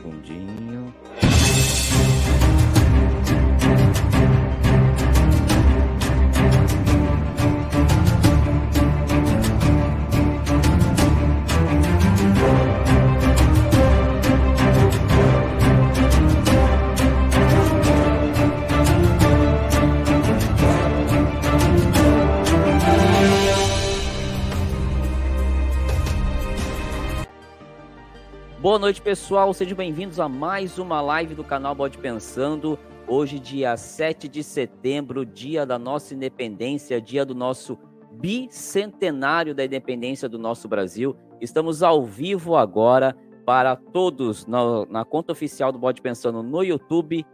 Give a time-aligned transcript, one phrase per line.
[0.00, 0.94] segundinho.
[28.70, 29.52] Boa noite, pessoal.
[29.52, 32.78] Sejam bem-vindos a mais uma live do canal Bode Pensando.
[33.08, 37.76] Hoje, dia 7 de setembro, dia da nossa independência, dia do nosso
[38.12, 41.16] bicentenário da independência do nosso Brasil.
[41.40, 47.26] Estamos ao vivo agora para todos na, na conta oficial do Bode Pensando no YouTube,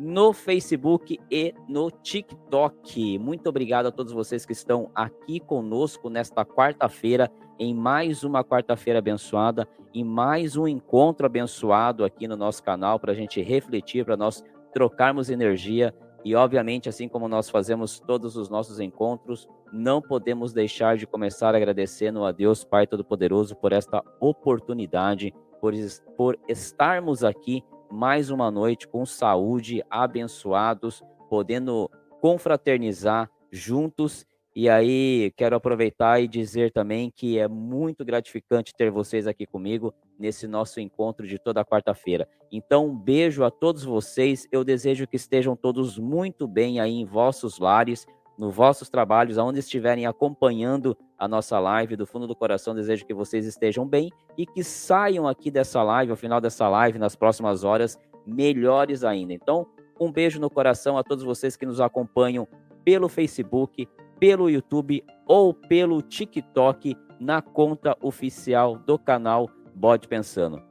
[0.00, 3.18] no Facebook e no TikTok.
[3.18, 9.00] Muito obrigado a todos vocês que estão aqui conosco nesta quarta-feira, em mais uma quarta-feira
[9.00, 14.16] abençoada, em mais um encontro abençoado aqui no nosso canal para a gente refletir, para
[14.16, 15.94] nós trocarmos energia.
[16.24, 21.54] E, obviamente, assim como nós fazemos todos os nossos encontros, não podemos deixar de começar
[21.54, 25.74] agradecendo a Deus, Pai Todo-Poderoso, por esta oportunidade, por,
[26.16, 34.24] por estarmos aqui mais uma noite com saúde, abençoados, podendo confraternizar juntos.
[34.54, 39.94] E aí, quero aproveitar e dizer também que é muito gratificante ter vocês aqui comigo
[40.18, 42.28] nesse nosso encontro de toda quarta-feira.
[42.50, 44.46] Então, um beijo a todos vocês.
[44.50, 48.06] Eu desejo que estejam todos muito bem aí em vossos lares,
[48.40, 51.94] nos vossos trabalhos, aonde estiverem acompanhando a nossa live.
[51.94, 56.10] Do fundo do coração, desejo que vocês estejam bem e que saiam aqui dessa live,
[56.10, 59.34] ao final dessa live, nas próximas horas, melhores ainda.
[59.34, 59.66] Então,
[60.00, 62.48] um beijo no coração a todos vocês que nos acompanham
[62.82, 63.86] pelo Facebook,
[64.18, 70.62] pelo YouTube ou pelo TikTok na conta oficial do canal Bode Pensando.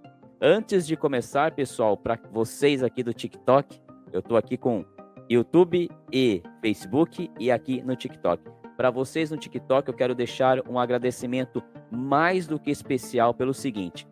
[0.41, 3.79] Antes de começar, pessoal, para vocês aqui do TikTok,
[4.11, 4.83] eu estou aqui com
[5.29, 8.43] YouTube e Facebook e aqui no TikTok.
[8.75, 14.07] Para vocês no TikTok, eu quero deixar um agradecimento mais do que especial pelo seguinte: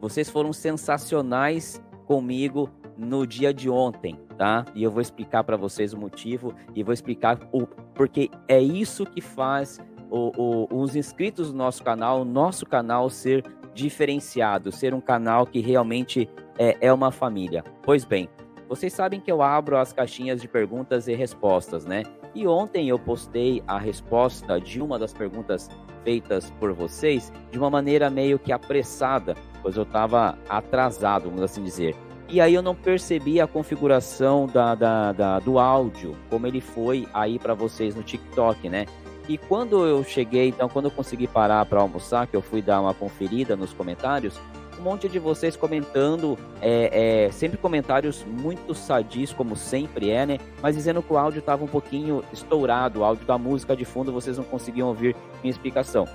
[0.00, 4.64] vocês foram sensacionais comigo no dia de ontem, tá?
[4.74, 9.04] E eu vou explicar para vocês o motivo e vou explicar o porque é isso
[9.04, 9.78] que faz
[10.10, 10.30] o,
[10.70, 13.44] o, os inscritos do nosso canal, o nosso canal ser
[13.74, 16.28] diferenciado, ser um canal que realmente
[16.58, 17.62] é, é uma família.
[17.82, 18.28] Pois bem,
[18.68, 22.02] vocês sabem que eu abro as caixinhas de perguntas e respostas, né?
[22.34, 25.70] E ontem eu postei a resposta de uma das perguntas
[26.04, 31.62] feitas por vocês de uma maneira meio que apressada, pois eu estava atrasado, vamos assim
[31.62, 31.94] dizer.
[32.28, 37.06] E aí eu não percebi a configuração da, da, da do áudio, como ele foi
[37.14, 38.86] aí para vocês no TikTok, né?
[39.28, 42.80] E quando eu cheguei, então, quando eu consegui parar para almoçar, que eu fui dar
[42.80, 44.38] uma conferida nos comentários,
[44.78, 50.38] um monte de vocês comentando, é, é, sempre comentários muito sadios, como sempre é, né?
[50.62, 54.12] Mas dizendo que o áudio estava um pouquinho estourado, o áudio da música de fundo,
[54.12, 56.06] vocês não conseguiam ouvir minha explicação.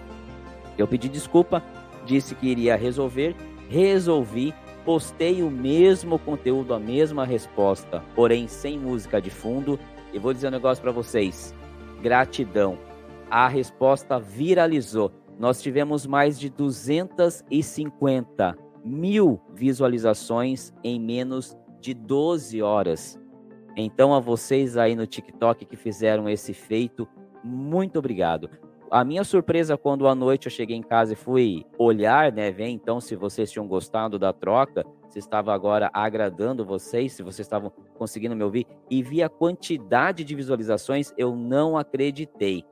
[0.78, 1.64] Eu pedi desculpa,
[2.06, 3.36] disse que iria resolver,
[3.70, 4.54] resolvi,
[4.86, 9.80] postei o mesmo conteúdo, a mesma resposta, porém sem música de fundo.
[10.14, 11.54] E vou dizer um negócio para vocês:
[12.02, 12.78] gratidão.
[13.30, 23.20] A resposta viralizou nós tivemos mais de 250 mil visualizações em menos de 12 horas.
[23.76, 27.08] Então, a vocês aí no TikTok que fizeram esse feito,
[27.44, 28.50] muito obrigado.
[28.92, 32.68] A minha surpresa quando à noite eu cheguei em casa e fui olhar, né, ver
[32.68, 37.72] então se vocês tinham gostado da troca, se estava agora agradando vocês, se vocês estavam
[37.98, 42.66] conseguindo me ouvir e vi a quantidade de visualizações, eu não acreditei.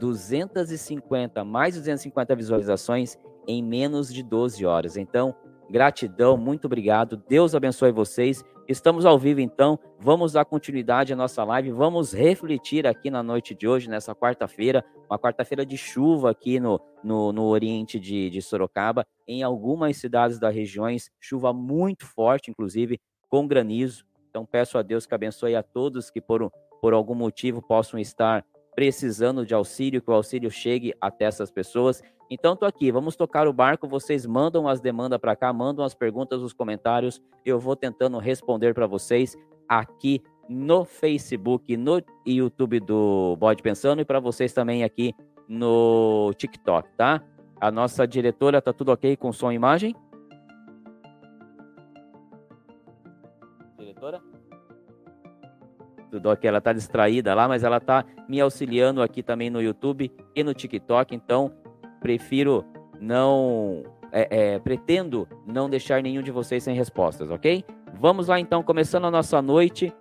[0.00, 4.96] 250, mais de 250 visualizações em menos de 12 horas.
[4.96, 5.34] Então,
[5.68, 7.22] gratidão, muito obrigado.
[7.28, 8.42] Deus abençoe vocês.
[8.66, 9.78] Estamos ao vivo, então.
[9.98, 11.70] Vamos dar continuidade à nossa live.
[11.72, 16.80] Vamos refletir aqui na noite de hoje, nessa quarta-feira, uma quarta-feira de chuva aqui no,
[17.02, 23.00] no, no oriente de, de Sorocaba, em algumas cidades das regiões, chuva muito forte, inclusive,
[23.28, 24.04] com granizo.
[24.30, 26.50] Então, peço a Deus que abençoe a todos que, por,
[26.80, 28.44] por algum motivo, possam estar
[28.80, 32.02] precisando de auxílio, que o auxílio chegue até essas pessoas.
[32.30, 33.86] Então, tô aqui, vamos tocar o barco.
[33.86, 37.20] Vocês mandam as demandas para cá, mandam as perguntas nos comentários.
[37.44, 39.36] Eu vou tentando responder para vocês
[39.68, 45.14] aqui no Facebook, no YouTube do Bode Pensando e para vocês também aqui
[45.46, 47.22] no TikTok, tá?
[47.60, 49.94] A nossa diretora tá tudo ok com som e imagem?
[53.78, 54.22] Diretora?
[56.18, 60.10] Do que ela tá distraída lá, mas ela tá me auxiliando aqui também no YouTube
[60.34, 61.52] e no TikTok, então
[62.00, 62.64] prefiro
[63.00, 67.64] não é, é, pretendo não deixar nenhum de vocês sem respostas, ok?
[67.98, 69.92] Vamos lá então, começando a nossa noite.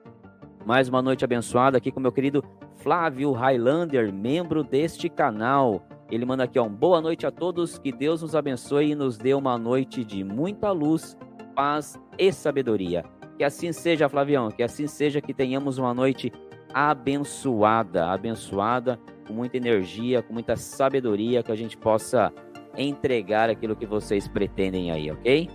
[0.66, 2.44] Mais uma noite abençoada aqui com meu querido
[2.76, 5.84] Flávio Highlander, membro deste canal.
[6.10, 9.18] Ele manda aqui, ó, um boa noite a todos, que Deus nos abençoe e nos
[9.18, 11.18] dê uma noite de muita luz,
[11.56, 13.04] paz e sabedoria.
[13.40, 16.30] Que assim seja, Flavião, que assim seja, que tenhamos uma noite
[16.74, 22.34] abençoada, abençoada, com muita energia, com muita sabedoria, que a gente possa
[22.78, 25.50] entregar aquilo que vocês pretendem aí, ok?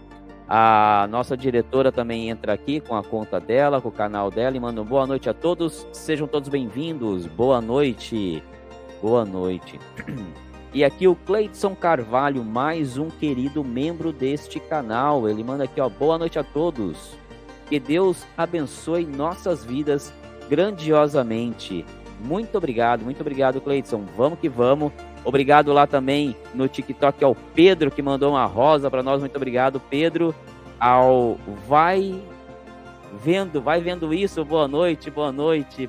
[0.49, 4.61] A nossa diretora também entra aqui com a conta dela, com o canal dela e
[4.61, 5.87] manda um boa noite a todos.
[5.93, 7.27] Sejam todos bem-vindos.
[7.27, 8.43] Boa noite.
[9.03, 9.79] Boa noite.
[10.73, 15.29] E aqui o Cleiton Carvalho, mais um querido membro deste canal.
[15.29, 17.23] Ele manda aqui, ó, boa noite a todos.
[17.69, 20.13] Que Deus abençoe nossas vidas
[20.49, 21.85] grandiosamente.
[22.21, 24.05] Muito obrigado, muito obrigado, Cleiton.
[24.17, 24.93] Vamos que vamos.
[25.25, 29.21] Obrigado lá também no TikTok ao Pedro que mandou uma rosa para nós.
[29.21, 30.35] Muito obrigado, Pedro.
[30.79, 32.23] Ao vai
[33.23, 34.45] vendo, vai vendo isso.
[34.45, 35.89] Boa noite, boa noite.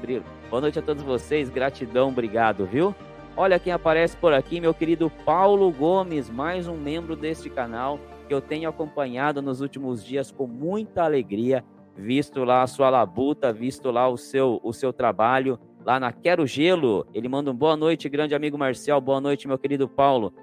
[0.49, 1.49] Boa noite a todos vocês.
[1.49, 2.95] Gratidão, obrigado, viu?
[3.37, 8.33] Olha quem aparece por aqui, meu querido Paulo Gomes, mais um membro deste canal que
[8.33, 11.63] eu tenho acompanhado nos últimos dias com muita alegria,
[11.95, 16.45] visto lá a sua labuta, visto lá o seu o seu trabalho lá na Quero
[16.47, 17.05] Gelo.
[17.13, 18.99] Ele manda um boa noite, grande amigo Marcial.
[18.99, 20.33] Boa noite, meu querido Paulo.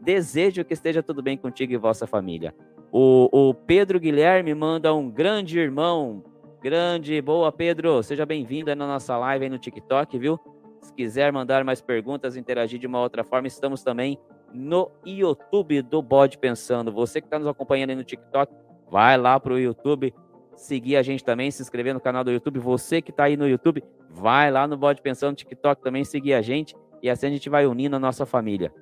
[0.00, 2.54] Desejo que esteja tudo bem contigo e vossa família.
[2.92, 6.22] O, o Pedro Guilherme manda um grande irmão.
[6.62, 10.40] Grande, boa Pedro, seja bem-vindo na nossa live aí no TikTok, viu?
[10.80, 14.18] Se quiser mandar mais perguntas, interagir de uma outra forma, estamos também
[14.52, 16.92] no YouTube do Bode Pensando.
[16.92, 18.52] Você que está nos acompanhando aí no TikTok,
[18.90, 20.14] vai lá para o YouTube,
[20.56, 22.58] seguir a gente também, se inscrever no canal do YouTube.
[22.58, 26.42] Você que está aí no YouTube, vai lá no Bode Pensando TikTok também, seguir a
[26.42, 28.72] gente e assim a gente vai unindo a nossa família.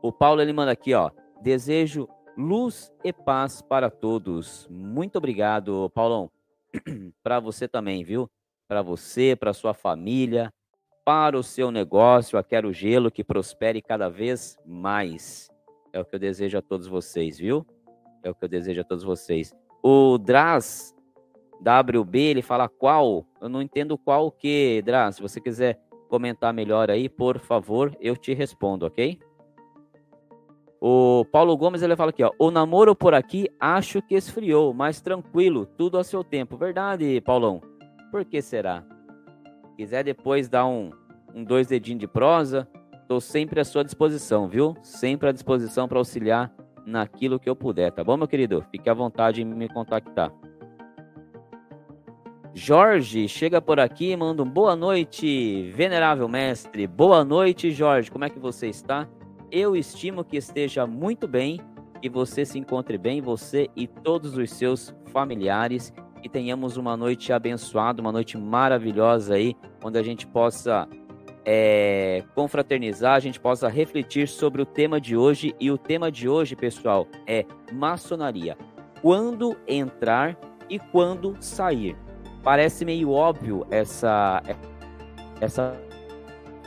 [0.00, 1.10] O Paulo ele manda aqui, ó.
[1.40, 4.66] Desejo luz e paz para todos.
[4.70, 6.30] Muito obrigado, Paulão.
[7.22, 8.30] para você também, viu?
[8.68, 10.52] Para você, para sua família,
[11.04, 15.50] para o seu negócio, a Quero Gelo que prospere cada vez mais.
[15.92, 17.66] É o que eu desejo a todos vocês, viu?
[18.22, 19.52] É o que eu desejo a todos vocês.
[19.82, 20.94] O Draz
[21.60, 23.26] WB, ele fala qual?
[23.40, 25.10] Eu não entendo qual o que, Dra.
[25.12, 29.18] Se você quiser comentar melhor aí, por favor, eu te respondo, ok?
[30.80, 32.32] O Paulo Gomes, ele fala aqui, ó.
[32.38, 36.56] O namoro por aqui acho que esfriou, mas tranquilo, tudo a seu tempo.
[36.56, 37.60] Verdade, Paulão.
[38.10, 38.84] Por que será?
[39.82, 40.90] Quiser depois dar um,
[41.34, 42.68] um dois dedinhos de prosa,
[43.08, 44.76] tô sempre à sua disposição, viu?
[44.80, 46.54] Sempre à disposição para auxiliar
[46.86, 48.64] naquilo que eu puder, tá bom, meu querido?
[48.70, 50.32] Fique à vontade em me contactar.
[52.54, 56.86] Jorge chega por aqui manda um boa noite, venerável mestre.
[56.86, 58.08] Boa noite, Jorge.
[58.08, 59.08] Como é que você está?
[59.50, 61.60] Eu estimo que esteja muito bem,
[62.00, 65.92] que você se encontre bem, você e todos os seus familiares,
[66.22, 70.88] e tenhamos uma noite abençoada, uma noite maravilhosa aí, onde a gente possa
[71.44, 75.54] é, confraternizar, a gente possa refletir sobre o tema de hoje.
[75.58, 78.56] E o tema de hoje, pessoal, é maçonaria.
[79.00, 80.38] Quando entrar
[80.70, 81.96] e quando sair.
[82.42, 84.42] Parece meio óbvio essa
[85.40, 85.76] essa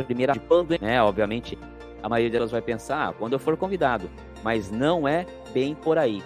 [0.06, 1.02] primeira quando, né?
[1.02, 1.58] Obviamente,
[2.04, 4.10] a maioria delas vai pensar ah, quando eu for convidado,
[4.44, 6.22] mas não é bem por aí.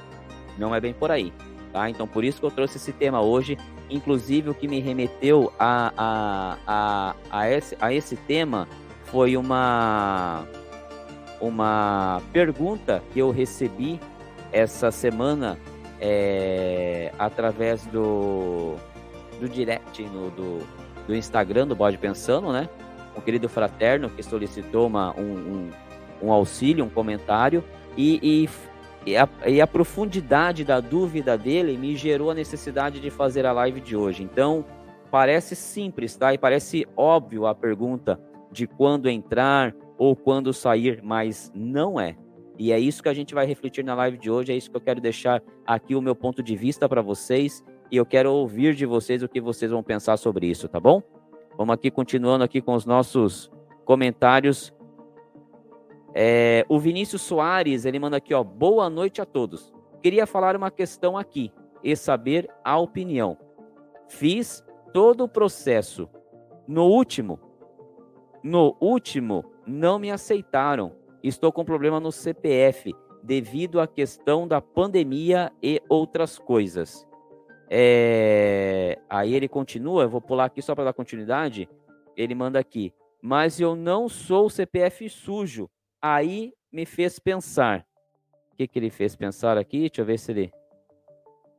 [0.57, 1.31] Não é bem por aí,
[1.71, 1.89] tá?
[1.89, 3.57] Então, por isso que eu trouxe esse tema hoje.
[3.89, 8.67] Inclusive, o que me remeteu a, a, a, a, esse, a esse tema
[9.05, 10.45] foi uma,
[11.41, 13.99] uma pergunta que eu recebi
[14.51, 15.57] essa semana
[15.99, 18.75] é, através do,
[19.39, 20.59] do direct no, do,
[21.07, 22.69] do Instagram do Bode Pensando, né?
[23.17, 25.69] Um querido fraterno que solicitou uma, um, um,
[26.21, 27.63] um auxílio, um comentário,
[27.97, 28.49] e, e,
[29.05, 33.51] e, a, e a profundidade da dúvida dele me gerou a necessidade de fazer a
[33.51, 34.23] live de hoje.
[34.23, 34.65] Então,
[35.09, 36.33] parece simples, tá?
[36.33, 38.19] E parece óbvio a pergunta
[38.51, 42.15] de quando entrar ou quando sair, mas não é.
[42.57, 44.75] E é isso que a gente vai refletir na live de hoje, é isso que
[44.75, 48.75] eu quero deixar aqui o meu ponto de vista para vocês e eu quero ouvir
[48.75, 51.01] de vocês o que vocês vão pensar sobre isso, tá bom?
[51.57, 53.49] Vamos aqui continuando aqui com os nossos
[53.85, 54.73] comentários.
[56.13, 59.73] É, o Vinícius Soares, ele manda aqui, ó, boa noite a todos.
[60.01, 61.51] Queria falar uma questão aqui
[61.83, 63.37] e saber a opinião.
[64.07, 64.63] Fiz
[64.93, 66.09] todo o processo.
[66.67, 67.39] No último,
[68.43, 70.95] no último, não me aceitaram.
[71.21, 77.05] Estou com problema no CPF devido à questão da pandemia e outras coisas.
[77.69, 78.97] É...
[79.09, 81.69] Aí ele continua, eu vou pular aqui só para dar continuidade.
[82.15, 85.69] Ele manda aqui, mas eu não sou CPF sujo.
[86.01, 87.85] Aí me fez pensar
[88.59, 89.79] que, que ele fez pensar aqui?
[89.79, 90.51] Deixa eu ver se ele.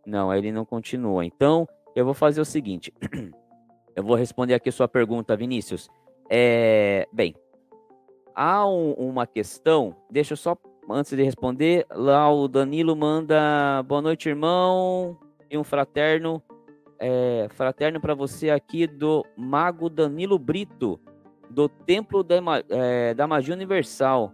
[0.04, 1.25] Não, ele não continua.
[1.25, 1.66] Então,
[1.97, 2.92] eu vou fazer o seguinte.
[3.97, 5.88] eu vou responder aqui sua pergunta, Vinícius.
[6.28, 7.35] É, bem,
[8.35, 9.97] há um, uma questão.
[10.11, 10.56] Deixa eu só,
[10.90, 15.18] antes de responder, lá o Danilo manda boa noite, irmão,
[15.50, 16.42] e um fraterno.
[17.02, 21.00] É, fraterno para você aqui do Mago Danilo Brito,
[21.50, 22.37] do Templo da,
[22.69, 24.33] é, da Magia Universal.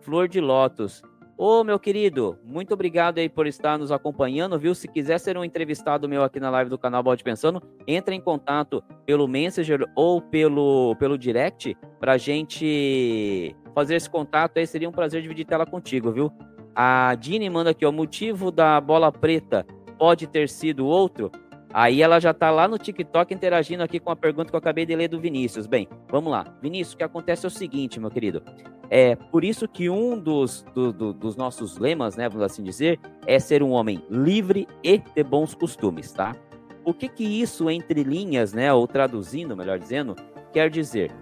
[0.00, 1.02] Flor de Lótus.
[1.38, 4.74] Ô, meu querido, muito obrigado aí por estar nos acompanhando, viu?
[4.74, 8.20] Se quiser ser um entrevistado meu aqui na live do canal Balde Pensando, entre em
[8.20, 14.66] contato pelo Messenger ou pelo, pelo direct pra gente fazer esse contato aí.
[14.66, 16.32] Seria um prazer dividir tela contigo, viu?
[16.74, 19.66] A Dini manda aqui, ó, o motivo da bola preta
[19.98, 21.30] pode ter sido outro.
[21.78, 24.86] Aí ela já tá lá no TikTok interagindo aqui com a pergunta que eu acabei
[24.86, 25.66] de ler do Vinícius.
[25.66, 26.56] Bem, vamos lá.
[26.62, 28.42] Vinícius, o que acontece é o seguinte, meu querido.
[28.88, 32.98] É por isso que um dos, do, do, dos nossos lemas, né, vamos assim dizer,
[33.26, 36.34] é ser um homem livre e de bons costumes, tá?
[36.82, 40.16] O que que isso, entre linhas, né, ou traduzindo, melhor dizendo,
[40.54, 41.12] quer dizer?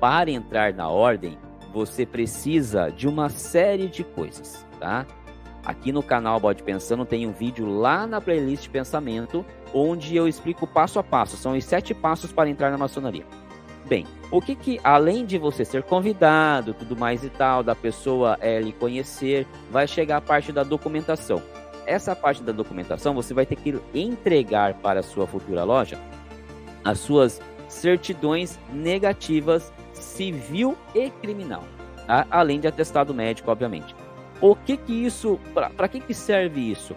[0.00, 1.38] Para entrar na ordem,
[1.72, 5.06] você precisa de uma série de coisas, tá?
[5.64, 10.66] Aqui no canal Bode Pensando tem um vídeo lá na playlist Pensamento, onde eu explico
[10.66, 11.36] passo a passo.
[11.36, 13.24] São os sete passos para entrar na maçonaria.
[13.86, 18.38] Bem, o que que, além de você ser convidado, tudo mais e tal, da pessoa
[18.40, 21.42] é, lhe conhecer, vai chegar a parte da documentação.
[21.86, 25.98] Essa parte da documentação você vai ter que entregar para a sua futura loja
[26.84, 31.64] as suas certidões negativas civil e criminal,
[32.06, 32.26] tá?
[32.30, 33.94] além de atestado médico, obviamente.
[34.40, 36.94] O que que isso, para que que serve isso?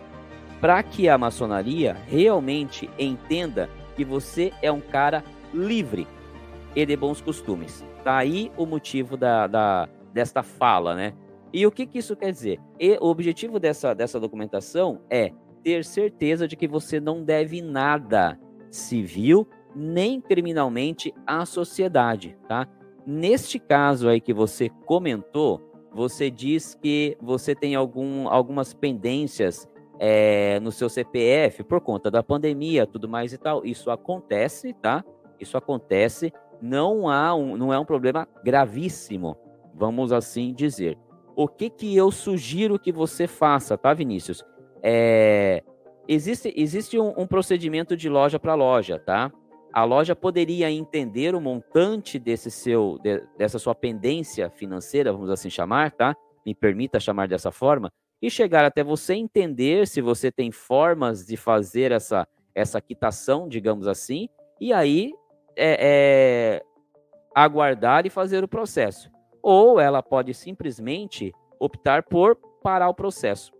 [0.59, 6.07] Para que a maçonaria realmente entenda que você é um cara livre,
[6.77, 7.83] e de bons costumes.
[8.03, 11.13] Tá aí o motivo da, da desta fala, né?
[11.51, 12.59] E o que, que isso quer dizer?
[12.79, 15.31] E o objetivo dessa, dessa documentação é
[15.63, 18.39] ter certeza de que você não deve nada
[18.69, 22.67] civil nem criminalmente à sociedade, tá?
[23.05, 25.66] Neste caso aí que você comentou,
[25.97, 29.67] você diz que você tem algum, algumas pendências
[29.99, 33.65] é, no seu CPF por conta da pandemia, tudo mais e tal.
[33.65, 35.03] Isso acontece, tá?
[35.39, 39.35] Isso acontece não há um, não é um problema gravíssimo,
[39.73, 40.99] vamos assim dizer.
[41.35, 44.45] O que que eu sugiro que você faça, tá, Vinícius?
[44.83, 45.63] É,
[46.07, 49.31] existe existe um, um procedimento de loja para loja, tá?
[49.77, 55.51] A loja poderia entender o montante desse seu de, dessa sua pendência financeira, vamos assim
[55.51, 56.15] chamar, tá?
[56.43, 61.37] Me permita chamar dessa forma e chegar até você entender se você tem formas de
[61.37, 64.27] fazer essa essa quitação, digamos assim,
[64.59, 65.13] e aí
[65.55, 66.63] é, é,
[67.35, 69.11] aguardar e fazer o processo.
[69.43, 73.51] Ou ela pode simplesmente optar por parar o processo.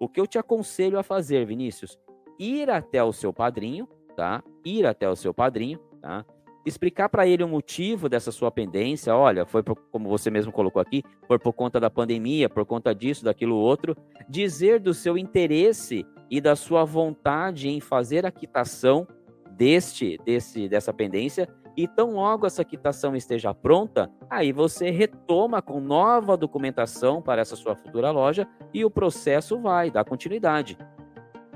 [0.00, 1.98] O que eu te aconselho a fazer, Vinícius?
[2.38, 4.42] Ir até o seu padrinho, tá?
[4.64, 6.24] Ir até o seu padrinho, tá?
[6.64, 9.14] Explicar para ele o motivo dessa sua pendência.
[9.14, 12.92] Olha, foi por, como você mesmo colocou aqui, foi por conta da pandemia, por conta
[12.92, 13.96] disso, daquilo outro.
[14.28, 19.06] Dizer do seu interesse e da sua vontade em fazer a quitação
[19.52, 25.78] deste, desse, dessa pendência, e tão logo essa quitação esteja pronta, aí você retoma com
[25.78, 30.78] nova documentação para essa sua futura loja e o processo vai dar continuidade,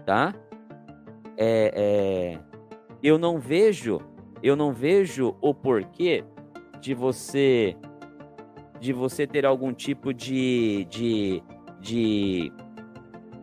[0.04, 0.34] tá?
[1.36, 2.49] É, é,
[3.02, 4.00] eu não vejo,
[4.42, 6.24] eu não vejo o porquê
[6.80, 7.76] de você,
[8.80, 11.42] de você ter algum tipo de, de,
[11.80, 12.52] de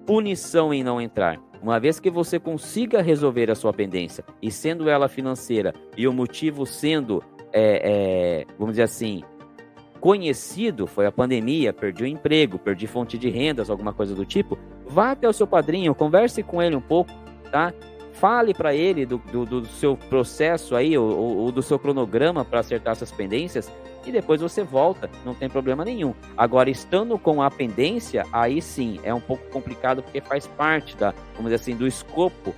[0.06, 1.40] punição em não entrar.
[1.62, 6.14] Uma vez que você consiga resolver a sua pendência, e sendo ela financeira, e o
[6.14, 9.24] motivo sendo, é, é, vamos dizer assim,
[10.00, 14.58] conhecido, foi a pandemia, perdi o emprego, perdi fonte de rendas, alguma coisa do tipo,
[14.86, 17.12] vá até o seu padrinho, converse com ele um pouco,
[17.52, 17.74] tá?
[18.20, 22.60] Fale para ele do, do, do, seu processo aí, ou, ou do seu cronograma para
[22.60, 23.72] acertar essas pendências,
[24.06, 26.14] e depois você volta, não tem problema nenhum.
[26.36, 31.14] Agora, estando com a pendência, aí sim é um pouco complicado porque faz parte da,
[31.36, 32.56] vamos dizer assim, do escopo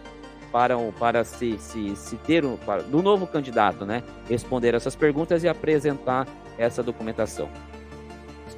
[0.51, 4.03] para, para se, se, se ter um, para, do novo candidato, né?
[4.29, 7.49] Responder essas perguntas e apresentar essa documentação.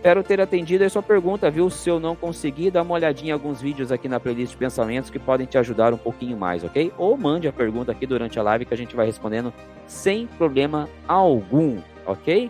[0.02, 1.70] Espero ter atendido a sua pergunta, viu?
[1.70, 5.12] Se eu não conseguir, dá uma olhadinha em alguns vídeos aqui na playlist de pensamentos
[5.12, 6.92] que podem te ajudar um pouquinho mais, ok?
[6.98, 9.54] Ou mande a pergunta aqui durante a live que a gente vai respondendo
[9.86, 12.50] sem problema algum, ok?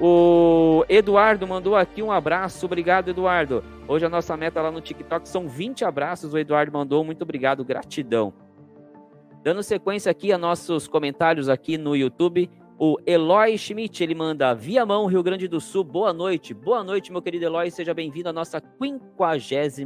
[0.00, 2.64] O Eduardo mandou aqui um abraço.
[2.64, 3.64] Obrigado, Eduardo.
[3.88, 6.32] Hoje a nossa meta lá no TikTok são 20 abraços.
[6.32, 7.02] O Eduardo mandou.
[7.02, 8.32] Muito obrigado, gratidão.
[9.42, 15.06] Dando sequência aqui a nossos comentários aqui no YouTube, O Eloy Schmidt, ele manda Viamão,
[15.06, 15.84] Rio Grande do Sul.
[15.84, 16.52] Boa noite.
[16.52, 17.70] Boa noite, meu querido Eloy.
[17.70, 19.84] Seja bem-vindo à nossa 56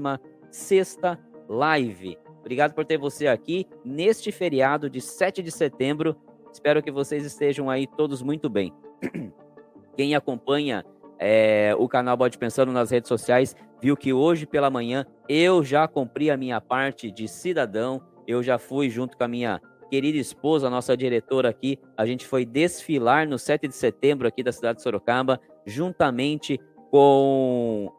[1.50, 2.16] live.
[2.40, 6.16] Obrigado por ter você aqui neste feriado de 7 de setembro.
[6.50, 8.73] Espero que vocês estejam aí todos muito bem.
[9.95, 10.83] Quem acompanha
[11.18, 15.87] é, o canal Bode Pensando nas redes sociais viu que hoje pela manhã eu já
[15.87, 18.00] cumpri a minha parte de cidadão.
[18.26, 22.45] Eu já fui junto com a minha querida esposa, nossa diretora aqui, a gente foi
[22.45, 27.92] desfilar no 7 de setembro aqui da cidade de Sorocaba, juntamente com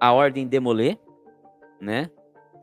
[0.00, 0.98] a Ordem Demolê,
[1.80, 2.10] né?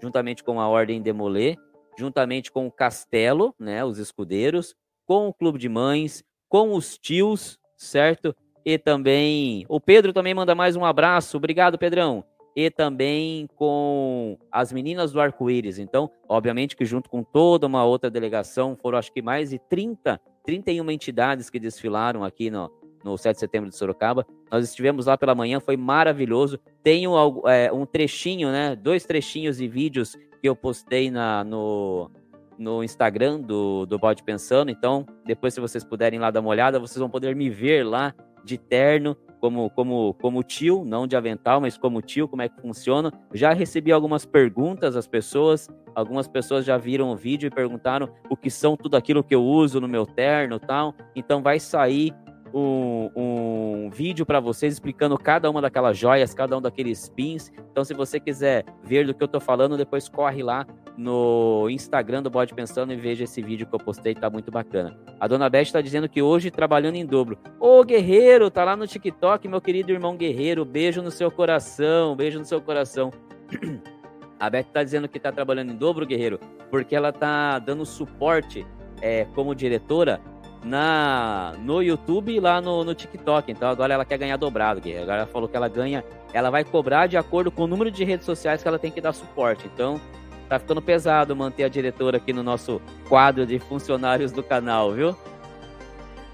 [0.01, 1.55] Juntamente com a Ordem Demolê,
[1.97, 3.83] juntamente com o Castelo, né?
[3.85, 8.35] Os escudeiros, com o Clube de Mães, com os tios, certo?
[8.65, 11.37] E também o Pedro também manda mais um abraço.
[11.37, 12.23] Obrigado, Pedrão
[12.55, 15.79] e também com as meninas do Arco-Íris.
[15.79, 20.19] Então, obviamente que junto com toda uma outra delegação, foram acho que mais de 30,
[20.43, 22.69] 31 entidades que desfilaram aqui no,
[23.03, 24.25] no 7 de setembro de Sorocaba.
[24.51, 26.59] Nós estivemos lá pela manhã, foi maravilhoso.
[26.83, 27.13] Tenho
[27.47, 28.75] é, um trechinho, né?
[28.75, 32.09] Dois trechinhos e vídeos que eu postei na, no,
[32.57, 34.71] no Instagram do, do Bode Pensando.
[34.71, 38.13] Então, depois, se vocês puderem lá dar uma olhada, vocês vão poder me ver lá
[38.43, 42.61] de terno, como, como, como tio, não de avental, mas como tio, como é que
[42.61, 43.11] funciona.
[43.33, 48.37] Já recebi algumas perguntas das pessoas, algumas pessoas já viram o vídeo e perguntaram o
[48.37, 50.93] que são tudo aquilo que eu uso no meu terno tal.
[51.15, 52.13] Então vai sair
[52.53, 57.51] um, um vídeo para vocês explicando cada uma daquelas joias, cada um daqueles pins.
[57.71, 60.65] Então, se você quiser ver do que eu tô falando, depois corre lá
[60.97, 64.97] no Instagram do Bode Pensando e veja esse vídeo que eu postei, tá muito bacana.
[65.19, 67.37] A dona Beth está dizendo que hoje trabalhando em dobro.
[67.59, 72.39] Ô Guerreiro, tá lá no TikTok, meu querido irmão Guerreiro, beijo no seu coração, beijo
[72.39, 73.11] no seu coração.
[74.39, 76.39] A Beth tá dizendo que tá trabalhando em dobro, Guerreiro,
[76.71, 78.65] porque ela tá dando suporte
[79.01, 80.19] é, como diretora
[80.63, 83.51] na no YouTube e lá no, no TikTok.
[83.51, 84.81] Então agora ela quer ganhar dobrado.
[85.01, 86.03] Agora ela falou que ela ganha,
[86.33, 89.01] ela vai cobrar de acordo com o número de redes sociais que ela tem que
[89.01, 89.69] dar suporte.
[89.73, 89.99] Então
[90.47, 95.15] tá ficando pesado manter a diretora aqui no nosso quadro de funcionários do canal, viu?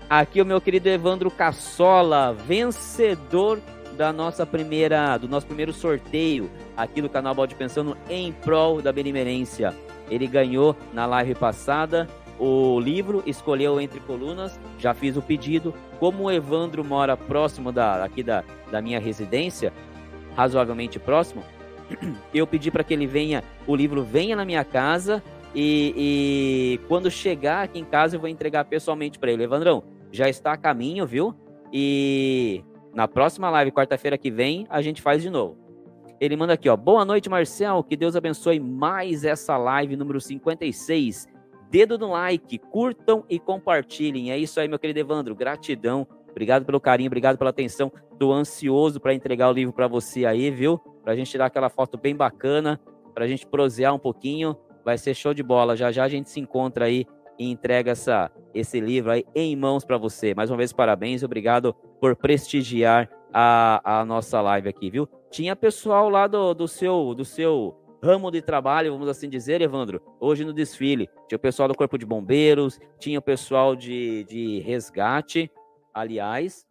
[0.10, 3.60] Aqui o meu querido Evandro Cassola, vencedor
[3.98, 8.94] da nossa primeira, do nosso primeiro sorteio aqui do canal Balde Pensando em prol da
[8.94, 9.74] Benimerência.
[10.10, 12.08] Ele ganhou na live passada
[12.40, 15.74] o livro, escolheu entre colunas, já fiz o pedido.
[16.00, 19.74] Como o Evandro mora próximo da, aqui da, da minha residência,
[20.36, 21.44] razoavelmente próximo,
[22.34, 25.24] eu pedi para que ele venha, o livro venha na minha casa
[25.56, 29.44] e, e quando chegar aqui em casa eu vou entregar pessoalmente para ele.
[29.44, 31.34] Evandrão, já está a caminho, viu?
[31.74, 35.58] E na próxima live, quarta-feira que vem, a gente faz de novo.
[36.20, 36.76] Ele manda aqui, ó.
[36.76, 37.84] Boa noite, Marcel.
[37.84, 41.37] Que Deus abençoe mais essa live número 56
[41.70, 44.32] dedo no like, curtam e compartilhem.
[44.32, 45.36] É isso aí, meu querido Evandro.
[45.36, 46.08] Gratidão.
[46.30, 47.92] Obrigado pelo carinho, obrigado pela atenção.
[48.20, 50.78] Tô ansioso para entregar o livro para você aí, viu?
[51.04, 52.80] Para a gente tirar aquela foto bem bacana,
[53.14, 54.56] para a gente prosear um pouquinho.
[54.86, 55.76] Vai ser show de bola.
[55.76, 57.06] Já já a gente se encontra aí
[57.40, 60.34] e entrega essa, esse livro aí em mãos para você.
[60.34, 61.24] Mais uma vez, parabéns.
[61.24, 65.08] Obrigado por prestigiar a, a nossa live aqui, viu?
[65.30, 70.02] Tinha pessoal lá do, do seu do seu ramo de trabalho, vamos assim dizer, Evandro,
[70.20, 71.10] hoje no desfile.
[71.28, 75.52] Tinha o pessoal do Corpo de Bombeiros, tinha o pessoal de, de resgate.
[75.94, 76.68] Aliás,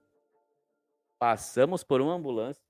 [1.18, 2.62] passamos por uma ambulância.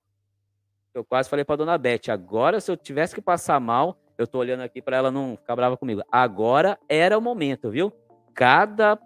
[0.93, 4.39] Eu quase falei para dona Beth, agora se eu tivesse que passar mal, eu tô
[4.39, 6.01] olhando aqui para ela não ficar brava comigo.
[6.11, 7.93] Agora era o momento, viu?
[8.33, 8.99] Cada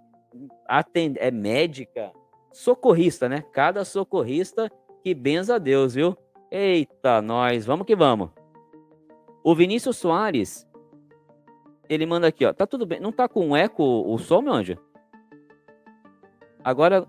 [0.67, 1.17] atend...
[1.19, 2.13] é médica,
[2.53, 3.43] socorrista, né?
[3.51, 4.71] Cada socorrista
[5.03, 6.17] que benza a Deus, viu?
[6.49, 8.29] Eita, nós, vamos que vamos.
[9.43, 10.67] O Vinícius Soares,
[11.89, 12.53] ele manda aqui, ó.
[12.53, 12.99] Tá tudo bem.
[12.99, 14.77] Não tá com eco o som, meu anjo?
[16.63, 17.07] Agora,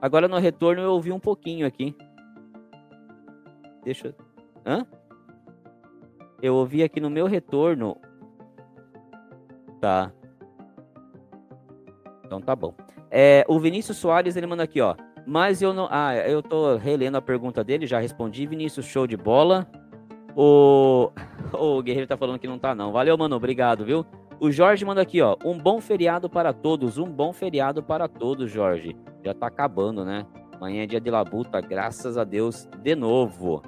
[0.00, 1.96] agora no retorno eu ouvi um pouquinho aqui.
[3.84, 4.14] Deixa.
[4.66, 4.86] Hã?
[6.42, 7.96] Eu ouvi aqui no meu retorno.
[9.80, 10.12] Tá.
[12.24, 12.74] Então tá bom.
[13.10, 14.94] É, o Vinícius Soares, ele manda aqui, ó.
[15.26, 15.88] Mas eu não.
[15.90, 18.46] Ah, eu tô relendo a pergunta dele, já respondi.
[18.46, 19.66] Vinícius, show de bola.
[20.36, 21.10] O,
[21.58, 22.92] o Guerreiro tá falando que não tá, não.
[22.92, 23.36] Valeu, mano.
[23.36, 24.04] Obrigado, viu?
[24.38, 25.36] O Jorge manda aqui, ó.
[25.44, 26.98] Um bom feriado para todos.
[26.98, 28.96] Um bom feriado para todos, Jorge.
[29.24, 30.26] Já tá acabando, né?
[30.56, 33.62] Amanhã é dia de labuta, graças a Deus, de novo.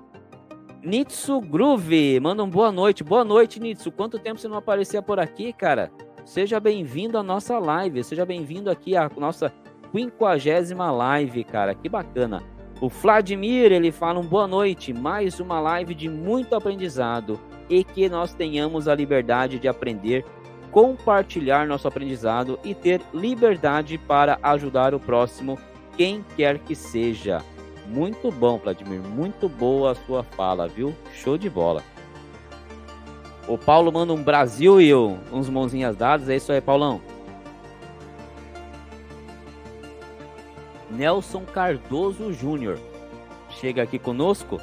[0.83, 3.05] Nitsu Groove, manda um boa noite.
[3.05, 3.93] Boa noite, Nitsu.
[3.93, 5.91] Quanto tempo você não aparecia por aqui, cara?
[6.25, 8.03] Seja bem-vindo à nossa live.
[8.05, 9.53] Seja bem-vindo aqui à nossa
[9.91, 11.75] quinquagésima live, cara.
[11.75, 12.43] Que bacana.
[12.81, 17.39] O Vladimir, ele fala um boa noite, mais uma live de muito aprendizado
[17.73, 20.27] e que nós tenhamos a liberdade de aprender
[20.73, 25.59] compartilhar nosso aprendizado e ter liberdade para ajudar o próximo,
[25.97, 27.43] quem quer que seja.
[27.87, 29.01] Muito bom, Vladimir.
[29.01, 30.95] Muito boa a sua fala, viu?
[31.13, 31.83] Show de bola.
[33.47, 36.29] O Paulo manda um Brasil e uns mãozinhas dadas.
[36.31, 37.03] É isso aí, Paulão.
[40.91, 42.79] Nelson Cardoso Júnior
[43.51, 44.59] chega aqui conosco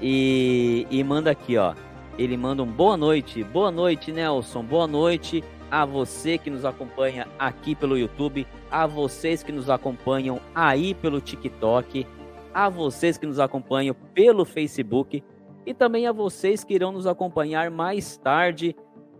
[0.00, 1.74] e, e manda aqui, ó.
[2.22, 3.42] Ele manda um boa noite.
[3.42, 4.62] Boa noite, Nelson.
[4.62, 10.38] Boa noite a você que nos acompanha aqui pelo YouTube, a vocês que nos acompanham
[10.54, 12.06] aí pelo TikTok,
[12.54, 15.20] a vocês que nos acompanham pelo Facebook
[15.66, 18.76] e também a vocês que irão nos acompanhar mais tarde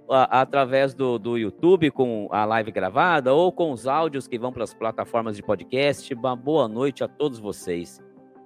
[0.09, 4.53] a, através do, do YouTube com a live gravada ou com os áudios que vão
[4.53, 6.15] para as plataformas de podcast.
[6.15, 8.01] Uma boa noite a todos vocês.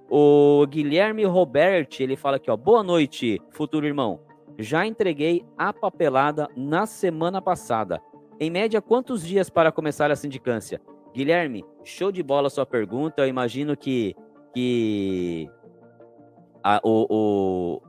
[0.09, 4.25] O Guilherme Roberti, ele fala aqui, ó, boa noite, futuro irmão.
[4.57, 8.01] Já entreguei a papelada na semana passada.
[8.39, 10.81] Em média, quantos dias para começar a sindicância?
[11.13, 13.21] Guilherme, show de bola sua pergunta.
[13.21, 14.15] Eu imagino que,
[14.53, 15.49] que
[16.63, 17.81] a, o,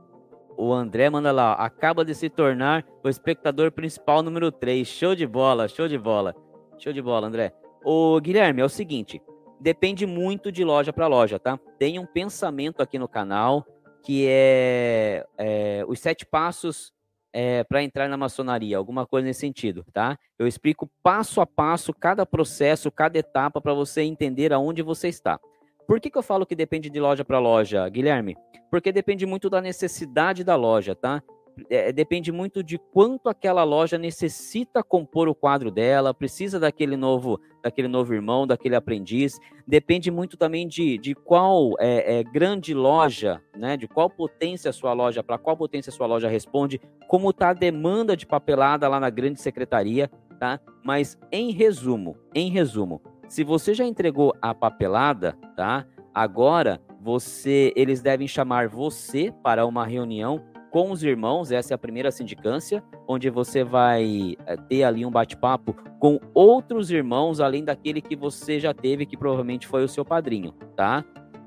[0.57, 4.87] o, o André manda lá, acaba de se tornar o espectador principal número 3.
[4.87, 6.35] Show de bola, show de bola.
[6.77, 7.53] Show de bola, André.
[7.83, 9.21] O Guilherme, é o seguinte,
[9.59, 11.59] depende muito de loja para loja, tá?
[11.77, 13.65] Tem um pensamento aqui no canal
[14.03, 16.91] que é, é os sete passos
[17.31, 20.17] é, para entrar na maçonaria, alguma coisa nesse sentido, tá?
[20.37, 25.39] Eu explico passo a passo cada processo, cada etapa para você entender aonde você está.
[25.87, 28.37] Por que, que eu falo que depende de loja para loja, Guilherme?
[28.69, 31.21] Porque depende muito da necessidade da loja, tá?
[31.69, 37.39] É, depende muito de quanto aquela loja necessita compor o quadro dela, precisa daquele novo,
[37.63, 39.39] daquele novo irmão, daquele aprendiz.
[39.67, 43.77] Depende muito também de, de qual é, é grande loja, né?
[43.77, 47.49] De qual potência a sua loja, para qual potência a sua loja responde, como está
[47.49, 50.59] a demanda de papelada lá na grande secretaria, tá?
[50.83, 55.85] Mas em resumo, em resumo, se você já entregou a papelada, tá?
[56.13, 61.77] Agora você, eles devem chamar você para uma reunião com os irmãos, essa é a
[61.77, 68.01] primeira sindicância, onde você vai eh, ter ali um bate-papo com outros irmãos, além daquele
[68.01, 71.03] que você já teve, que provavelmente foi o seu padrinho, tá?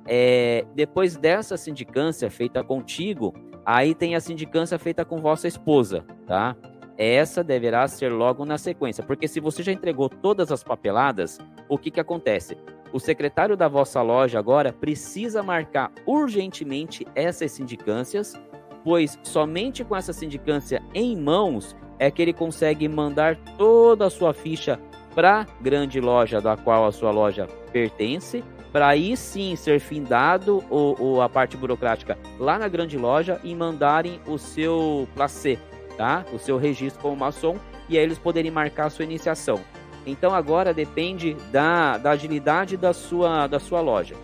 [0.07, 3.33] É, depois dessa sindicância feita contigo,
[3.65, 6.57] aí tem a sindicância feita com vossa esposa, tá?
[6.99, 11.79] Essa deverá ser logo na sequência, porque se você já entregou todas as papeladas, o
[11.79, 12.57] que que acontece?
[12.93, 18.35] O secretário da vossa loja agora precisa marcar urgentemente essas sindicâncias
[18.85, 24.35] pois somente com essa sindicância em mãos é que ele consegue mandar toda a sua
[24.35, 24.81] ficha
[25.15, 28.43] para grande loja da qual a sua loja pertence,
[28.73, 33.55] para aí sim ser findado ou, ou, a parte burocrática lá na grande loja e
[33.55, 35.59] mandarem o seu placê,
[35.97, 36.25] tá?
[36.33, 37.57] O seu registro como maçom
[37.89, 39.61] e aí eles poderem marcar a sua iniciação.
[40.07, 44.17] Então agora depende da, da agilidade da sua, da sua loja.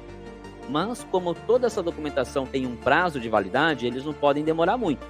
[0.68, 5.06] Mas, como toda essa documentação tem um prazo de validade, eles não podem demorar muito.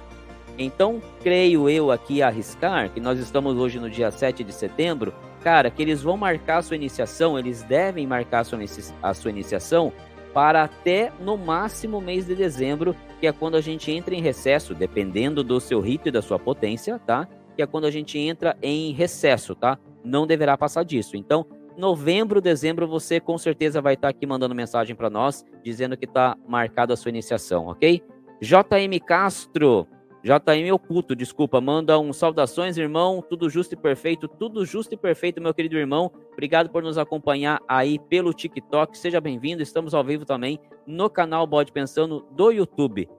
[0.57, 5.69] Então, creio eu aqui arriscar, que nós estamos hoje no dia 7 de setembro, cara,
[5.71, 8.59] que eles vão marcar a sua iniciação, eles devem marcar a sua,
[9.01, 9.93] a sua iniciação
[10.33, 14.75] para até no máximo mês de dezembro, que é quando a gente entra em recesso,
[14.75, 17.27] dependendo do seu rito e da sua potência, tá?
[17.55, 19.77] Que é quando a gente entra em recesso, tá?
[20.03, 21.17] Não deverá passar disso.
[21.17, 21.45] Então,
[21.79, 26.37] novembro, dezembro, você com certeza vai estar aqui mandando mensagem para nós, dizendo que está
[26.45, 28.03] marcada a sua iniciação, ok?
[28.41, 29.87] JM Castro,
[30.21, 35.41] JM Oculto, desculpa, manda um saudações, irmão, tudo justo e perfeito, tudo justo e perfeito,
[35.41, 36.11] meu querido irmão.
[36.33, 41.47] Obrigado por nos acompanhar aí pelo TikTok, seja bem-vindo, estamos ao vivo também no canal
[41.47, 43.09] Bode Pensando do YouTube.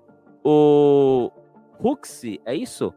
[0.44, 1.31] O
[1.83, 2.92] Huxi, é isso?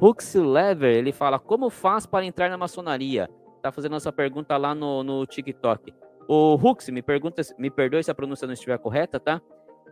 [0.00, 3.30] Huxi Lever, ele fala, como faz para entrar na maçonaria?
[3.68, 5.92] Tá fazendo essa pergunta lá no, no TikTok.
[6.28, 9.40] O Hux, me, pergunta, me perdoe se a pronúncia não estiver correta, tá?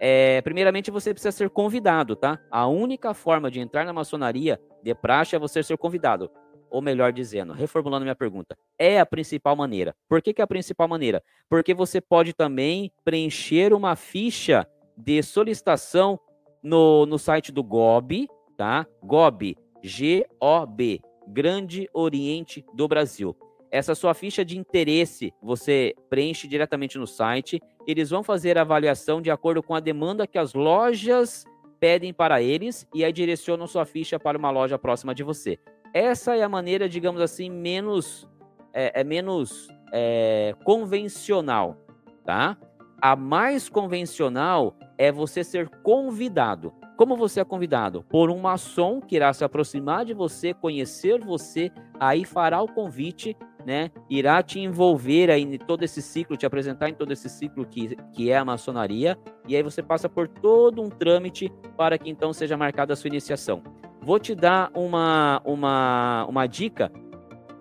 [0.00, 2.38] É, primeiramente, você precisa ser convidado, tá?
[2.50, 6.30] A única forma de entrar na maçonaria de praxe é você ser convidado.
[6.70, 9.94] Ou melhor dizendo, reformulando minha pergunta, é a principal maneira.
[10.08, 11.22] Por que, que é a principal maneira?
[11.48, 16.18] Porque você pode também preencher uma ficha de solicitação
[16.60, 18.86] no, no site do GOB, tá?
[19.02, 23.36] GOB, G-O-B, Grande Oriente do Brasil.
[23.74, 27.60] Essa sua ficha de interesse você preenche diretamente no site.
[27.84, 31.44] Eles vão fazer a avaliação de acordo com a demanda que as lojas
[31.80, 35.58] pedem para eles e aí direcionam sua ficha para uma loja próxima de você.
[35.92, 38.28] Essa é a maneira, digamos assim, menos
[38.72, 41.76] é, é menos é, convencional,
[42.24, 42.56] tá?
[43.02, 46.72] A mais convencional é você ser convidado.
[46.96, 48.04] Como você é convidado?
[48.08, 53.36] Por um maçom que irá se aproximar de você, conhecer você, aí fará o convite,
[53.64, 53.90] né?
[54.08, 57.96] Irá te envolver aí em todo esse ciclo, te apresentar em todo esse ciclo que,
[58.12, 62.32] que é a maçonaria, e aí você passa por todo um trâmite para que então
[62.32, 63.62] seja marcada a sua iniciação.
[64.00, 66.92] Vou te dar uma, uma, uma dica.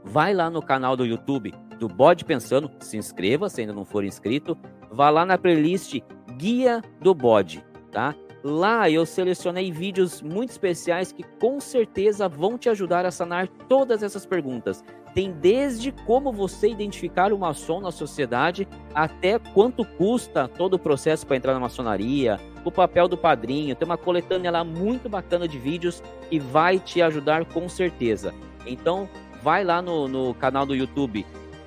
[0.04, 4.04] Vai lá no canal do YouTube do Bode Pensando, se inscreva se ainda não for
[4.04, 4.58] inscrito.
[4.92, 6.00] Vá lá na playlist
[6.38, 8.14] Guia do Bode, tá?
[8.44, 14.04] Lá eu selecionei vídeos muito especiais que com certeza vão te ajudar a sanar todas
[14.04, 14.84] essas perguntas.
[15.14, 21.26] Tem desde como você identificar o maçom na sociedade até quanto custa todo o processo
[21.28, 23.76] para entrar na maçonaria, o papel do padrinho.
[23.76, 28.34] Tem uma coletânea lá muito bacana de vídeos que vai te ajudar com certeza.
[28.66, 29.08] Então,
[29.44, 31.26] vai lá no, no canal do YouTube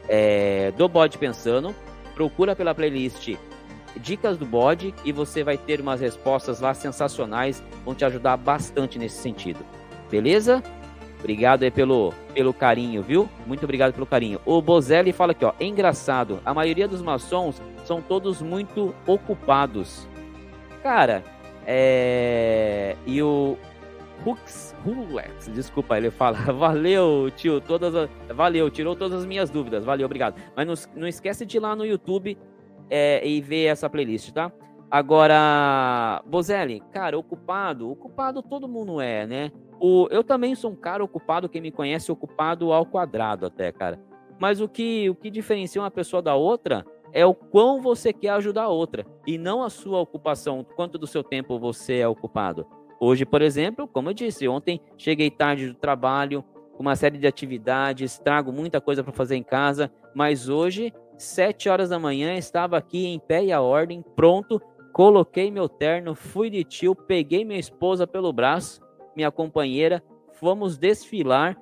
[0.09, 1.75] é, do Bode Pensando,
[2.15, 3.37] procura pela playlist
[4.01, 8.99] dicas do bode e você vai ter umas respostas lá sensacionais, vão te ajudar bastante
[8.99, 9.61] nesse sentido.
[10.11, 10.63] Beleza?
[11.27, 13.29] Obrigado aí pelo, pelo carinho, viu?
[13.45, 14.41] Muito obrigado pelo carinho.
[14.47, 20.09] O Bozelli fala aqui, ó, é engraçado, a maioria dos maçons são todos muito ocupados.
[20.85, 21.25] Cara,
[21.67, 22.95] é...
[23.05, 23.59] E o
[24.25, 28.09] Hux, Hux, desculpa, ele fala, valeu, tio, todas as...
[28.29, 30.41] valeu, tirou todas as minhas dúvidas, valeu, obrigado.
[30.55, 32.39] Mas não, não esquece de ir lá no YouTube
[32.89, 34.53] é, e ver essa playlist, tá?
[34.89, 39.51] Agora, Bozelli, cara, ocupado, ocupado todo mundo é, né?
[39.81, 44.01] O, eu também sou um cara ocupado, quem me conhece, ocupado ao quadrado até, cara.
[44.39, 48.31] Mas o que, o que diferencia uma pessoa da outra é o quão você quer
[48.31, 52.67] ajudar a outra e não a sua ocupação, quanto do seu tempo você é ocupado.
[53.01, 57.27] Hoje, por exemplo, como eu disse, ontem cheguei tarde do trabalho, com uma série de
[57.27, 62.77] atividades, trago muita coisa para fazer em casa, mas hoje Sete horas da manhã, estava
[62.77, 64.61] aqui em pé e a ordem, pronto,
[64.93, 68.83] coloquei meu terno, fui de tio, peguei minha esposa pelo braço,
[69.17, 70.03] minha companheira,
[70.35, 71.57] fomos desfilar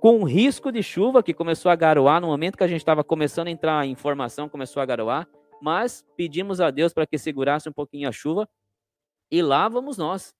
[0.00, 3.48] com risco de chuva, que começou a garoar no momento que a gente estava começando
[3.48, 5.28] a entrar em informação, começou a garoar,
[5.62, 8.48] mas pedimos a Deus para que segurasse um pouquinho a chuva,
[9.30, 10.34] e lá vamos nós.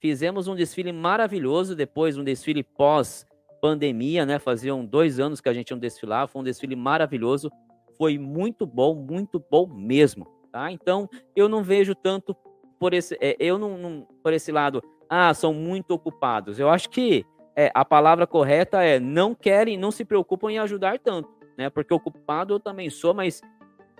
[0.00, 3.24] Fizemos um desfile maravilhoso, depois um desfile pós
[3.62, 4.38] pandemia, né?
[4.38, 7.50] Faziam dois anos que a gente não desfilava, foi um desfile maravilhoso
[7.96, 10.70] foi muito bom, muito bom mesmo, tá?
[10.70, 12.36] Então, eu não vejo tanto
[12.78, 16.58] por esse, é, eu não, não, por esse lado, ah, são muito ocupados.
[16.58, 17.24] Eu acho que
[17.56, 21.70] é, a palavra correta é não querem, não se preocupam em ajudar tanto, né?
[21.70, 23.40] Porque ocupado eu também sou, mas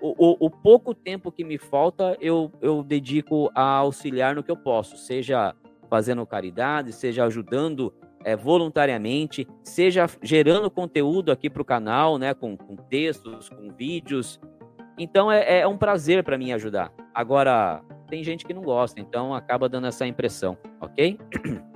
[0.00, 4.50] o, o, o pouco tempo que me falta eu, eu dedico a auxiliar no que
[4.50, 5.54] eu posso, seja
[5.88, 12.56] fazendo caridade, seja ajudando é, voluntariamente, seja gerando conteúdo aqui para o canal, né, com,
[12.56, 14.40] com, textos, com vídeos.
[14.98, 16.92] Então é, é um prazer para mim ajudar.
[17.14, 21.18] Agora, tem gente que não gosta, então acaba dando essa impressão, ok?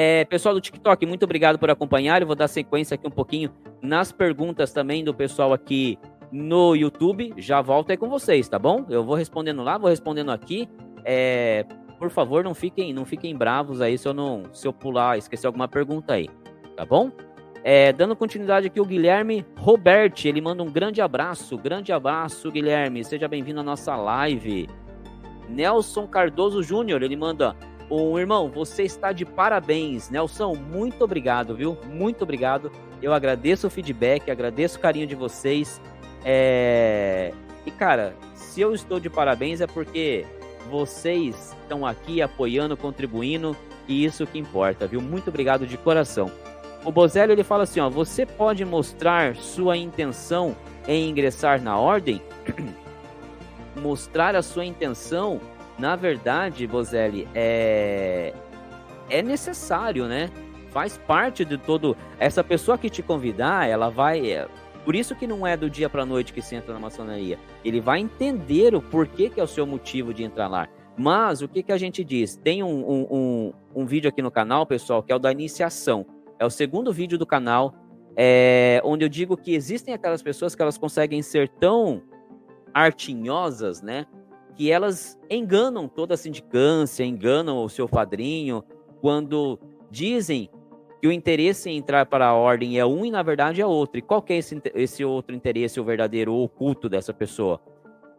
[0.00, 2.20] É, pessoal do TikTok, muito obrigado por acompanhar.
[2.20, 3.50] Eu vou dar sequência aqui um pouquinho
[3.82, 5.98] nas perguntas também do pessoal aqui
[6.30, 7.34] no YouTube.
[7.36, 8.86] Já volto aí com vocês, tá bom?
[8.88, 10.68] Eu vou respondendo lá, vou respondendo aqui.
[11.04, 11.64] É,
[11.98, 15.48] por favor, não fiquem, não fiquem bravos aí se eu não, se eu pular, esquecer
[15.48, 16.30] alguma pergunta aí,
[16.76, 17.10] tá bom?
[17.64, 23.02] É, dando continuidade aqui, o Guilherme Roberti, ele manda um grande abraço, grande abraço, Guilherme,
[23.02, 24.68] seja bem-vindo à nossa live.
[25.48, 27.56] Nelson Cardoso Júnior, ele manda,
[27.90, 31.76] um irmão, você está de parabéns, Nelson, muito obrigado, viu?
[31.86, 32.70] Muito obrigado.
[33.00, 35.80] Eu agradeço o feedback, agradeço o carinho de vocês.
[36.24, 37.32] É...
[37.64, 40.26] E cara, se eu estou de parabéns é porque
[40.70, 43.56] vocês estão aqui apoiando, contribuindo,
[43.86, 45.00] e isso que importa, viu?
[45.00, 46.30] Muito obrigado de coração.
[46.84, 50.54] O Bozelli ele fala assim, ó, você pode mostrar sua intenção
[50.86, 52.22] em ingressar na ordem?
[53.78, 55.40] mostrar a sua intenção,
[55.78, 58.34] na verdade, Bozelli, é
[59.10, 60.30] é necessário, né?
[60.70, 64.46] Faz parte de todo essa pessoa que te convidar, ela vai é,
[64.84, 67.38] por isso que não é do dia para noite que se entra na maçonaria.
[67.64, 70.66] Ele vai entender o porquê que é o seu motivo de entrar lá.
[70.96, 72.36] Mas o que, que a gente diz?
[72.36, 76.06] Tem um, um, um, um vídeo aqui no canal, pessoal, que é o da iniciação.
[76.38, 77.74] É o segundo vídeo do canal,
[78.16, 82.02] é, onde eu digo que existem aquelas pessoas que elas conseguem ser tão
[82.72, 84.06] artinhosas, né?
[84.54, 88.64] Que elas enganam toda a sindicância, enganam o seu padrinho,
[89.00, 89.58] quando
[89.90, 90.50] dizem
[91.00, 93.98] que o interesse em entrar para a ordem é um e na verdade é outro.
[93.98, 97.60] E qual é esse, esse outro interesse, o verdadeiro oculto dessa pessoa?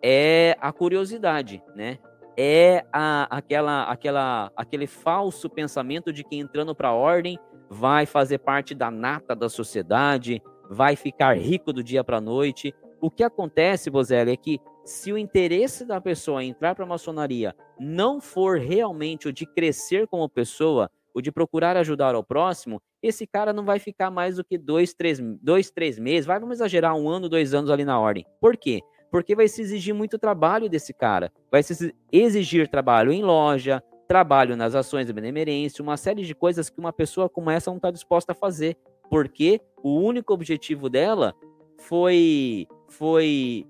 [0.02, 2.00] É a curiosidade, né?
[2.38, 7.38] É a, aquela, aquela, aquele falso pensamento de que entrando para a ordem
[7.70, 12.74] vai fazer parte da nata da sociedade, vai ficar rico do dia para a noite.
[13.02, 17.56] O que acontece, Bozelli, é que se o interesse da pessoa entrar para a maçonaria
[17.80, 23.26] não for realmente o de crescer como pessoa, o de procurar ajudar ao próximo, esse
[23.26, 26.96] cara não vai ficar mais do que dois, três, dois, três meses, vai, vamos exagerar,
[26.96, 28.26] um ano, dois anos ali na ordem.
[28.42, 28.82] Por quê?
[29.12, 31.32] Porque vai se exigir muito trabalho desse cara.
[31.52, 36.70] Vai se exigir trabalho em loja, trabalho nas ações de benemerência, uma série de coisas
[36.70, 38.78] que uma pessoa como essa não está disposta a fazer.
[39.10, 41.34] Porque o único objetivo dela
[41.80, 43.66] foi, foi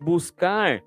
[0.00, 0.82] buscar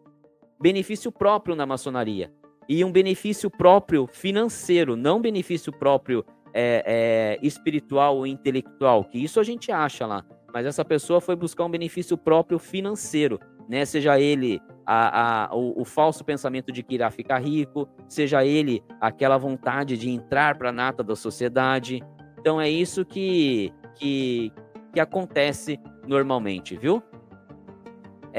[0.59, 2.31] benefício próprio na maçonaria.
[2.69, 9.39] E um benefício próprio financeiro, não benefício próprio é, é, espiritual ou intelectual, que isso
[9.39, 10.25] a gente acha lá.
[10.53, 13.85] Mas essa pessoa foi buscar um benefício próprio financeiro, né?
[13.85, 18.81] Seja ele a, a, o, o, falso pensamento de que irá ficar rico, seja ele
[18.99, 22.01] aquela vontade de entrar para a nata da sociedade.
[22.39, 24.51] Então é isso que, que,
[24.93, 27.03] que acontece normalmente, viu?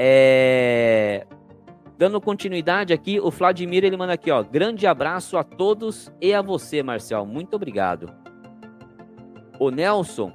[0.01, 1.27] É...
[1.97, 4.41] Dando continuidade aqui, o Vladimir ele manda aqui, ó.
[4.41, 7.25] Grande abraço a todos e a você, Marcel.
[7.25, 8.09] Muito obrigado.
[9.59, 10.31] O Nelson,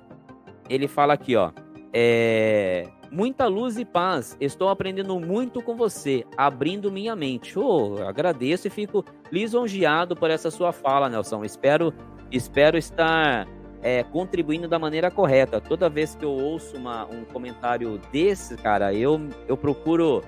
[0.68, 1.50] ele fala aqui, ó.
[1.94, 2.86] É...
[3.10, 4.36] Muita luz e paz.
[4.38, 7.58] Estou aprendendo muito com você, abrindo minha mente.
[7.58, 11.42] Oh, agradeço e fico lisonjeado por essa sua fala, Nelson.
[11.42, 11.94] Espero,
[12.30, 13.48] espero estar
[13.84, 15.60] é, contribuindo da maneira correta.
[15.60, 20.24] Toda vez que eu ouço uma, um comentário desse, cara, eu, eu procuro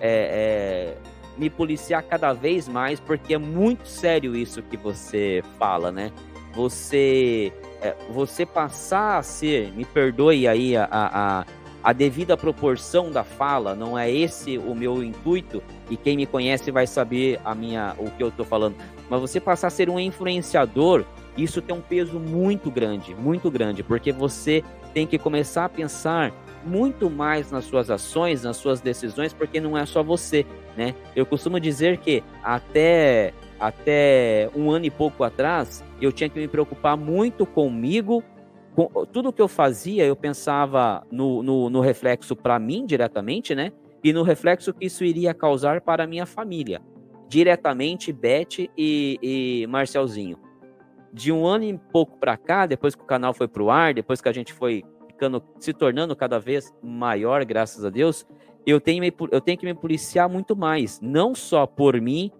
[0.00, 0.96] é, é,
[1.36, 6.12] me policiar cada vez mais, porque é muito sério isso que você fala, né?
[6.54, 11.46] Você, é, você passar a ser, me perdoe aí a, a,
[11.82, 15.60] a devida proporção da fala, não é esse o meu intuito,
[15.90, 18.76] e quem me conhece vai saber a minha, o que eu estou falando,
[19.10, 21.04] mas você passar a ser um influenciador
[21.36, 26.32] isso tem um peso muito grande, muito grande, porque você tem que começar a pensar
[26.64, 30.94] muito mais nas suas ações, nas suas decisões, porque não é só você, né?
[31.16, 36.48] Eu costumo dizer que até até um ano e pouco atrás, eu tinha que me
[36.48, 38.22] preocupar muito comigo.
[38.74, 43.72] Com, tudo que eu fazia, eu pensava no, no, no reflexo para mim diretamente, né?
[44.02, 46.82] E no reflexo que isso iria causar para a minha família.
[47.28, 50.36] Diretamente, Beth e, e Marcelzinho
[51.12, 53.92] de um ano e pouco para cá, depois que o canal foi para o ar,
[53.92, 58.26] depois que a gente foi ficando, se tornando cada vez maior, graças a Deus,
[58.66, 62.30] eu tenho, eu tenho que me policiar muito mais, não só por mim,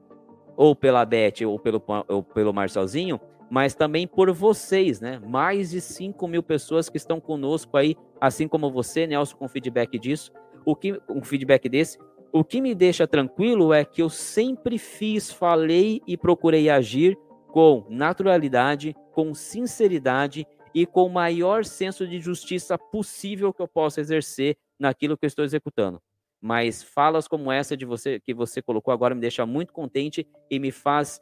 [0.57, 5.21] ou pela Beth, ou pelo, ou pelo Marcelzinho, mas também por vocês, né?
[5.27, 9.99] Mais de 5 mil pessoas que estão conosco aí, assim como você, Nelson, com feedback
[9.99, 10.33] disso,
[10.65, 11.99] o que, um feedback desse.
[12.33, 17.19] O que me deixa tranquilo é que eu sempre fiz, falei e procurei agir
[17.53, 24.01] com naturalidade, com sinceridade e com o maior senso de justiça possível que eu possa
[24.01, 26.01] exercer naquilo que eu estou executando.
[26.41, 30.59] Mas falas como essa de você que você colocou agora me deixa muito contente e
[30.59, 31.21] me faz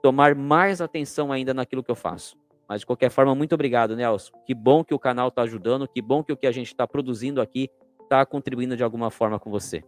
[0.00, 2.36] tomar mais atenção ainda naquilo que eu faço.
[2.68, 4.32] Mas de qualquer forma, muito obrigado, Nelson.
[4.46, 6.86] Que bom que o canal está ajudando, que bom que o que a gente está
[6.86, 7.68] produzindo aqui
[8.04, 9.82] está contribuindo de alguma forma com você.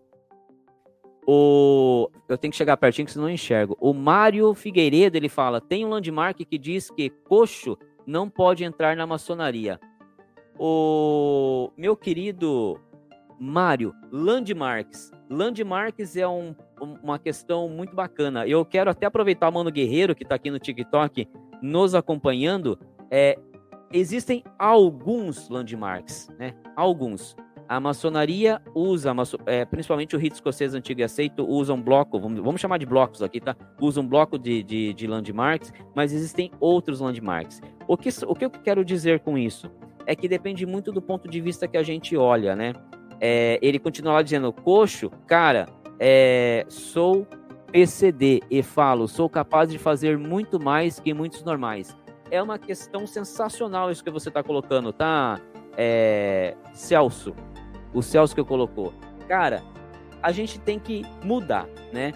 [1.30, 2.08] O...
[2.26, 3.76] Eu tenho que chegar pertinho, que senão não enxergo.
[3.78, 8.96] O Mário Figueiredo, ele fala, tem um landmark que diz que coxo não pode entrar
[8.96, 9.78] na maçonaria.
[10.58, 12.80] O meu querido
[13.38, 15.12] Mário, landmarks.
[15.28, 16.54] Landmarks é um,
[17.02, 18.46] uma questão muito bacana.
[18.46, 21.28] Eu quero até aproveitar o Mano Guerreiro, que está aqui no TikTok,
[21.60, 22.78] nos acompanhando.
[23.10, 23.38] É,
[23.92, 26.54] existem alguns landmarks, né?
[26.74, 27.36] Alguns.
[27.68, 29.12] A maçonaria usa,
[29.44, 32.86] é, principalmente o rito escocês antigo e aceito, usa um bloco, vamos, vamos chamar de
[32.86, 33.54] blocos aqui, tá?
[33.78, 37.60] Usa um bloco de, de, de landmarks, mas existem outros landmarks.
[37.86, 39.70] O que, o que eu quero dizer com isso?
[40.06, 42.72] É que depende muito do ponto de vista que a gente olha, né?
[43.20, 45.68] É, ele continua lá dizendo, coxo, cara,
[46.00, 47.26] é, sou
[47.70, 51.94] PCD e falo, sou capaz de fazer muito mais que muitos normais.
[52.30, 55.38] É uma questão sensacional isso que você está colocando, tá,
[55.76, 57.34] é, Celso?
[57.98, 58.94] O Celso que colocou.
[59.26, 59.62] Cara,
[60.22, 62.14] a gente tem que mudar, né?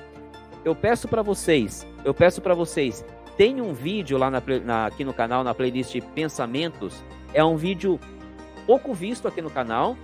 [0.64, 3.04] Eu peço para vocês, eu peço para vocês,
[3.36, 7.02] tem um vídeo lá na, na, aqui no canal, na playlist Pensamentos.
[7.34, 7.98] É um vídeo
[8.64, 9.96] pouco visto aqui no canal,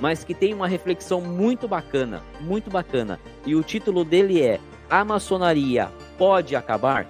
[0.00, 3.18] mas que tem uma reflexão muito bacana, muito bacana.
[3.44, 7.08] E o título dele é A maçonaria pode acabar?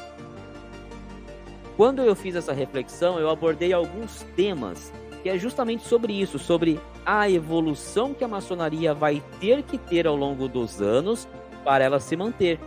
[1.76, 4.90] Quando eu fiz essa reflexão, eu abordei alguns temas
[5.22, 10.06] que é justamente sobre isso, sobre a evolução que a maçonaria vai ter que ter
[10.06, 11.28] ao longo dos anos
[11.64, 12.58] para ela se manter.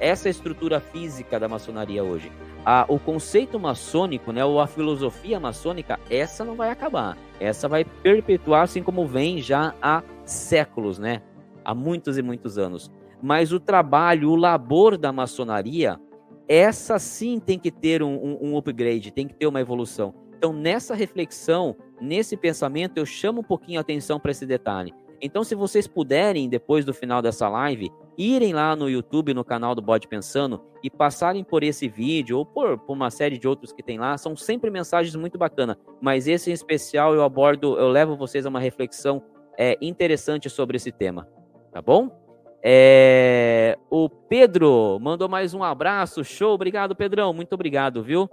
[0.00, 2.30] Essa é a estrutura física da maçonaria hoje.
[2.64, 7.16] A, o conceito maçônico, né, ou a filosofia maçônica, essa não vai acabar.
[7.40, 11.22] Essa vai perpetuar, assim como vem já há séculos, né?
[11.68, 12.90] há muitos e muitos anos.
[13.20, 16.00] Mas o trabalho, o labor da maçonaria,
[16.48, 20.14] essa sim tem que ter um, um, um upgrade, tem que ter uma evolução.
[20.38, 24.94] Então, nessa reflexão, nesse pensamento, eu chamo um pouquinho a atenção para esse detalhe.
[25.20, 29.74] Então, se vocês puderem, depois do final dessa live, irem lá no YouTube, no canal
[29.74, 33.72] do Bode Pensando, e passarem por esse vídeo, ou por, por uma série de outros
[33.72, 35.76] que tem lá, são sempre mensagens muito bacanas.
[36.00, 39.20] Mas esse em especial eu abordo, eu levo vocês a uma reflexão
[39.58, 41.28] é, interessante sobre esse tema.
[41.72, 42.16] Tá bom?
[42.62, 48.30] É, o Pedro mandou mais um abraço, show, obrigado, Pedrão, muito obrigado, viu?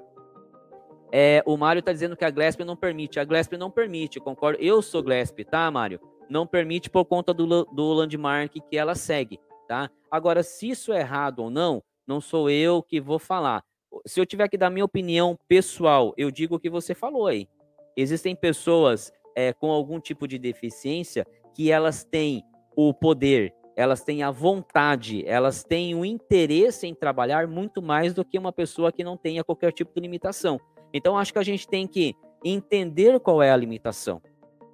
[1.18, 3.22] É, o Mário está dizendo que a Glesp não permite.
[3.22, 4.62] A Glesp não permite, concordo.
[4.62, 5.98] Eu sou Glesp, tá, Mário?
[6.30, 9.90] Não permite por conta do, do landmark que ela segue, tá?
[10.12, 13.64] Agora, se isso é errado ou não, não sou eu que vou falar.
[14.06, 17.48] Se eu tiver que dar minha opinião pessoal, eu digo o que você falou aí.
[17.96, 22.44] Existem pessoas é, com algum tipo de deficiência que elas têm
[22.76, 28.26] o poder, elas têm a vontade, elas têm o interesse em trabalhar muito mais do
[28.26, 30.60] que uma pessoa que não tenha qualquer tipo de limitação.
[30.96, 34.22] Então, acho que a gente tem que entender qual é a limitação,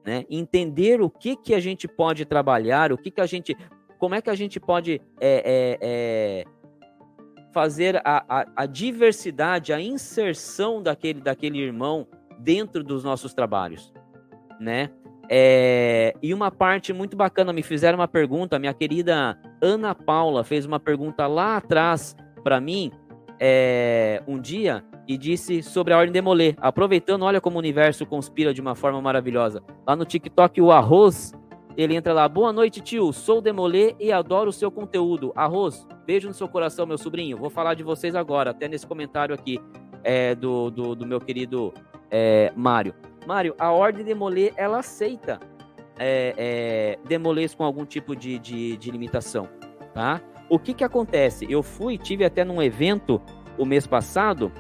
[0.06, 0.24] né?
[0.30, 3.58] Entender o que, que a gente pode trabalhar, o que, que a gente.
[3.98, 6.46] Como é que a gente pode é, é, é,
[7.52, 12.08] fazer a, a, a, diversidade, a inserção daquele, daquele irmão
[12.38, 13.92] dentro dos nossos trabalhos,
[14.60, 14.92] né?
[15.28, 20.68] É, e uma parte muito bacana, me fizeram uma pergunta, minha querida Ana Paula fez
[20.68, 22.92] uma pergunta lá atrás para mim,
[23.40, 26.56] é, um dia, e disse sobre a Ordem Demolê.
[26.58, 29.64] Aproveitando, olha como o universo conspira de uma forma maravilhosa.
[29.86, 31.34] Lá no TikTok, o Arroz,
[31.76, 32.28] ele entra lá.
[32.28, 33.12] Boa noite, tio.
[33.12, 35.32] Sou Demolê e adoro o seu conteúdo.
[35.36, 37.38] Arroz, beijo no seu coração, meu sobrinho.
[37.38, 39.60] Vou falar de vocês agora, até nesse comentário aqui
[40.04, 41.74] é, do, do, do, meu querido
[42.10, 42.94] é, Mário.
[43.26, 45.40] Mário, a Ordem Demolê, ela aceita
[46.00, 49.48] é, é, demolês com algum tipo de, de, de limitação,
[49.94, 50.20] tá?
[50.50, 51.46] O que que acontece?
[51.50, 53.22] Eu fui, tive até num evento
[53.58, 54.52] o mês passado,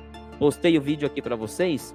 [0.41, 1.93] postei o vídeo aqui para vocês.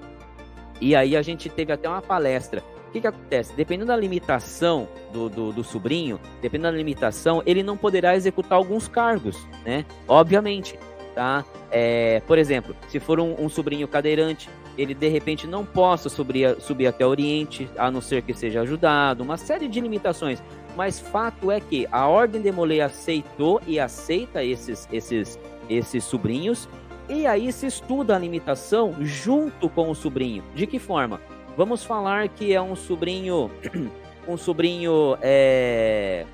[0.81, 2.63] E aí a gente teve até uma palestra.
[2.89, 3.53] O que, que acontece?
[3.57, 8.87] Dependendo da limitação do, do, do, sobrinho, dependendo da limitação, ele não poderá executar alguns
[8.87, 9.85] cargos, né?
[10.07, 10.79] Obviamente,
[11.13, 11.45] tá?
[11.73, 16.55] É, por exemplo, se for um, um, sobrinho cadeirante, ele de repente não possa subir,
[16.61, 20.41] subir até o Oriente, a não ser que seja ajudado, uma série de limitações.
[20.77, 25.37] Mas fato é que a Ordem de Molay aceitou e aceita esses, esses,
[25.69, 26.69] esses sobrinhos
[27.09, 30.43] e aí se estuda a limitação junto com o sobrinho.
[30.55, 31.21] De que forma?
[31.57, 33.51] Vamos falar que é um sobrinho,
[34.29, 36.27] um sobrinho é...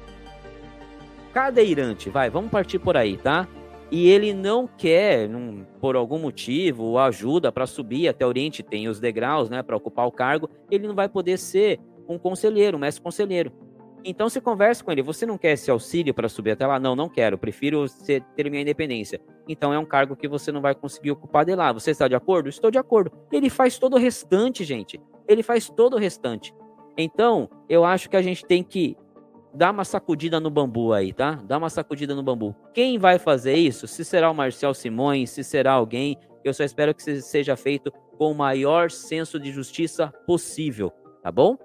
[1.32, 3.46] cadeirante, vai, vamos partir por aí, tá?
[3.90, 5.28] E ele não quer,
[5.78, 10.06] por algum motivo, ajuda para subir até o Oriente, tem os degraus, né, para ocupar
[10.06, 13.52] o cargo, ele não vai poder ser um conselheiro, um mestre conselheiro.
[14.02, 16.80] Então você conversa com ele, você não quer esse auxílio para subir até lá?
[16.80, 19.20] Não, não quero, prefiro ter minha independência.
[19.48, 21.72] Então é um cargo que você não vai conseguir ocupar de lá.
[21.72, 22.48] Você está de acordo?
[22.48, 23.12] Estou de acordo.
[23.30, 25.00] Ele faz todo o restante, gente.
[25.26, 26.54] Ele faz todo o restante.
[26.96, 28.96] Então, eu acho que a gente tem que
[29.54, 31.40] dar uma sacudida no bambu aí, tá?
[31.44, 32.54] Dá uma sacudida no bambu.
[32.72, 33.86] Quem vai fazer isso?
[33.86, 38.30] Se será o Marcel Simões, se será alguém, eu só espero que seja feito com
[38.30, 41.56] o maior senso de justiça possível, tá bom?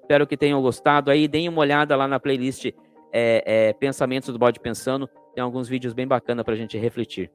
[0.00, 1.28] Espero que tenham gostado aí.
[1.28, 2.74] Deem uma olhada lá na playlist é,
[3.12, 5.08] é, Pensamentos do Bode Pensando.
[5.34, 7.30] Tem alguns vídeos bem bacanas para a gente refletir.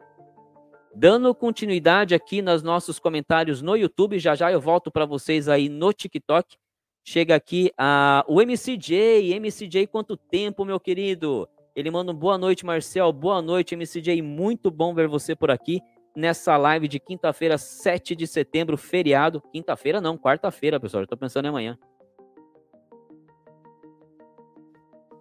[0.95, 5.70] Dando continuidade aqui nos nossos comentários no YouTube, já já eu volto para vocês aí
[5.70, 6.58] no TikTok.
[7.04, 9.39] Chega aqui a, o MCJ.
[9.39, 11.48] MCJ, quanto tempo, meu querido?
[11.76, 13.14] Ele manda um boa noite, Marcel.
[13.14, 14.22] Boa noite, MCJ.
[14.22, 15.80] Muito bom ver você por aqui
[16.16, 19.41] nessa live de quinta-feira, 7 de setembro, feriado.
[19.52, 21.04] Quinta-feira não, quarta-feira, pessoal.
[21.04, 21.78] Eu tô pensando em amanhã.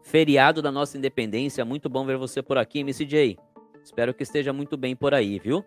[0.07, 1.65] Feriado da nossa independência.
[1.65, 3.37] Muito bom ver você por aqui, MCJ.
[3.83, 5.65] Espero que esteja muito bem por aí, viu?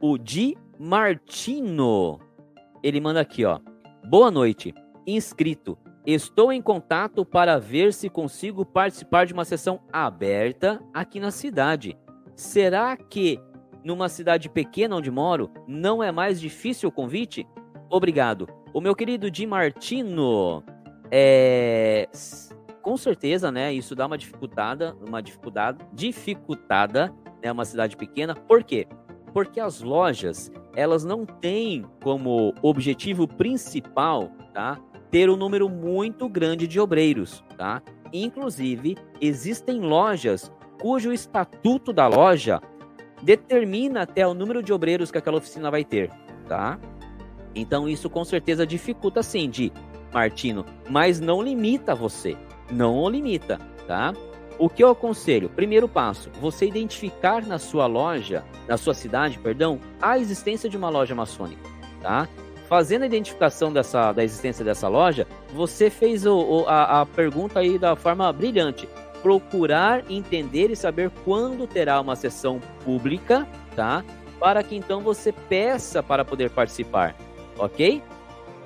[0.00, 2.20] O Di Martino.
[2.82, 3.58] Ele manda aqui, ó.
[4.08, 4.72] Boa noite.
[5.06, 5.76] Inscrito.
[6.06, 11.98] Estou em contato para ver se consigo participar de uma sessão aberta aqui na cidade.
[12.36, 13.40] Será que
[13.84, 17.46] numa cidade pequena onde moro não é mais difícil o convite?
[17.90, 18.48] Obrigado.
[18.72, 20.62] O meu querido Di Martino,
[21.10, 22.08] é
[22.82, 27.12] com certeza, né, isso dá uma dificultada, uma dificuldade, dificultada,
[27.42, 28.34] né, uma cidade pequena.
[28.34, 28.86] Por quê?
[29.32, 34.78] Porque as lojas, elas não têm como objetivo principal, tá,
[35.10, 37.82] ter um número muito grande de obreiros, tá?
[38.12, 42.60] Inclusive, existem lojas cujo estatuto da loja
[43.22, 46.10] determina até o número de obreiros que aquela oficina vai ter,
[46.46, 46.78] tá?
[47.54, 49.72] Então isso com certeza dificulta sim de
[50.12, 52.36] Martino, mas não limita você
[52.70, 54.14] não o limita, tá?
[54.58, 55.48] O que eu aconselho?
[55.48, 60.88] Primeiro passo, você identificar na sua loja, na sua cidade, perdão, a existência de uma
[60.88, 61.62] loja maçônica,
[62.02, 62.28] tá?
[62.68, 67.60] Fazendo a identificação dessa, da existência dessa loja, você fez o, o, a, a pergunta
[67.60, 68.88] aí da forma brilhante.
[69.22, 74.04] Procurar entender e saber quando terá uma sessão pública, tá?
[74.38, 77.16] Para que então você peça para poder participar,
[77.56, 78.02] ok?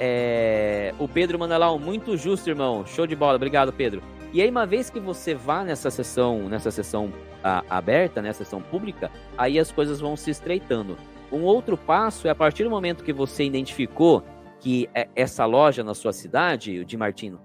[0.04, 0.92] É...
[0.98, 2.84] O Pedro manda lá um muito justo, irmão.
[2.84, 4.02] Show de bola, obrigado, Pedro.
[4.32, 7.12] E aí, uma vez que você vá nessa sessão, nessa sessão
[7.44, 10.98] a, aberta, nessa sessão pública, aí as coisas vão se estreitando.
[11.30, 14.24] Um outro passo é a partir do momento que você identificou
[14.58, 17.40] que é essa loja na sua cidade, de Martino,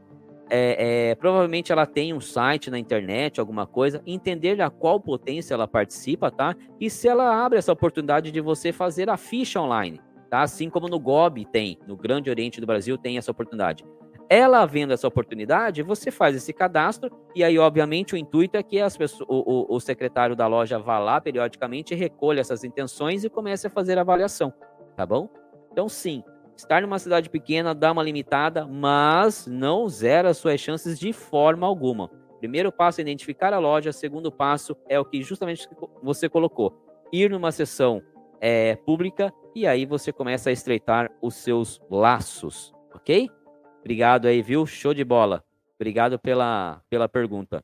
[0.49, 5.53] é, é, provavelmente ela tem um site na internet, alguma coisa, entender a qual potência
[5.53, 6.55] ela participa, tá?
[6.79, 9.99] E se ela abre essa oportunidade de você fazer a ficha online,
[10.29, 10.41] tá?
[10.41, 13.85] Assim como no GOB tem, no Grande Oriente do Brasil tem essa oportunidade.
[14.29, 18.79] Ela vendo essa oportunidade, você faz esse cadastro e aí, obviamente, o intuito é que
[18.79, 23.29] as pessoas, o, o, o secretário da loja vá lá periodicamente, recolha essas intenções e
[23.29, 24.53] comece a fazer a avaliação,
[24.97, 25.29] tá bom?
[25.71, 26.23] Então, sim,
[26.57, 31.65] estar numa cidade pequena dá uma limitada, mas não zera as suas chances de forma
[31.65, 32.11] alguma.
[32.39, 35.69] Primeiro passo é identificar a loja, segundo passo é o que justamente
[36.03, 36.77] você colocou,
[37.13, 38.01] ir numa sessão
[38.39, 43.29] é, pública e aí você começa a estreitar os seus laços, ok?
[43.79, 44.65] Obrigado aí, viu?
[44.65, 45.43] Show de bola.
[45.79, 47.63] Obrigado pela, pela pergunta.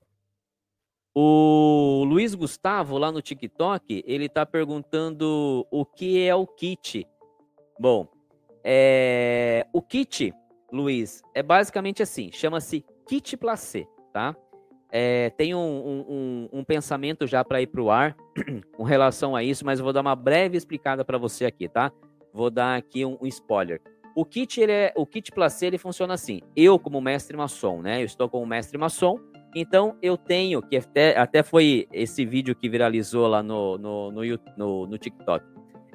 [1.16, 7.08] O Luiz Gustavo, lá no TikTok, ele está perguntando o que é o kit.
[7.80, 8.08] Bom,
[8.64, 9.68] é...
[9.72, 10.34] o kit,
[10.72, 14.36] Luiz, é basicamente assim, chama-se kit placê, tá?
[14.96, 18.16] É, tem um, um, um, pensamento já para ir para o ar
[18.78, 21.92] com relação a isso, mas eu vou dar uma breve explicada para você aqui, tá?
[22.32, 23.82] Vou dar aqui um, um spoiler.
[24.16, 26.42] O kit, ele é, o kit placê, ele funciona assim.
[26.56, 28.02] Eu, como mestre maçom, né?
[28.02, 29.18] Eu estou como mestre maçom,
[29.56, 34.22] então eu tenho, que até, até foi esse vídeo que viralizou lá no, no, no,
[34.56, 35.44] no, no TikTok.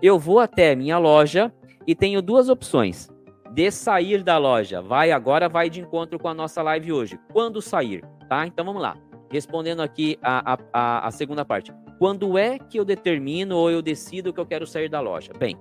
[0.03, 1.53] Eu vou até minha loja
[1.87, 3.09] e tenho duas opções.
[3.53, 4.81] De sair da loja.
[4.81, 7.19] Vai agora, vai de encontro com a nossa live hoje.
[7.33, 8.47] Quando sair, tá?
[8.47, 8.97] Então vamos lá.
[9.31, 11.73] Respondendo aqui a, a, a segunda parte.
[11.99, 15.33] Quando é que eu determino ou eu decido que eu quero sair da loja?
[15.37, 15.59] Bem,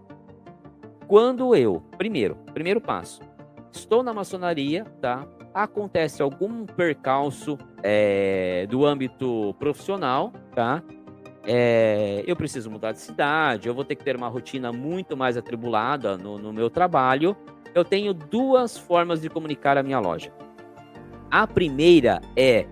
[1.08, 3.22] quando eu, primeiro, primeiro passo,
[3.72, 5.26] estou na maçonaria, tá?
[5.54, 10.84] Acontece algum percalço é, do âmbito profissional, tá?
[11.46, 15.38] É, eu preciso mudar de cidade, eu vou ter que ter uma rotina muito mais
[15.38, 17.38] atribulada no, no meu trabalho.
[17.78, 20.32] Eu tenho duas formas de comunicar a minha loja.
[21.30, 22.66] A primeira é,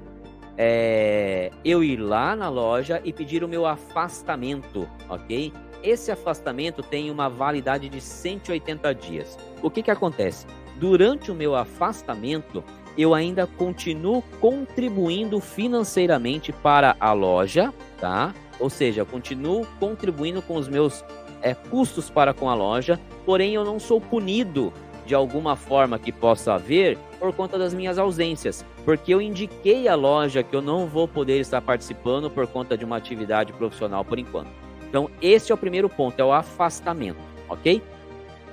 [0.58, 5.54] é eu ir lá na loja e pedir o meu afastamento, ok?
[5.84, 9.38] esse afastamento tem uma validade de 180 dias.
[9.62, 10.48] O que, que acontece?
[10.78, 12.64] Durante o meu afastamento,
[12.98, 18.34] eu ainda continuo contribuindo financeiramente para a loja, tá?
[18.60, 21.06] Ou seja, continuo contribuindo com os meus
[21.44, 24.74] é, custos para com a loja, porém eu não sou punido
[25.06, 29.96] de alguma forma que possa haver por conta das minhas ausências, porque eu indiquei à
[29.96, 34.20] loja que eu não vou poder estar participando por conta de uma atividade profissional por
[34.20, 34.50] enquanto.
[34.90, 37.82] Então, esse é o primeiro ponto, é o afastamento, ok?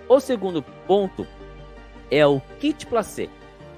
[0.09, 1.27] O segundo ponto
[2.11, 3.29] é o kit placê.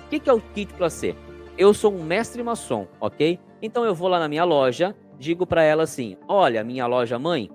[0.04, 1.14] O que, é o kit placê?
[1.56, 3.38] Eu sou um mestre maçom, ok?
[3.62, 7.50] Então eu vou lá na minha loja, digo para ela assim: olha, minha loja mãe,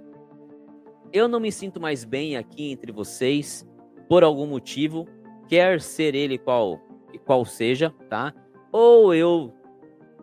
[1.12, 3.69] eu não me sinto mais bem aqui entre vocês
[4.10, 5.08] por algum motivo,
[5.48, 6.82] quer ser ele qual
[7.26, 8.34] qual seja, tá?
[8.72, 9.54] Ou eu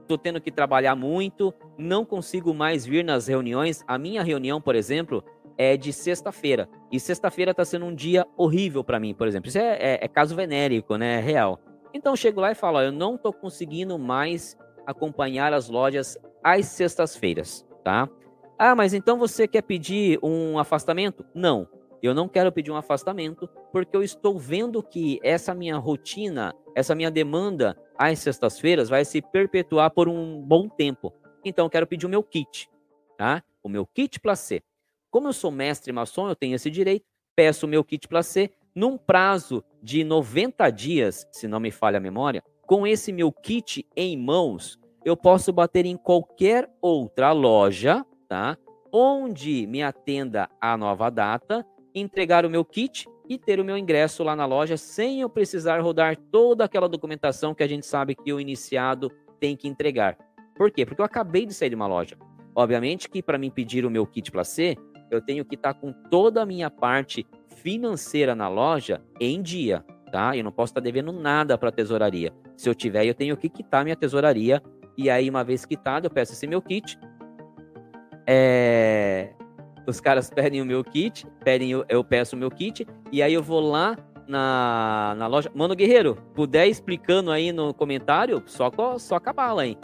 [0.07, 3.83] tô tendo que trabalhar muito, não consigo mais vir nas reuniões.
[3.87, 5.25] A minha reunião, por exemplo,
[5.59, 6.69] é de sexta-feira.
[6.91, 9.49] E sexta-feira está sendo um dia horrível para mim, por exemplo.
[9.49, 11.19] Isso é, é, é, caso venérico, né?
[11.19, 11.61] É real.
[11.95, 14.57] Então eu chego lá e falo: ó, eu não estou conseguindo mais
[14.87, 18.09] acompanhar as lojas às sextas-feiras, tá?
[18.59, 21.25] Ah, mas então você quer pedir um afastamento?
[21.35, 21.69] Não,
[22.07, 26.95] eu não quero pedir um afastamento porque eu estou vendo que essa minha rotina, essa
[26.95, 31.13] minha demanda às sextas-feiras vai se perpetuar por um bom tempo.
[31.45, 32.69] Então, eu quero pedir o meu kit,
[33.17, 33.43] tá?
[33.63, 34.63] O meu kit placê.
[35.11, 37.05] Como eu sou mestre maçom, eu tenho esse direito,
[37.35, 42.01] peço o meu kit placê num prazo de 90 dias, se não me falha a
[42.01, 48.59] memória, com esse meu kit em mãos, eu posso bater em qualquer outra loja, tá?
[48.93, 51.65] Onde me atenda a nova data,
[52.01, 55.81] entregar o meu kit e ter o meu ingresso lá na loja sem eu precisar
[55.81, 60.17] rodar toda aquela documentação que a gente sabe que o iniciado tem que entregar.
[60.55, 60.85] Por quê?
[60.87, 62.17] Porque eu acabei de sair de uma loja.
[62.55, 64.77] Obviamente que para mim pedir o meu kit placê,
[65.11, 67.27] eu tenho que estar tá com toda a minha parte
[67.57, 70.37] financeira na loja em dia, tá?
[70.37, 72.33] Eu não posso estar tá devendo nada para a tesouraria.
[72.57, 74.63] Se eu tiver, eu tenho que quitar minha tesouraria
[74.97, 76.99] E aí, uma vez quitado, eu peço esse meu kit.
[78.27, 79.35] É...
[79.87, 83.43] Os caras pedem o meu kit, pedem, eu peço o meu kit, e aí eu
[83.43, 85.51] vou lá na, na loja.
[85.55, 89.79] Mano Guerreiro, puder explicando aí no comentário, só, só acabá-la, hein?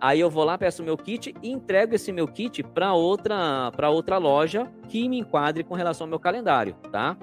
[0.00, 3.72] Aí eu vou lá, peço o meu kit e entrego esse meu kit para outra,
[3.74, 7.16] para outra loja que me enquadre com relação ao meu calendário, tá?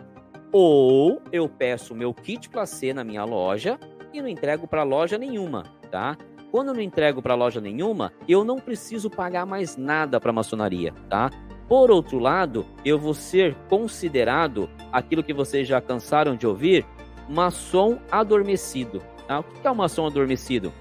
[0.52, 3.80] Ou eu peço o meu kit ser na minha loja
[4.12, 6.18] e não entrego para loja nenhuma, tá?
[6.52, 10.94] Quando eu não entrego para loja nenhuma, eu não preciso pagar mais nada para maçonaria,
[11.10, 11.30] tá?
[11.74, 16.86] Por outro lado, eu vou ser considerado aquilo que vocês já cansaram de ouvir,
[17.28, 19.02] maçom adormecido.
[19.28, 19.40] Tá?
[19.40, 20.72] O que é um maçom adormecido?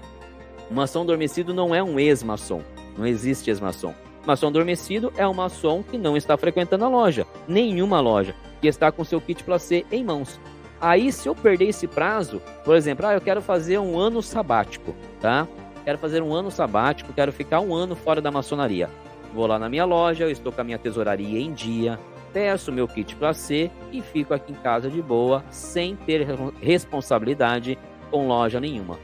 [0.69, 2.61] Um maçom adormecido não é um ex-maçom.
[2.95, 3.91] Não existe ex-maçom.
[4.23, 8.91] Maçom adormecido é um maçom que não está frequentando a loja, nenhuma loja, que está
[8.91, 10.39] com seu kit ser em mãos.
[10.79, 14.93] Aí, se eu perder esse prazo, por exemplo, ah, eu quero fazer um ano sabático,
[15.19, 15.47] tá?
[15.83, 18.87] Quero fazer um ano sabático, quero ficar um ano fora da maçonaria.
[19.33, 21.99] Vou lá na minha loja, eu estou com a minha tesouraria em dia,
[22.31, 26.27] peço meu kit para ser e fico aqui em casa de boa, sem ter
[26.61, 27.77] responsabilidade
[28.11, 28.99] com loja nenhuma.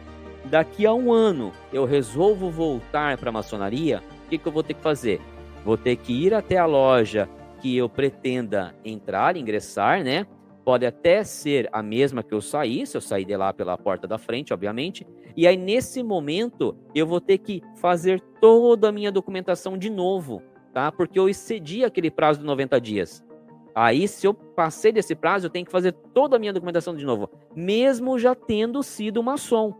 [0.46, 4.62] Daqui a um ano eu resolvo voltar para a maçonaria, o que, que eu vou
[4.62, 5.20] ter que fazer?
[5.66, 7.28] Vou ter que ir até a loja
[7.60, 10.28] que eu pretenda entrar, ingressar, né?
[10.70, 14.08] Pode até ser a mesma que eu saí, se eu sair de lá pela porta
[14.08, 15.04] da frente, obviamente.
[15.36, 20.44] E aí, nesse momento, eu vou ter que fazer toda a minha documentação de novo,
[20.72, 20.92] tá?
[20.92, 23.26] Porque eu excedi aquele prazo de 90 dias.
[23.74, 27.04] Aí, se eu passei desse prazo, eu tenho que fazer toda a minha documentação de
[27.04, 29.74] novo, mesmo já tendo sido maçom.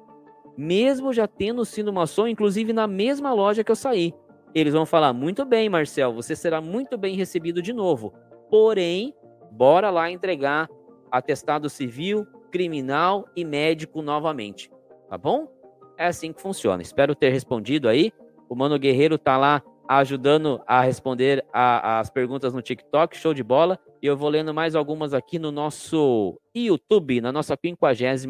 [0.58, 4.12] Mesmo já tendo sido maçom, inclusive na mesma loja que eu saí.
[4.56, 8.12] Eles vão falar: muito bem, Marcel, você será muito bem recebido de novo.
[8.50, 9.14] Porém,
[9.52, 10.68] bora lá entregar
[11.12, 14.72] atestado civil, criminal e médico novamente.
[15.10, 15.48] Tá bom?
[15.98, 16.82] É assim que funciona.
[16.82, 18.12] Espero ter respondido aí.
[18.48, 23.44] O Mano Guerreiro tá lá ajudando a responder a, as perguntas no TikTok, show de
[23.44, 23.80] bola.
[24.02, 28.26] E eu vou lendo mais algumas aqui no nosso YouTube, na nossa 56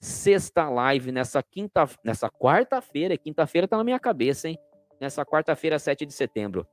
[0.00, 3.16] sexta live, nessa quinta, nessa quarta-feira.
[3.16, 4.58] Quinta-feira tá na minha cabeça, hein?
[5.00, 6.66] Nessa quarta-feira, 7 de setembro.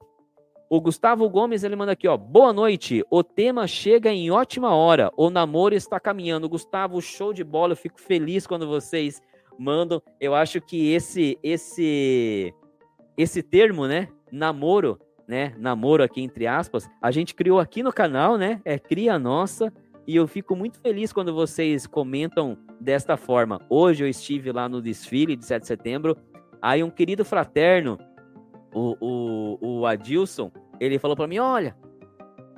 [0.70, 2.18] O Gustavo Gomes, ele manda aqui, ó.
[2.18, 3.02] Boa noite.
[3.10, 5.10] O tema chega em ótima hora.
[5.16, 6.50] O namoro está caminhando.
[6.50, 7.72] Gustavo, show de bola.
[7.72, 9.22] Eu fico feliz quando vocês
[9.58, 10.02] mandam.
[10.20, 12.54] Eu acho que esse esse
[13.16, 14.10] esse termo, né?
[14.30, 15.56] Namoro, né?
[15.58, 18.62] Namoro aqui entre aspas, a gente criou aqui no canal, né?
[18.66, 19.72] É cria nossa.
[20.06, 23.62] E eu fico muito feliz quando vocês comentam desta forma.
[23.70, 26.18] Hoje eu estive lá no desfile de 7 de setembro.
[26.62, 27.98] Aí um querido fraterno
[28.74, 31.76] o, o, o Adilson, ele falou para mim: olha,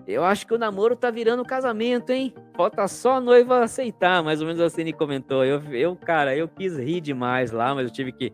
[0.07, 2.33] eu acho que o namoro tá virando casamento, hein?
[2.55, 5.45] Falta só a noiva aceitar, mais ou menos assim ele comentou.
[5.45, 8.33] Eu, eu, cara, eu quis rir demais lá, mas eu tive que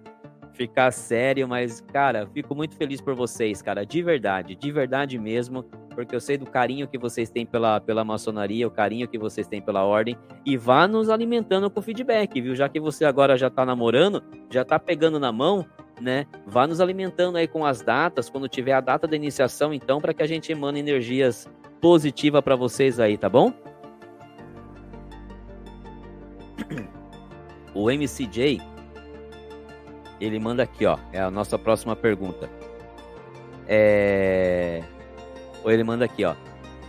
[0.53, 1.47] ficar sério.
[1.47, 5.63] Mas, cara, fico muito feliz por vocês, cara, de verdade, de verdade mesmo,
[5.93, 9.47] porque eu sei do carinho que vocês têm pela, pela maçonaria, o carinho que vocês
[9.47, 12.55] têm pela ordem, e vá nos alimentando com feedback, viu?
[12.55, 15.65] Já que você agora já tá namorando, já tá pegando na mão,
[16.00, 16.26] né?
[16.46, 20.14] Vá nos alimentando aí com as datas, quando tiver a data da iniciação, então, para
[20.14, 21.50] que a gente emane energias
[21.82, 23.54] positivas para vocês aí, tá bom?
[27.74, 28.62] O MCJ,
[30.20, 32.50] ele manda aqui, ó, é a nossa próxima pergunta.
[33.68, 34.82] É...
[35.64, 36.36] Ou ele manda aqui, ó.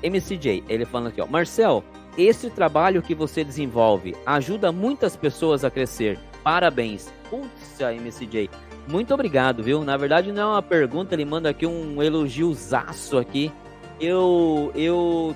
[0.03, 1.27] MCJ, ele falando aqui, ó.
[1.27, 1.83] Marcel,
[2.17, 6.19] esse trabalho que você desenvolve ajuda muitas pessoas a crescer.
[6.45, 7.13] Parabéns.
[7.29, 8.49] Putz, MCJ.
[8.87, 9.85] Muito obrigado, viu?
[9.85, 13.51] Na verdade, não é uma pergunta, ele manda aqui um elogiozaço aqui.
[14.01, 15.35] Eu, eu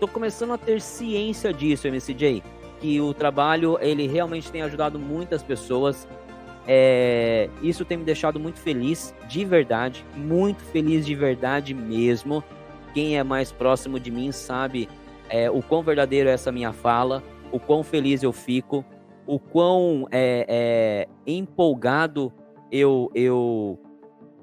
[0.00, 2.42] tô começando a ter ciência disso, MCJ,
[2.80, 6.08] que o trabalho, ele realmente tem ajudado muitas pessoas.
[6.66, 12.42] É, isso tem me deixado muito feliz, de verdade, muito feliz de verdade mesmo.
[12.92, 14.88] Quem é mais próximo de mim sabe
[15.28, 17.22] é, o quão verdadeiro é essa minha fala,
[17.52, 18.84] o quão feliz eu fico,
[19.26, 22.32] o quão é, é empolgado
[22.70, 23.78] eu, eu,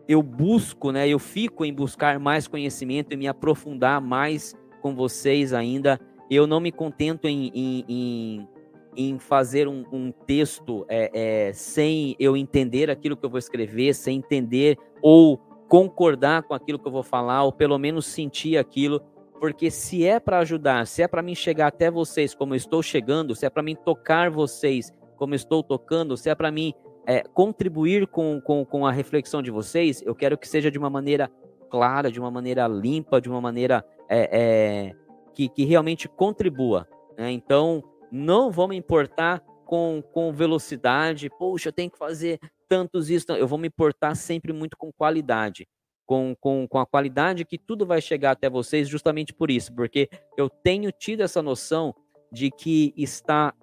[0.07, 1.07] eu busco, né?
[1.07, 5.99] Eu fico em buscar mais conhecimento e me aprofundar mais com vocês ainda.
[6.30, 8.47] Eu não me contento em, em, em,
[8.95, 11.11] em fazer um, um texto é,
[11.47, 16.80] é, sem eu entender aquilo que eu vou escrever, sem entender ou concordar com aquilo
[16.80, 19.01] que eu vou falar, ou pelo menos sentir aquilo.
[19.39, 22.82] Porque se é para ajudar, se é para mim chegar até vocês como eu estou
[22.82, 26.73] chegando, se é para mim tocar vocês como eu estou tocando, se é para mim
[27.08, 30.89] é, contribuir com, com, com a reflexão de vocês, eu quero que seja de uma
[30.89, 31.32] maneira
[31.70, 34.95] clara, de uma maneira limpa, de uma maneira é, é,
[35.34, 36.86] que, que realmente contribua.
[37.18, 37.32] Né?
[37.32, 37.82] Então,
[38.12, 43.47] não vou me importar com, com velocidade, poxa, eu tenho que fazer tantos isso, eu
[43.47, 45.66] vou me importar sempre muito com qualidade.
[46.05, 50.10] Com, com, com a qualidade que tudo vai chegar até vocês, justamente por isso, porque
[50.38, 51.93] eu tenho tido essa noção
[52.32, 53.53] de que está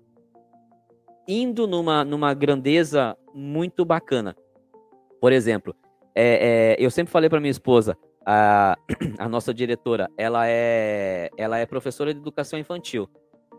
[1.27, 4.37] indo numa, numa grandeza muito bacana.
[5.21, 5.75] Por exemplo,
[6.15, 8.77] é, é, eu sempre falei para minha esposa, a,
[9.19, 13.09] a nossa diretora, ela é, ela é professora de educação infantil.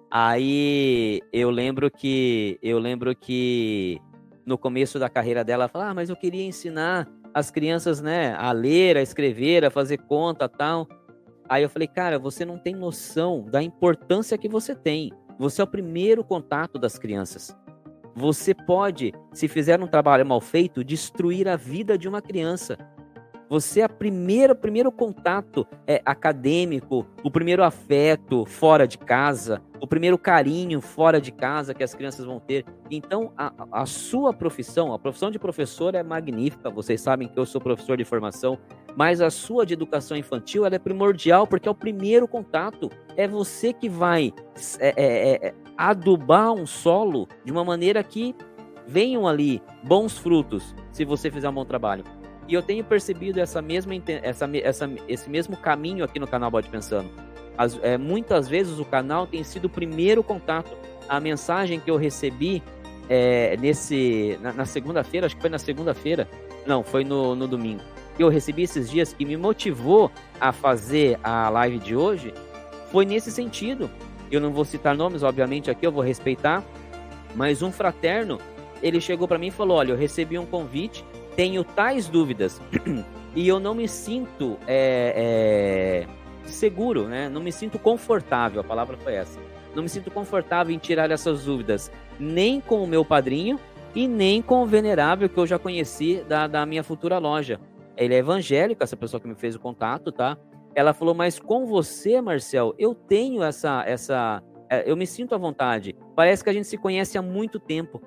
[0.09, 3.99] Aí eu lembro que eu lembro que
[4.45, 8.33] no começo da carreira dela, ela falou: "Ah, mas eu queria ensinar as crianças, né,
[8.37, 10.87] a ler, a escrever, a fazer conta, tal".
[11.49, 15.11] Aí eu falei: "Cara, você não tem noção da importância que você tem.
[15.37, 17.55] Você é o primeiro contato das crianças.
[18.15, 22.77] Você pode, se fizer um trabalho mal feito, destruir a vida de uma criança.
[23.49, 29.61] Você é a primeira, o primeiro contato é, acadêmico, o primeiro afeto fora de casa,
[29.79, 32.65] o primeiro carinho fora de casa que as crianças vão ter.
[32.89, 36.69] Então, a, a sua profissão, a profissão de professor é magnífica.
[36.69, 38.57] Vocês sabem que eu sou professor de formação,
[38.95, 42.89] mas a sua de educação infantil ela é primordial porque é o primeiro contato.
[43.15, 44.33] É você que vai
[44.79, 48.35] é, é, é, adubar um solo de uma maneira que
[48.87, 52.03] venham ali bons frutos se você fizer um bom trabalho.
[52.47, 56.69] E eu tenho percebido essa mesma, essa, essa, esse mesmo caminho aqui no canal Bode
[56.69, 57.09] Pensando.
[57.57, 60.71] As, é, muitas vezes o canal tem sido o primeiro contato.
[61.09, 62.61] A mensagem que eu recebi
[63.09, 66.27] é, nesse na, na segunda-feira, acho que foi na segunda-feira,
[66.65, 67.81] não, foi no, no domingo,
[68.15, 72.33] que eu recebi esses dias que me motivou a fazer a live de hoje,
[72.91, 73.89] foi nesse sentido.
[74.31, 76.63] Eu não vou citar nomes, obviamente, aqui eu vou respeitar,
[77.35, 78.39] mas um fraterno,
[78.81, 81.05] ele chegou para mim e falou: Olha, eu recebi um convite
[81.35, 82.61] tenho tais dúvidas
[83.35, 87.29] e eu não me sinto é, é, seguro, né?
[87.29, 88.61] Não me sinto confortável.
[88.61, 89.39] A palavra foi essa.
[89.75, 93.59] Não me sinto confortável em tirar essas dúvidas, nem com o meu padrinho
[93.93, 97.59] e nem com o venerável que eu já conheci da, da minha futura loja.
[97.97, 100.37] Ele é evangélico, essa pessoa que me fez o contato, tá?
[100.73, 105.37] Ela falou, mas com você, Marcel, eu tenho essa, essa, é, eu me sinto à
[105.37, 105.95] vontade.
[106.15, 108.01] Parece que a gente se conhece há muito tempo.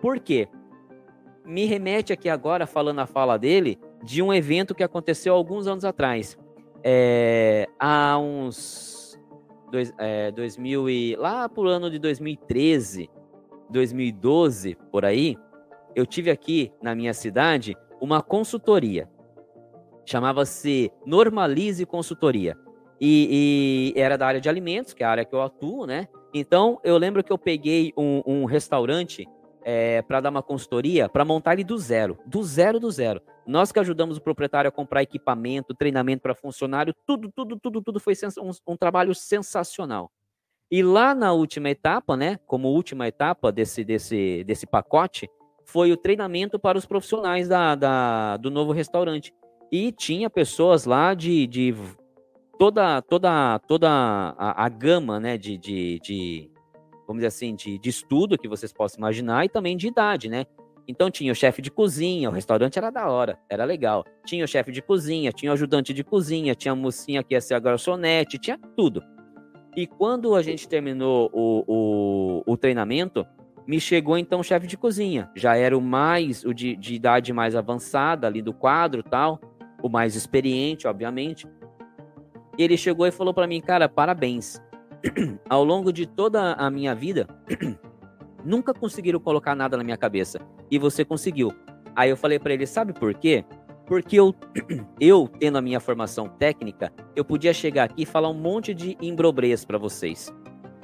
[0.00, 0.48] Por quê?
[1.46, 5.84] Me remete aqui agora, falando a fala dele, de um evento que aconteceu alguns anos
[5.84, 6.36] atrás.
[6.82, 9.18] É, há uns.
[9.70, 13.10] Dois, é, 2000 e, lá por ano de 2013,
[13.68, 15.36] 2012, por aí,
[15.94, 19.08] eu tive aqui na minha cidade uma consultoria.
[20.04, 22.56] Chamava-se Normalize Consultoria.
[23.00, 26.06] E, e, era da área de alimentos, que é a área que eu atuo, né?
[26.32, 29.26] Então, eu lembro que eu peguei um, um restaurante
[29.68, 33.20] é, para dar uma consultoria, para montar ele do zero, do zero do zero.
[33.44, 37.98] Nós que ajudamos o proprietário a comprar equipamento, treinamento para funcionário, tudo, tudo, tudo, tudo
[37.98, 40.08] foi um, um, trabalho sensacional.
[40.70, 45.28] E lá na última etapa, né, como última etapa desse, desse, desse pacote,
[45.64, 49.34] foi o treinamento para os profissionais da, da do novo restaurante.
[49.72, 51.74] E tinha pessoas lá de, de
[52.56, 56.55] toda, toda, toda a, a gama né, de, de, de
[57.06, 60.46] vamos dizer assim, de, de estudo que vocês possam imaginar e também de idade, né?
[60.88, 64.04] Então tinha o chefe de cozinha, o restaurante era da hora, era legal.
[64.24, 67.40] Tinha o chefe de cozinha, tinha o ajudante de cozinha, tinha a mocinha que ia
[67.40, 69.02] ser a garçonete, tinha tudo.
[69.76, 73.26] E quando a gente terminou o, o, o treinamento,
[73.66, 75.28] me chegou então o chefe de cozinha.
[75.34, 79.40] Já era o mais, o de, de idade mais avançada ali do quadro tal,
[79.82, 81.48] o mais experiente, obviamente.
[82.56, 84.62] E ele chegou e falou para mim, cara, parabéns.
[85.48, 87.26] ao longo de toda a minha vida,
[88.44, 90.38] nunca conseguiram colocar nada na minha cabeça.
[90.70, 91.52] E você conseguiu.
[91.94, 93.44] Aí eu falei para ele, sabe por quê?
[93.86, 94.34] Porque eu,
[95.00, 98.96] eu, tendo a minha formação técnica, eu podia chegar aqui e falar um monte de
[99.00, 100.32] embrobreias para vocês.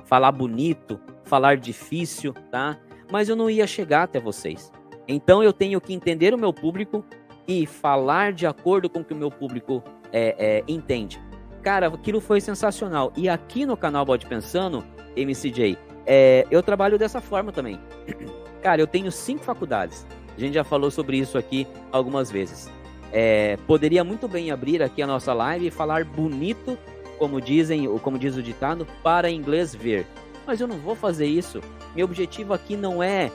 [0.04, 2.78] Falar bonito, falar difícil, tá?
[3.10, 4.72] Mas eu não ia chegar até vocês.
[5.06, 7.04] Então eu tenho que entender o meu público
[7.46, 11.20] e falar de acordo com o que o meu público é, é, entende.
[11.62, 13.12] Cara, aquilo foi sensacional.
[13.16, 14.84] E aqui no canal Bode Pensando,
[15.16, 17.78] MCJ, é, eu trabalho dessa forma também.
[18.60, 20.06] Cara, eu tenho cinco faculdades.
[20.36, 22.70] A gente já falou sobre isso aqui algumas vezes.
[23.12, 26.78] É, poderia muito bem abrir aqui a nossa live e falar bonito,
[27.18, 30.06] como dizem, ou como diz o ditado, para inglês ver.
[30.46, 31.60] Mas eu não vou fazer isso.
[31.94, 33.30] Meu objetivo aqui não é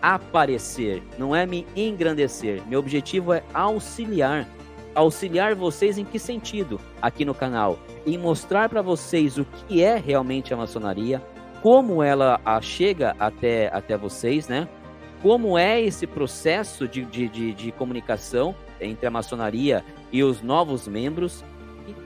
[0.00, 2.62] aparecer, não é me engrandecer.
[2.66, 4.46] Meu objetivo é auxiliar
[4.94, 7.78] auxiliar vocês em que sentido aqui no canal?
[8.06, 11.22] Em mostrar para vocês o que é realmente a maçonaria,
[11.62, 14.68] como ela chega até, até vocês, né?
[15.22, 20.88] Como é esse processo de, de, de, de comunicação entre a maçonaria e os novos
[20.88, 21.44] membros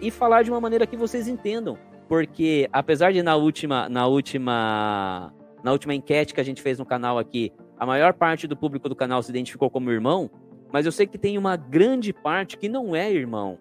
[0.00, 1.78] e, e falar de uma maneira que vocês entendam.
[2.08, 5.32] Porque apesar de na última, na última
[5.64, 8.88] na última enquete que a gente fez no canal aqui, a maior parte do público
[8.88, 10.30] do canal se identificou como irmão,
[10.72, 13.58] mas eu sei que tem uma grande parte que não é irmão,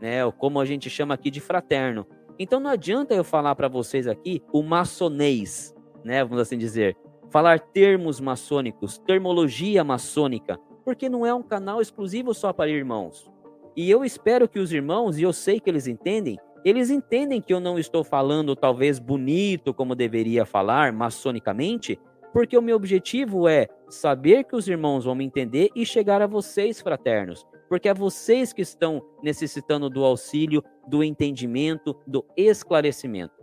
[0.00, 0.24] né?
[0.24, 2.06] Ou como a gente chama aqui de fraterno.
[2.38, 6.22] Então não adianta eu falar para vocês aqui o maçonês, né?
[6.24, 6.96] Vamos assim dizer,
[7.30, 13.30] falar termos maçônicos, termologia maçônica, porque não é um canal exclusivo só para irmãos.
[13.76, 17.52] E eu espero que os irmãos, e eu sei que eles entendem, eles entendem que
[17.52, 21.98] eu não estou falando talvez bonito como deveria falar maçonicamente,
[22.32, 26.26] porque o meu objetivo é saber que os irmãos vão me entender e chegar a
[26.26, 33.34] vocês, fraternos, porque é vocês que estão necessitando do auxílio, do entendimento, do esclarecimento.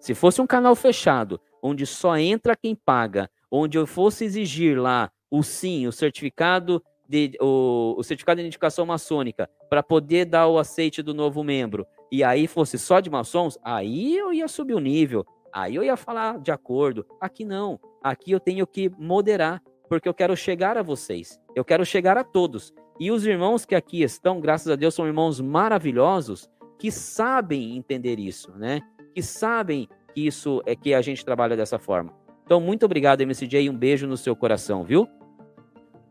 [0.00, 5.10] Se fosse um canal fechado, onde só entra quem paga, onde eu fosse exigir lá
[5.30, 10.58] o sim, o certificado de, o, o certificado de identificação maçônica para poder dar o
[10.58, 14.80] aceite do novo membro, e aí fosse só de maçons, aí eu ia subir o
[14.80, 17.06] nível, aí eu ia falar de acordo.
[17.20, 17.80] Aqui não.
[18.02, 21.40] Aqui eu tenho que moderar, porque eu quero chegar a vocês.
[21.54, 22.72] Eu quero chegar a todos.
[23.00, 28.18] E os irmãos que aqui estão, graças a Deus, são irmãos maravilhosos que sabem entender
[28.18, 28.80] isso, né?
[29.14, 32.12] Que sabem que isso é que a gente trabalha dessa forma.
[32.44, 35.08] Então, muito obrigado, MCJ, um beijo no seu coração, viu?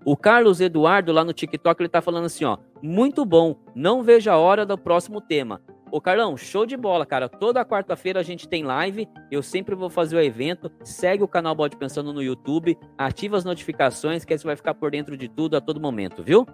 [0.05, 4.29] O Carlos Eduardo lá no TikTok ele tá falando assim, ó, muito bom, não vejo
[4.29, 5.61] a hora do próximo tema.
[5.89, 7.29] Ô Carlão, show de bola, cara.
[7.29, 9.07] Toda quarta-feira a gente tem live.
[9.31, 10.69] Eu sempre vou fazer o evento.
[10.83, 12.77] Segue o canal Bode Pensando no YouTube.
[12.97, 16.21] Ativa as notificações, que aí você vai ficar por dentro de tudo a todo momento,
[16.21, 16.45] viu?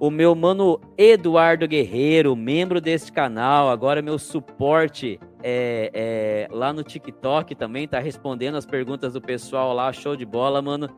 [0.00, 6.82] O meu mano Eduardo Guerreiro, membro deste canal, agora meu suporte é, é, lá no
[6.82, 9.92] TikTok também, tá respondendo as perguntas do pessoal lá.
[9.92, 10.88] Show de bola, mano.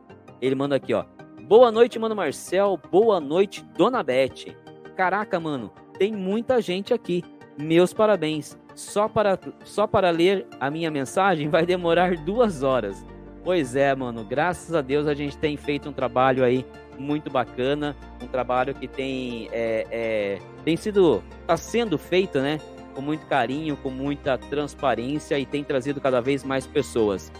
[0.41, 1.03] Ele manda aqui, ó.
[1.43, 2.79] Boa noite, mano Marcel.
[2.89, 4.55] Boa noite, dona Beth.
[4.95, 7.23] Caraca, mano tem muita gente aqui.
[7.57, 8.57] Meus parabéns.
[8.75, 13.03] Só para, só para ler a minha mensagem vai demorar duas horas.
[13.43, 14.23] Pois é, mano.
[14.23, 16.65] Graças a Deus a gente tem feito um trabalho aí
[16.99, 22.59] muito bacana, um trabalho que tem é, é, tem sido está sendo feito, né?
[22.93, 27.31] Com muito carinho, com muita transparência e tem trazido cada vez mais pessoas.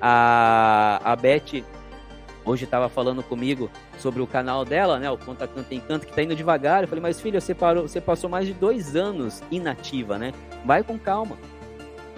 [0.00, 1.64] A, a Beth
[2.44, 5.10] hoje estava falando comigo sobre o canal dela, né?
[5.10, 6.82] O Conta Canta Encanto, que tá indo devagar.
[6.82, 10.32] Eu falei, mas filha, você, parou, você passou mais de dois anos inativa, né?
[10.64, 11.36] Vai com calma.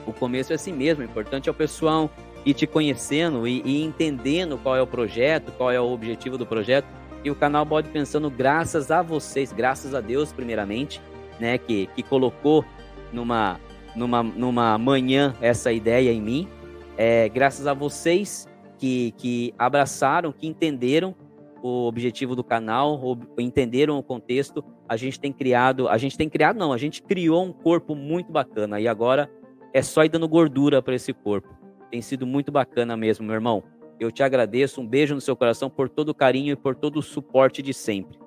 [0.07, 1.03] O começo é assim mesmo.
[1.03, 2.11] O importante é o pessoal
[2.45, 6.47] ir te conhecendo e, e entendendo qual é o projeto, qual é o objetivo do
[6.47, 6.87] projeto.
[7.23, 11.01] E o canal pode pensando, graças a vocês, graças a Deus, primeiramente,
[11.39, 11.59] né?
[11.59, 12.65] Que, que colocou
[13.13, 13.61] numa,
[13.95, 16.49] numa, numa manhã essa ideia em mim.
[16.97, 21.15] É, graças a vocês que, que abraçaram, que entenderam
[21.63, 22.99] o objetivo do canal,
[23.39, 27.45] entenderam o contexto, a gente tem criado, a gente tem criado não, a gente criou
[27.45, 29.31] um corpo muito bacana e agora
[29.73, 31.49] é só ir dando gordura para esse corpo.
[31.91, 33.63] Tem sido muito bacana mesmo, meu irmão.
[33.99, 36.99] Eu te agradeço, um beijo no seu coração por todo o carinho e por todo
[36.99, 38.19] o suporte de sempre.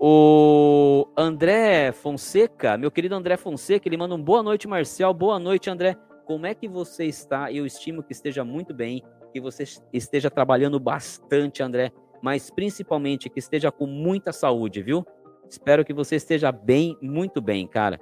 [0.00, 5.12] O André Fonseca, meu querido André Fonseca, ele manda um boa noite, Marcial.
[5.14, 5.96] Boa noite, André.
[6.24, 7.52] Como é que você está?
[7.52, 9.02] Eu estimo que esteja muito bem
[9.32, 11.92] que você esteja trabalhando bastante, André,
[12.22, 15.06] mas principalmente que esteja com muita saúde, viu?
[15.48, 18.00] Espero que você esteja bem, muito bem, cara.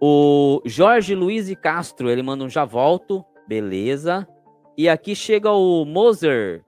[0.00, 4.26] O Jorge Luiz Castro, ele manda um já volto, beleza.
[4.76, 6.64] E aqui chega o Moser.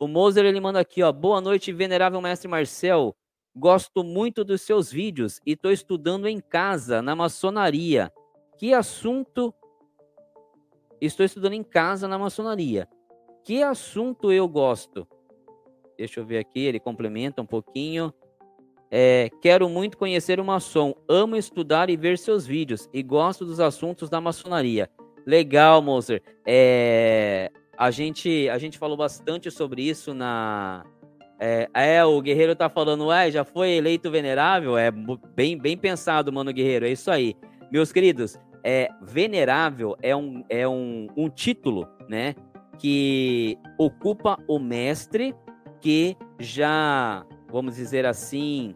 [0.00, 1.12] O Moser, ele manda aqui, ó.
[1.12, 3.14] Boa noite, venerável mestre Marcel.
[3.54, 8.10] Gosto muito dos seus vídeos e estou estudando em casa, na maçonaria.
[8.56, 9.54] Que assunto
[11.00, 12.88] Estou estudando em casa na maçonaria.
[13.44, 15.06] Que assunto eu gosto?
[15.98, 18.14] Deixa eu ver aqui, ele complementa um pouquinho.
[18.88, 20.94] É, quero muito conhecer o maçom.
[21.08, 22.88] Amo estudar e ver seus vídeos.
[22.94, 24.88] E gosto dos assuntos da maçonaria.
[25.26, 26.22] Legal, Moser.
[26.46, 30.86] É, a, gente, a gente falou bastante sobre isso na.
[31.40, 34.78] É, é, o Guerreiro tá falando, ué, já foi eleito venerável?
[34.78, 34.90] É
[35.34, 36.86] bem, bem pensado, mano, Guerreiro.
[36.86, 37.34] É isso aí.
[37.70, 42.34] Meus queridos, é, venerável é um, é um, um título, né?
[42.78, 45.34] Que ocupa o mestre
[45.80, 48.74] que já, vamos dizer assim,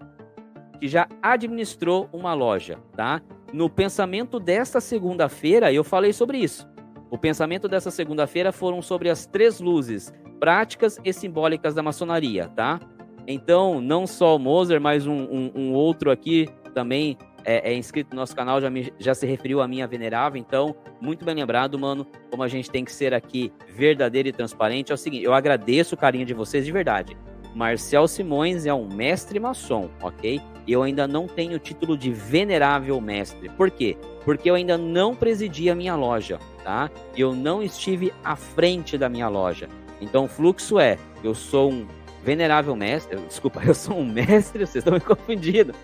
[0.81, 3.21] que já administrou uma loja, tá?
[3.53, 6.69] No pensamento desta segunda-feira, eu falei sobre isso.
[7.11, 12.81] O pensamento dessa segunda-feira foram sobre as três luzes práticas e simbólicas da maçonaria, tá?
[13.27, 18.15] Então, não só o Moser, mas um, um, um outro aqui também é, é, inscrito
[18.15, 21.79] no nosso canal, já, me, já se referiu a minha venerável, então, muito bem lembrado,
[21.79, 24.93] mano, como a gente tem que ser aqui verdadeiro e transparente.
[24.93, 27.17] É o seguinte, eu agradeço o carinho de vocês de verdade.
[27.55, 30.41] Marcel Simões é um mestre maçom, ok?
[30.67, 33.49] Eu ainda não tenho o título de venerável mestre.
[33.51, 33.97] Por quê?
[34.25, 36.39] Porque eu ainda não presidi a minha loja.
[36.65, 36.91] tá?
[37.17, 39.69] Eu não estive à frente da minha loja.
[40.01, 41.87] Então, o fluxo é: eu sou um
[42.25, 45.75] venerável mestre, desculpa, eu sou um mestre, vocês estão me confundindo.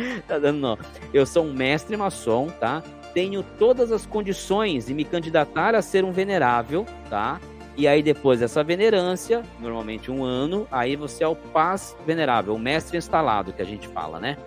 [0.26, 0.78] tá dando não.
[1.12, 2.82] Eu sou um mestre maçom, tá?
[3.14, 7.40] Tenho todas as condições de me candidatar a ser um venerável, tá?
[7.76, 12.58] E aí depois dessa venerância, normalmente um ano, aí você é o paz venerável, o
[12.58, 14.38] mestre instalado que a gente fala, né?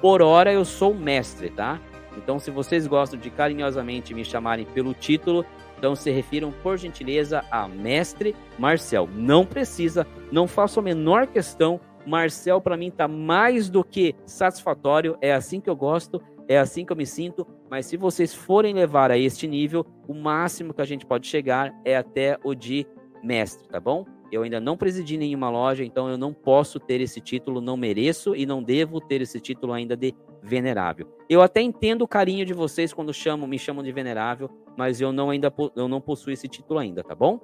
[0.00, 1.80] Por hora eu sou mestre, tá?
[2.16, 5.44] Então se vocês gostam de carinhosamente me chamarem pelo título,
[5.78, 9.08] então se refiram por gentileza a mestre Marcel.
[9.14, 11.80] Não precisa, não faço a menor questão.
[12.06, 16.84] Marcel para mim tá mais do que satisfatório, é assim que eu gosto, é assim
[16.84, 20.80] que eu me sinto, mas se vocês forem levar a este nível, o máximo que
[20.80, 22.86] a gente pode chegar é até o de
[23.22, 24.04] mestre, tá bom?
[24.30, 28.34] Eu ainda não presidi nenhuma loja, então eu não posso ter esse título, não mereço
[28.34, 31.08] e não devo ter esse título ainda de venerável.
[31.28, 35.12] Eu até entendo o carinho de vocês quando chamam, me chamam de venerável, mas eu
[35.12, 37.40] não ainda eu não possuo esse título ainda, tá bom?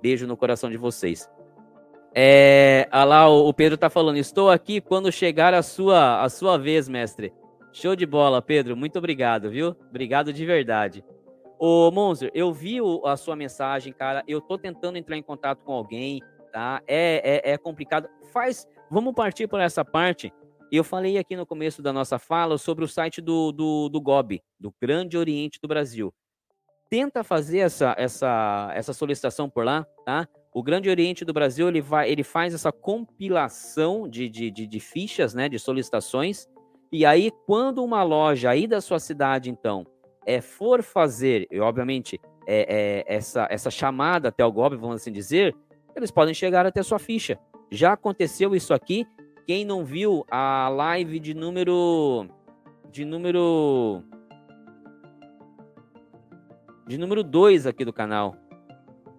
[0.00, 1.28] Beijo no coração de vocês.
[2.14, 6.58] É, ah lá o Pedro tá falando, estou aqui quando chegar a sua a sua
[6.58, 7.32] vez, mestre.
[7.72, 8.76] Show de bola, Pedro.
[8.76, 9.74] Muito obrigado, viu?
[9.88, 11.02] Obrigado de verdade.
[11.58, 14.22] Ô, Monzer, eu vi a sua mensagem, cara.
[14.28, 16.20] Eu tô tentando entrar em contato com alguém,
[16.52, 16.82] tá?
[16.86, 18.08] É, é, é complicado.
[18.32, 18.68] Faz.
[18.90, 20.30] Vamos partir por essa parte.
[20.70, 24.42] Eu falei aqui no começo da nossa fala sobre o site do, do, do GOB,
[24.58, 26.12] do Grande Oriente do Brasil.
[26.90, 30.28] Tenta fazer essa, essa, essa solicitação por lá, tá?
[30.52, 34.80] O Grande Oriente do Brasil ele, vai, ele faz essa compilação de, de, de, de
[34.80, 36.46] fichas, né, de solicitações,
[36.92, 39.86] e aí, quando uma loja aí da sua cidade, então,
[40.26, 45.10] é, for fazer, e obviamente, é, é, essa, essa chamada até o GOB, vamos assim
[45.10, 45.56] dizer,
[45.96, 47.38] eles podem chegar até sua ficha.
[47.70, 49.06] Já aconteceu isso aqui.
[49.46, 52.28] Quem não viu a live de número.
[52.90, 54.02] De número.
[56.86, 58.36] De número 2 aqui do canal.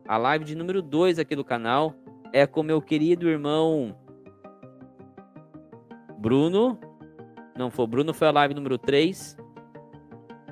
[0.08, 1.94] A live de número 2 aqui do canal
[2.32, 3.96] é com meu querido irmão
[6.18, 6.80] Bruno
[7.56, 9.38] não foi Bruno, foi a live número 3.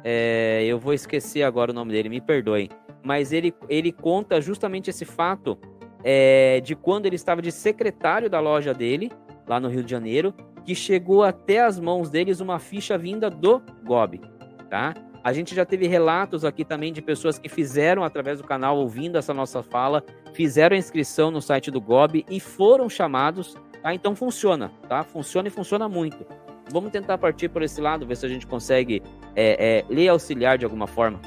[0.03, 2.69] É, eu vou esquecer agora o nome dele, me perdoem.
[3.03, 5.57] Mas ele, ele conta justamente esse fato
[6.03, 9.11] é, de quando ele estava de secretário da loja dele,
[9.47, 10.33] lá no Rio de Janeiro,
[10.63, 14.21] que chegou até as mãos deles uma ficha vinda do GOB,
[14.69, 14.93] tá?
[15.23, 19.17] A gente já teve relatos aqui também de pessoas que fizeram através do canal, ouvindo
[19.17, 20.03] essa nossa fala,
[20.33, 23.93] fizeram a inscrição no site do GOB e foram chamados, tá?
[23.93, 25.03] Então funciona, tá?
[25.03, 26.25] Funciona e funciona muito
[26.71, 29.03] vamos tentar partir por esse lado, ver se a gente consegue
[29.35, 31.19] é, é, lhe auxiliar de alguma forma.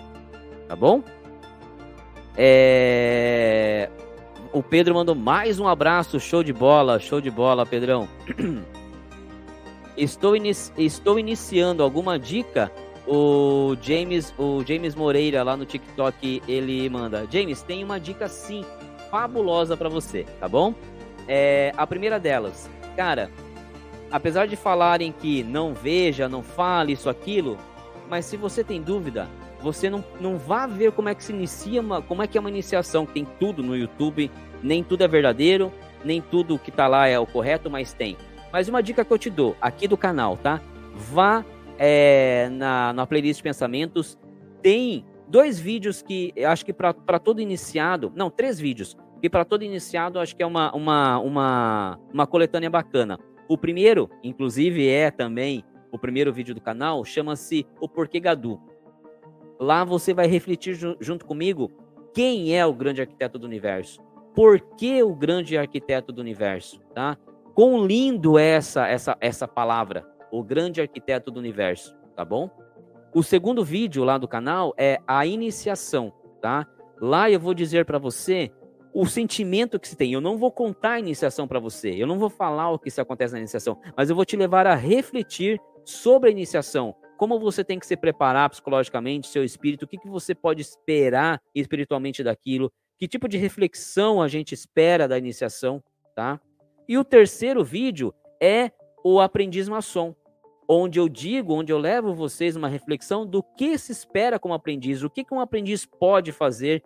[0.66, 1.02] Tá bom?
[2.36, 3.90] É...
[4.52, 8.08] O Pedro mandou mais um abraço, show de bola, show de bola, Pedrão.
[9.96, 10.72] Estou, inici...
[10.76, 12.72] Estou iniciando alguma dica?
[13.06, 18.64] O James, o James Moreira lá no TikTok, ele manda: James, tem uma dica sim,
[19.10, 20.74] fabulosa para você, tá bom?
[21.28, 23.30] É, a primeira delas, cara,
[24.10, 27.58] apesar de falarem que não veja, não fale isso, aquilo,
[28.08, 29.28] mas se você tem dúvida,
[29.60, 32.40] você não, não vá ver como é que se inicia, uma, como é que é
[32.40, 34.30] uma iniciação, tem tudo no YouTube,
[34.62, 35.72] nem tudo é verdadeiro,
[36.04, 38.16] nem tudo que tá lá é o correto, mas tem.
[38.52, 40.60] Mas uma dica que eu te dou aqui do canal, tá?
[40.94, 41.44] Vá
[41.78, 44.18] é, na, na playlist Pensamentos,
[44.62, 49.44] tem dois vídeos que eu acho que para todo iniciado, não, três vídeos, que para
[49.44, 53.18] todo iniciado acho que é uma, uma, uma, uma coletânea bacana.
[53.48, 58.60] O primeiro, inclusive, é também o primeiro vídeo do canal, chama-se O Porquê Gadu.
[59.58, 61.70] Lá você vai refletir junto comigo
[62.12, 64.00] quem é o grande arquiteto do universo.
[64.34, 67.16] Por que o grande arquiteto do universo, tá?
[67.54, 70.04] Quão lindo é essa essa essa palavra,
[70.38, 72.50] o grande arquiteto do universo, tá bom?
[73.14, 76.12] O segundo vídeo lá do canal é a iniciação,
[76.42, 76.66] tá?
[77.00, 78.50] Lá eu vou dizer para você
[78.92, 80.12] o sentimento que se tem.
[80.12, 83.00] Eu não vou contar a iniciação para você, eu não vou falar o que se
[83.00, 86.96] acontece na iniciação, mas eu vou te levar a refletir sobre a iniciação.
[87.16, 91.40] Como você tem que se preparar psicologicamente, seu espírito, o que, que você pode esperar
[91.54, 95.80] espiritualmente daquilo, que tipo de reflexão a gente espera da iniciação,
[96.16, 96.40] tá?
[96.88, 98.12] E o terceiro vídeo
[98.42, 98.72] é
[99.04, 100.14] o aprendiz maçom,
[100.68, 105.02] onde eu digo, onde eu levo vocês uma reflexão do que se espera como aprendiz,
[105.02, 106.82] o que, um aprendiz pode fazer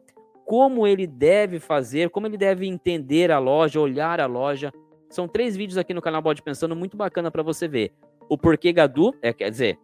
[0.46, 4.72] como ele deve fazer, como ele deve entender a loja, olhar a loja.
[5.10, 7.92] São três vídeos aqui no canal Bode Pensando, muito bacana para você ver.
[8.30, 9.78] O porquê Gadu, é, quer dizer,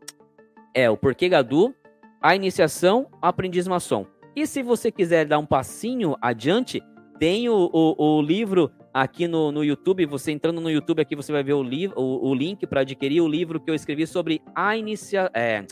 [0.73, 1.75] é o porquê Gadu,
[2.21, 4.07] a iniciação, aprendiz maçom.
[4.35, 6.83] E se você quiser dar um passinho adiante,
[7.19, 10.07] tem o, o, o livro aqui no, no YouTube.
[10.07, 13.21] Você entrando no YouTube aqui, você vai ver o, li o, o link para adquirir
[13.21, 15.67] o livro que eu escrevi sobre a inicia, é,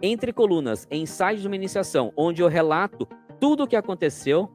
[0.00, 3.08] Entre Colunas, Ensaios de uma Iniciação, onde eu relato
[3.40, 4.48] tudo o que aconteceu,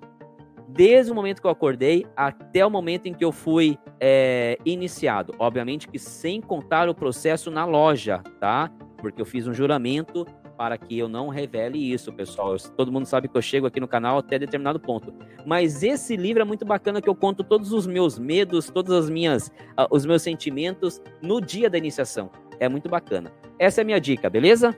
[0.70, 5.36] desde o momento que eu acordei até o momento em que eu fui é, iniciado.
[5.38, 8.72] Obviamente que sem contar o processo na loja, tá?
[8.98, 10.26] Porque eu fiz um juramento
[10.62, 12.56] para que eu não revele isso, pessoal.
[12.78, 15.12] Todo mundo sabe que eu chego aqui no canal até determinado ponto.
[15.44, 19.10] Mas esse livro é muito bacana que eu conto todos os meus medos, todas as
[19.10, 22.30] minhas, uh, os meus sentimentos no dia da iniciação.
[22.60, 23.34] É muito bacana.
[23.58, 24.78] Essa é a minha dica, beleza?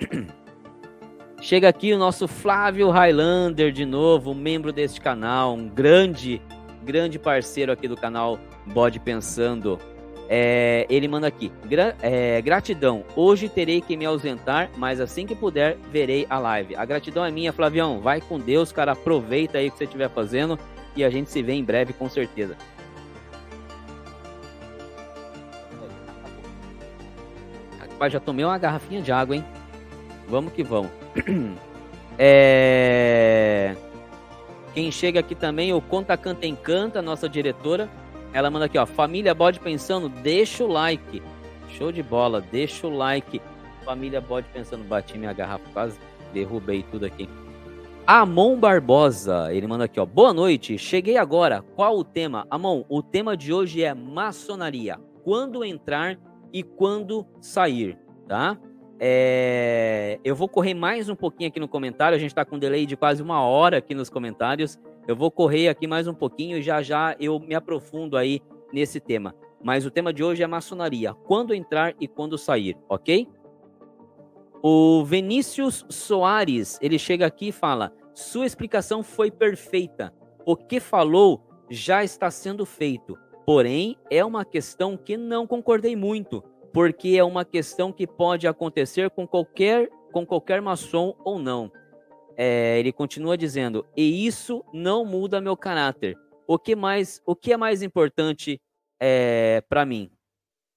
[1.40, 6.42] Chega aqui o nosso Flávio Highlander de novo, membro deste canal, um grande,
[6.82, 9.78] grande parceiro aqui do canal Bode Pensando.
[10.32, 13.04] É, ele manda aqui: Gra é, gratidão.
[13.16, 16.76] Hoje terei que me ausentar, mas assim que puder, verei a live.
[16.76, 18.00] A gratidão é minha, Flavião.
[18.00, 18.92] Vai com Deus, cara.
[18.92, 20.56] Aproveita aí o que você estiver fazendo
[20.94, 22.56] e a gente se vê em breve, com certeza.
[27.80, 29.44] Rapaz, já tomei uma garrafinha de água, hein?
[30.28, 30.92] Vamos que vamos.
[32.22, 33.74] É...
[34.74, 37.88] Quem chega aqui também, o Conta Canta Encanta, nossa diretora.
[38.32, 38.86] Ela manda aqui, ó.
[38.86, 41.22] Família Bode Pensando, deixa o like.
[41.68, 43.40] Show de bola, deixa o like.
[43.84, 45.98] Família Bode Pensando, bati minha garrafa, quase
[46.32, 47.28] derrubei tudo aqui.
[48.06, 50.06] Amon Barbosa, ele manda aqui, ó.
[50.06, 51.62] Boa noite, cheguei agora.
[51.74, 52.46] Qual o tema?
[52.50, 54.98] Amon, o tema de hoje é maçonaria.
[55.22, 56.18] Quando entrar
[56.52, 58.58] e quando sair, tá?
[58.98, 60.18] É...
[60.24, 62.16] Eu vou correr mais um pouquinho aqui no comentário.
[62.16, 64.78] A gente está com um delay de quase uma hora aqui nos comentários.
[65.06, 68.40] Eu vou correr aqui mais um pouquinho e já já eu me aprofundo aí
[68.72, 69.34] nesse tema.
[69.62, 71.14] Mas o tema de hoje é maçonaria.
[71.14, 73.28] Quando entrar e quando sair, ok?
[74.62, 80.12] O Vinícius Soares, ele chega aqui e fala: Sua explicação foi perfeita.
[80.46, 83.18] O que falou já está sendo feito.
[83.44, 89.10] Porém, é uma questão que não concordei muito porque é uma questão que pode acontecer
[89.10, 91.70] com qualquer, com qualquer maçom ou não.
[92.42, 96.16] É, ele continua dizendo: e isso não muda meu caráter.
[96.46, 98.58] O que mais, o que é mais importante
[98.98, 100.10] é, para mim?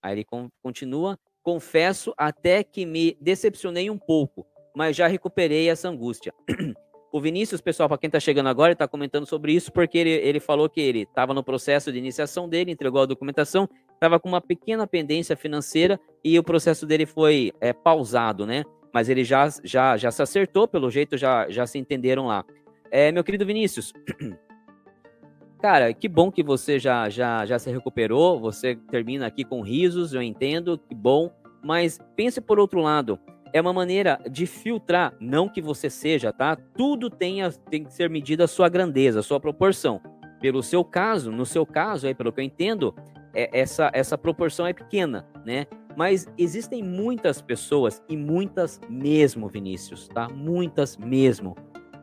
[0.02, 0.26] Aí ele
[0.62, 4.46] continua: confesso até que me decepcionei um pouco,
[4.76, 6.34] mas já recuperei essa angústia.
[7.16, 10.40] O Vinícius, pessoal, para quem está chegando agora, está comentando sobre isso porque ele, ele
[10.40, 14.42] falou que ele estava no processo de iniciação dele, entregou a documentação, estava com uma
[14.42, 18.64] pequena pendência financeira e o processo dele foi é, pausado, né?
[18.94, 22.46] Mas ele já, já, já se acertou, pelo jeito já, já se entenderam lá.
[22.92, 23.92] É, meu querido Vinícius,
[25.60, 30.14] cara, que bom que você já, já, já se recuperou, você termina aqui com risos,
[30.14, 31.32] eu entendo, que bom,
[31.64, 33.20] mas pense por outro lado
[33.54, 36.56] é uma maneira de filtrar, não que você seja, tá?
[36.56, 40.02] Tudo tem, a, tem que ser medida a sua grandeza, a sua proporção.
[40.42, 42.96] Pelo seu caso, no seu caso, aí, pelo que eu entendo,
[43.34, 45.68] é, essa, essa proporção é pequena, né?
[45.96, 50.28] Mas existem muitas pessoas, e muitas mesmo, Vinícius, tá?
[50.30, 51.56] Muitas mesmo,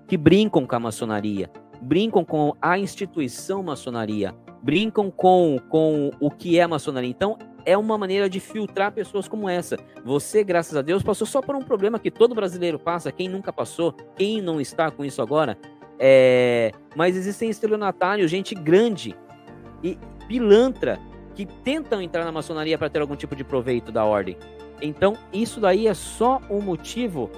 [0.07, 6.59] que brincam com a maçonaria, brincam com a instituição maçonaria, brincam com, com o que
[6.59, 7.11] é a maçonaria.
[7.11, 9.77] Então, é uma maneira de filtrar pessoas como essa.
[10.05, 13.53] Você, graças a Deus, passou só por um problema que todo brasileiro passa, quem nunca
[13.53, 15.59] passou, quem não está com isso agora.
[15.99, 16.73] É...
[16.97, 19.15] Mas existem estelionatários, gente grande
[19.83, 20.99] e pilantra
[21.41, 24.37] que tentam entrar na maçonaria para ter algum tipo de proveito da ordem.
[24.83, 27.31] Então, isso daí é só um motivo,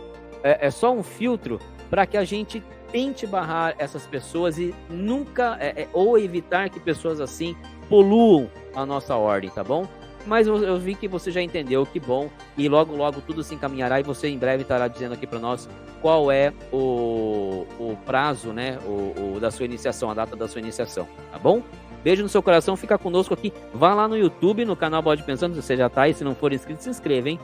[0.43, 5.57] é, é só um filtro para que a gente tente barrar essas pessoas e nunca,
[5.61, 7.55] é, é, ou evitar que pessoas assim
[7.89, 9.87] poluam a nossa ordem, tá bom?
[10.27, 12.29] Mas eu, eu, vi que você já entendeu, que bom.
[12.57, 15.69] E logo, logo tudo se encaminhará e você em breve estará dizendo aqui para nós
[16.01, 18.79] qual é o, o prazo, né?
[18.85, 21.63] O, o, da sua iniciação, a data da sua iniciação, tá bom?
[22.03, 23.53] Beijo no seu coração, fica conosco aqui.
[23.73, 26.15] Vá lá no YouTube, no canal Bode Pensando, se você já tá aí.
[26.15, 27.41] Se não for inscrito, se inscreva, hein?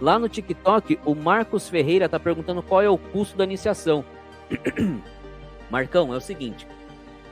[0.00, 4.04] Lá no TikTok, o Marcos Ferreira tá perguntando qual é o custo da iniciação.
[5.70, 6.66] Marcão, é o seguinte: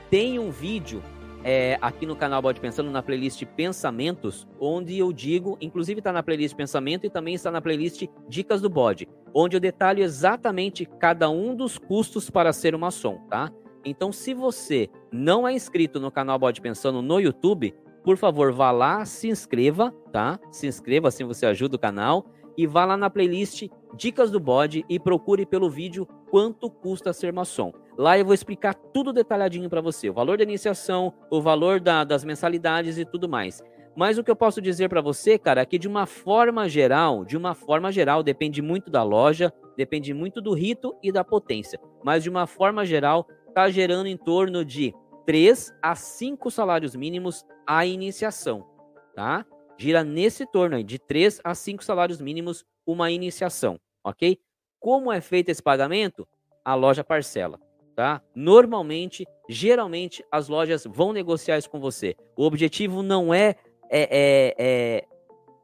[0.09, 1.01] tem um vídeo
[1.43, 6.23] é, aqui no canal Bode Pensando, na playlist Pensamentos, onde eu digo, inclusive está na
[6.23, 11.29] playlist Pensamento e também está na playlist Dicas do Bode, onde eu detalho exatamente cada
[11.29, 13.51] um dos custos para ser uma som, tá?
[13.85, 18.71] Então, se você não é inscrito no canal Bode Pensando no YouTube, por favor, vá
[18.71, 20.39] lá, se inscreva, tá?
[20.51, 22.25] Se inscreva, assim você ajuda o canal.
[22.57, 27.31] E vá lá na playlist Dicas do Bode e procure pelo vídeo quanto custa ser
[27.31, 27.71] maçom.
[27.97, 32.03] Lá eu vou explicar tudo detalhadinho para você, o valor da iniciação, o valor da,
[32.03, 33.61] das mensalidades e tudo mais.
[33.95, 37.23] Mas o que eu posso dizer para você, cara, é que de uma forma geral,
[37.23, 41.79] de uma forma geral, depende muito da loja, depende muito do rito e da potência.
[42.03, 43.25] Mas de uma forma geral,
[43.55, 44.93] está gerando em torno de
[45.25, 48.67] 3 a 5 salários mínimos a iniciação,
[49.15, 49.45] tá?
[49.77, 54.37] gira nesse torno aí, de 3 a 5 salários mínimos, uma iniciação, ok?
[54.77, 56.27] Como é feito esse pagamento?
[56.65, 57.57] A loja parcela,
[57.95, 58.21] tá?
[58.35, 62.13] Normalmente, geralmente, as lojas vão negociar isso com você.
[62.35, 63.55] O objetivo não é,
[63.89, 65.05] é, é, é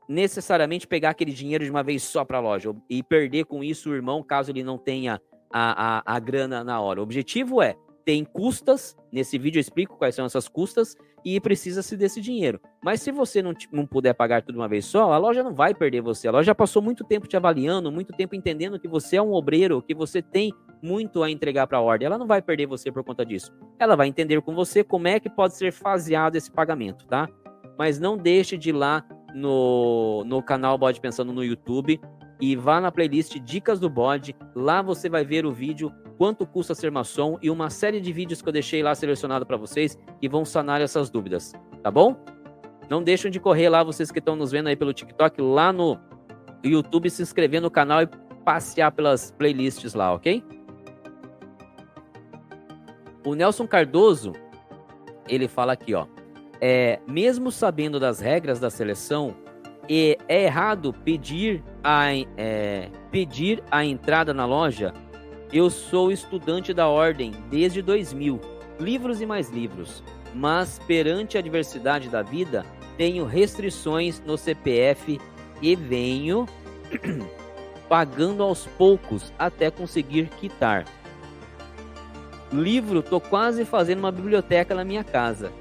[0.07, 3.89] necessariamente pegar aquele dinheiro de uma vez só para a loja e perder com isso
[3.89, 5.22] o irmão, caso ele não tenha
[5.53, 6.99] a, a, a grana na hora.
[6.99, 11.95] O objetivo é tem custas, nesse vídeo eu explico quais são essas custas, e precisa-se
[11.95, 12.60] desse dinheiro.
[12.84, 15.73] Mas se você não, não puder pagar tudo uma vez só, a loja não vai
[15.73, 16.28] perder você.
[16.28, 19.34] A loja já passou muito tempo te avaliando, muito tempo entendendo que você é um
[19.34, 20.52] obreiro, que você tem
[20.82, 22.07] muito a entregar para a ordem.
[22.07, 23.53] Ela não vai perder você por conta disso.
[23.78, 27.30] Ela vai entender com você como é que pode ser faseado esse pagamento, tá?
[27.78, 29.06] Mas não deixe de ir lá
[29.36, 31.99] no, no canal Bode Pensando no YouTube
[32.41, 34.35] e vá na playlist Dicas do Bode.
[34.55, 38.41] Lá você vai ver o vídeo quanto custa ser maçom e uma série de vídeos
[38.41, 41.53] que eu deixei lá selecionado para vocês que vão sanar essas dúvidas,
[41.84, 42.15] tá bom?
[42.89, 45.97] Não deixem de correr lá, vocês que estão nos vendo aí pelo TikTok, lá no
[46.63, 48.09] YouTube, se inscrever no canal e
[48.43, 50.43] passear pelas playlists lá, ok?
[53.26, 54.34] O Nelson Cardoso,
[55.30, 56.07] ele fala aqui, ó.
[56.59, 59.35] É, mesmo sabendo das regras da seleção,
[60.27, 62.07] é errado pedir a,
[62.38, 64.93] é, pedir a entrada na loja
[65.53, 68.39] eu sou estudante da ordem desde 2000,
[68.80, 70.01] livros e mais livros,
[70.34, 72.65] mas perante a diversidade da vida,
[72.97, 75.19] tenho restrições no CPF
[75.61, 76.45] e venho
[77.89, 80.85] pagando aos poucos até conseguir quitar.
[82.51, 85.51] Livro, tô quase fazendo uma biblioteca na minha casa.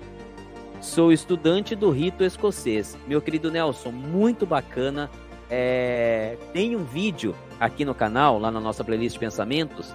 [0.80, 2.96] Sou estudante do rito escocês.
[3.06, 5.10] Meu querido Nelson, muito bacana.
[5.50, 6.38] É...
[6.52, 9.94] Tem um vídeo aqui no canal, lá na nossa playlist pensamentos,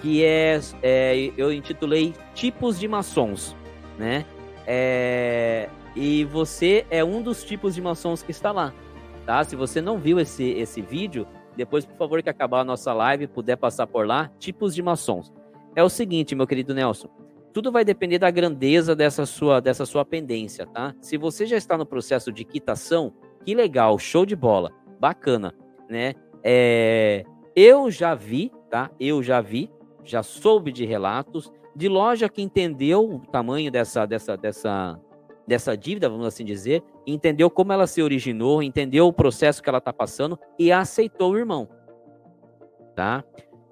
[0.00, 3.56] que é, é eu intitulei Tipos de Maçons,
[3.98, 4.26] né?
[4.66, 8.74] É, e você é um dos tipos de maçons que está lá,
[9.24, 9.44] tá?
[9.44, 11.26] Se você não viu esse, esse vídeo,
[11.56, 15.32] depois, por favor, que acabar a nossa live, puder passar por lá, tipos de maçons.
[15.74, 17.08] É o seguinte, meu querido Nelson,
[17.56, 20.94] tudo vai depender da grandeza dessa sua, dessa sua pendência, tá?
[21.00, 23.14] Se você já está no processo de quitação,
[23.46, 24.70] que legal, show de bola,
[25.00, 25.54] bacana,
[25.88, 26.12] né?
[26.44, 27.24] É,
[27.56, 28.90] eu já vi, tá?
[29.00, 29.70] Eu já vi,
[30.04, 35.00] já soube de relatos de loja que entendeu o tamanho dessa, dessa, dessa,
[35.48, 39.78] dessa dívida, vamos assim dizer, entendeu como ela se originou, entendeu o processo que ela
[39.78, 41.66] está passando e aceitou o irmão,
[42.94, 43.24] tá?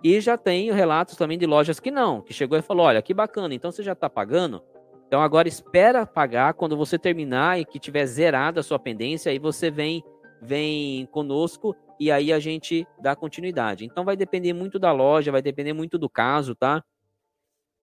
[0.04, 3.14] E já tenho relatos também de lojas que não, que chegou e falou, olha, que
[3.14, 4.62] bacana, então você já está pagando,
[5.06, 9.38] então agora espera pagar quando você terminar e que tiver zerada a sua pendência, aí
[9.38, 10.04] você vem
[10.42, 13.86] vem conosco e aí a gente dá continuidade.
[13.86, 16.84] Então vai depender muito da loja, vai depender muito do caso, tá?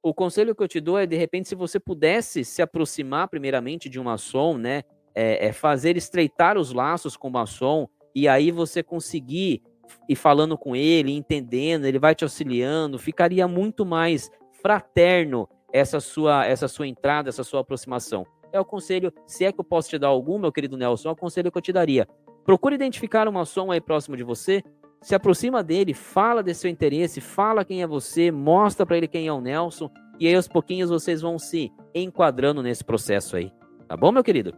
[0.03, 3.89] O conselho que eu te dou é, de repente, se você pudesse se aproximar primeiramente
[3.89, 4.84] de um maçom, né?
[5.15, 9.64] É, é fazer estreitar os laços com o maçom e aí você conseguir
[10.08, 14.30] ir falando com ele, entendendo, ele vai te auxiliando, ficaria muito mais
[14.62, 18.26] fraterno essa sua essa sua entrada, essa sua aproximação.
[18.52, 21.12] É o conselho, se é que eu posso te dar algum, meu querido Nelson, é
[21.12, 22.08] o conselho que eu te daria.
[22.44, 24.62] Procure identificar uma som aí próximo de você,
[25.02, 29.28] se aproxima dele, fala desse seu interesse, fala quem é você, mostra para ele quem
[29.28, 29.90] é o Nelson,
[30.20, 33.52] e aí aos pouquinhos vocês vão se enquadrando nesse processo aí.
[33.88, 34.54] Tá bom, meu querido?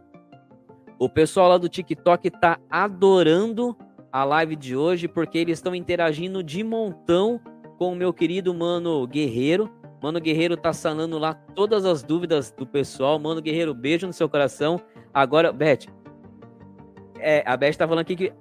[0.98, 3.76] O pessoal lá do TikTok tá adorando
[4.14, 7.40] a live de hoje porque eles estão interagindo de montão
[7.76, 9.68] com o meu querido Mano Guerreiro.
[10.00, 13.18] Mano Guerreiro tá sanando lá todas as dúvidas do pessoal.
[13.18, 14.80] Mano Guerreiro, beijo no seu coração.
[15.12, 15.88] Agora, Beth,
[17.18, 18.32] é, a Beth tá falando aqui que.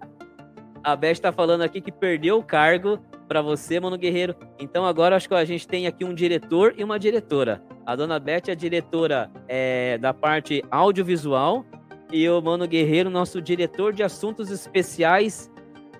[0.84, 4.36] A Beth tá falando aqui que perdeu o cargo para você, Mano Guerreiro.
[4.60, 7.64] Então agora acho que a gente tem aqui um diretor e uma diretora.
[7.84, 11.66] A dona Beth é diretora é, da parte audiovisual
[12.12, 15.52] e o Mano Guerreiro, nosso diretor de assuntos especiais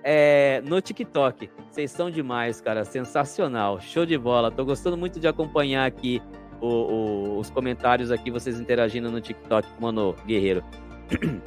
[0.04, 1.50] é, no TikTok.
[1.70, 2.84] Vocês são demais, cara.
[2.84, 3.80] Sensacional.
[3.80, 4.52] Show de bola.
[4.52, 6.22] Tô gostando muito de acompanhar aqui
[6.62, 10.64] o, o, os comentários aqui, vocês interagindo no TikTok Mano Guerreiro.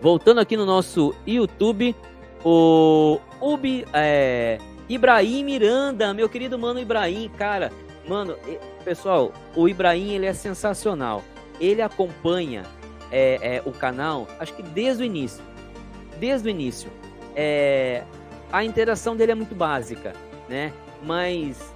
[0.00, 1.94] Voltando aqui no nosso YouTube,
[2.44, 4.58] o Ubi, é,
[4.88, 7.72] Ibrahim Miranda, meu querido mano Ibrahim, cara,
[8.08, 8.36] mano,
[8.84, 11.24] pessoal, o Ibrahim ele é sensacional.
[11.60, 12.62] Ele acompanha
[13.10, 15.42] é, é, o canal, acho que desde o início,
[16.20, 16.90] desde o início.
[17.40, 18.02] É,
[18.52, 20.12] a interação dele é muito básica,
[20.48, 20.72] né?
[21.04, 21.72] Mas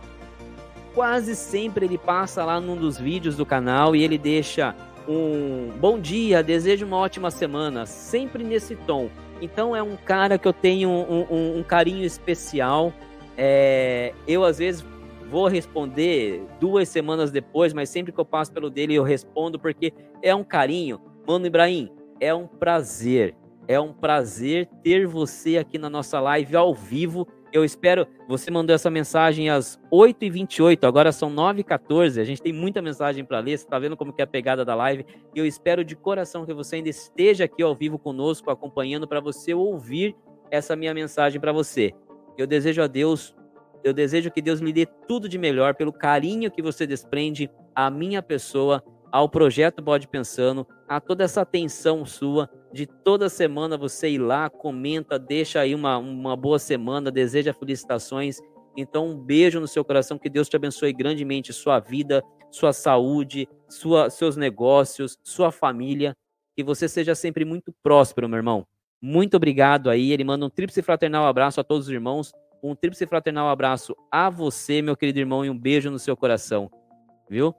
[0.92, 4.74] quase sempre ele passa lá num dos vídeos do canal e ele deixa
[5.08, 9.08] um bom dia, desejo uma ótima semana, sempre nesse tom.
[9.40, 12.92] Então é um cara que eu tenho um, um, um carinho especial.
[13.38, 14.84] É, eu às vezes
[15.30, 19.92] vou responder duas semanas depois, mas sempre que eu passo pelo dele eu respondo porque
[20.20, 21.00] é um carinho.
[21.24, 23.36] Mano Ibrahim, é um prazer,
[23.68, 27.26] é um prazer ter você aqui na nossa live ao vivo.
[27.52, 32.80] Eu espero, você mandou essa mensagem às 8h28, agora são 9h14, a gente tem muita
[32.80, 35.04] mensagem para ler, você está vendo como que é a pegada da live.
[35.34, 39.52] Eu espero de coração que você ainda esteja aqui ao vivo conosco, acompanhando, para você
[39.52, 40.16] ouvir
[40.50, 41.92] essa minha mensagem para você.
[42.38, 43.34] Eu desejo a Deus,
[43.84, 47.90] eu desejo que Deus lhe dê tudo de melhor pelo carinho que você desprende à
[47.90, 50.66] minha pessoa, ao projeto Bode Pensando,
[50.96, 55.96] a toda essa atenção sua de toda semana você ir lá, comenta, deixa aí uma,
[55.98, 58.38] uma boa semana, deseja felicitações.
[58.76, 63.48] Então, um beijo no seu coração, que Deus te abençoe grandemente sua vida, sua saúde,
[63.68, 66.14] sua, seus negócios, sua família.
[66.54, 68.66] Que você seja sempre muito próspero, meu irmão.
[69.00, 70.12] Muito obrigado aí.
[70.12, 72.32] Ele manda um tríplice fraternal abraço a todos os irmãos.
[72.62, 76.70] Um tríplice fraternal abraço a você, meu querido irmão, e um beijo no seu coração.
[77.28, 77.54] Viu?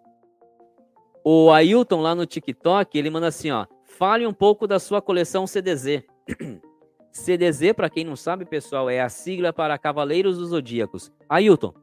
[1.24, 3.66] O Ailton lá no TikTok, ele manda assim, ó.
[3.84, 6.04] Fale um pouco da sua coleção CDZ.
[7.12, 11.12] CDZ, para quem não sabe, pessoal, é a sigla para Cavaleiros dos Zodíacos.
[11.30, 11.74] Ailton.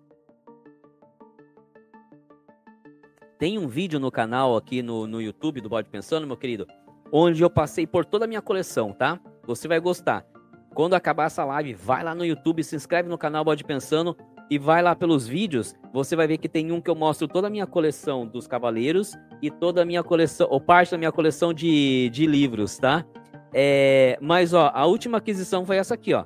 [3.39, 6.67] Tem um vídeo no canal aqui no, no YouTube do Bode Pensando, meu querido,
[7.11, 9.19] onde eu passei por toda a minha coleção, tá?
[9.47, 10.27] Você vai gostar.
[10.75, 14.15] Quando acabar essa live, vai lá no YouTube, se inscreve no canal Bode Pensando
[14.51, 15.75] e vai lá pelos vídeos.
[15.93, 19.17] Você vai ver que tem um que eu mostro toda a minha coleção dos Cavaleiros
[19.41, 23.05] e toda a minha coleção, ou parte da minha coleção de, de livros, tá?
[23.55, 26.25] É, mas, ó, a última aquisição foi essa aqui, ó.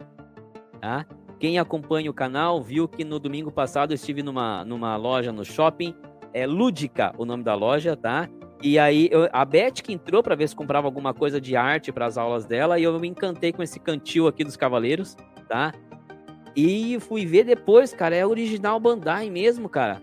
[0.80, 1.06] Tá?
[1.38, 5.44] Quem acompanha o canal viu que no domingo passado eu estive numa, numa loja no
[5.44, 5.94] shopping,
[6.32, 8.28] é Lúdica o nome da loja, tá?
[8.62, 11.92] E aí, eu, a Beth que entrou para ver se comprava alguma coisa de arte
[11.92, 15.16] para as aulas dela, e eu me encantei com esse cantil aqui dos Cavaleiros,
[15.48, 15.72] tá?
[16.56, 20.00] E fui ver depois, cara, é original Bandai mesmo, cara.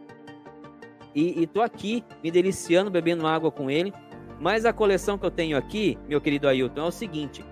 [1.15, 3.93] E, e tô aqui me deliciando, bebendo água com ele.
[4.39, 7.45] Mas a coleção que eu tenho aqui, meu querido Ailton, é o seguinte: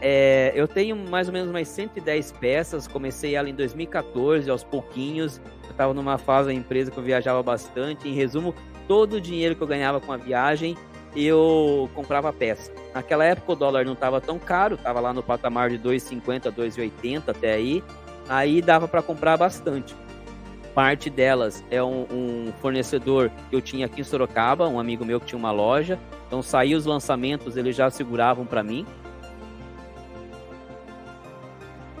[0.00, 2.88] é, eu tenho mais ou menos umas 110 peças.
[2.88, 5.40] Comecei ela em 2014, aos pouquinhos.
[5.64, 8.08] Eu estava numa fase da empresa que eu viajava bastante.
[8.08, 8.54] Em resumo,
[8.88, 10.76] todo o dinheiro que eu ganhava com a viagem,
[11.14, 12.72] eu comprava peça.
[12.92, 17.28] Naquela época o dólar não estava tão caro, estava lá no patamar de 2,50, 2,80
[17.28, 17.82] até aí.
[18.28, 19.94] Aí dava para comprar bastante.
[20.74, 25.20] Parte delas é um, um, fornecedor que eu tinha aqui em Sorocaba, um amigo meu
[25.20, 25.98] que tinha uma loja.
[26.26, 28.86] Então saía os lançamentos, eles já seguravam para mim.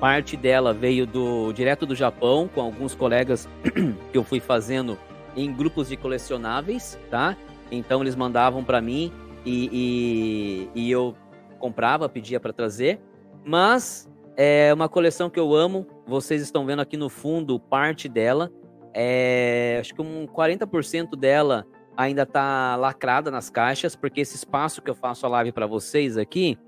[0.00, 3.48] Parte dela veio do direto do Japão, com alguns colegas
[4.10, 4.98] que eu fui fazendo
[5.36, 7.36] em grupos de colecionáveis, tá?
[7.70, 9.12] Então eles mandavam para mim
[9.44, 11.14] e, e, e, eu
[11.58, 13.00] comprava, pedia para trazer.
[13.44, 15.86] Mas é uma coleção que eu amo.
[16.06, 18.50] Vocês estão vendo aqui no fundo parte dela.
[18.94, 21.66] É, acho que um 40% dela
[21.96, 26.16] ainda tá lacrada nas caixas, porque esse espaço que eu faço a live para vocês
[26.16, 26.58] aqui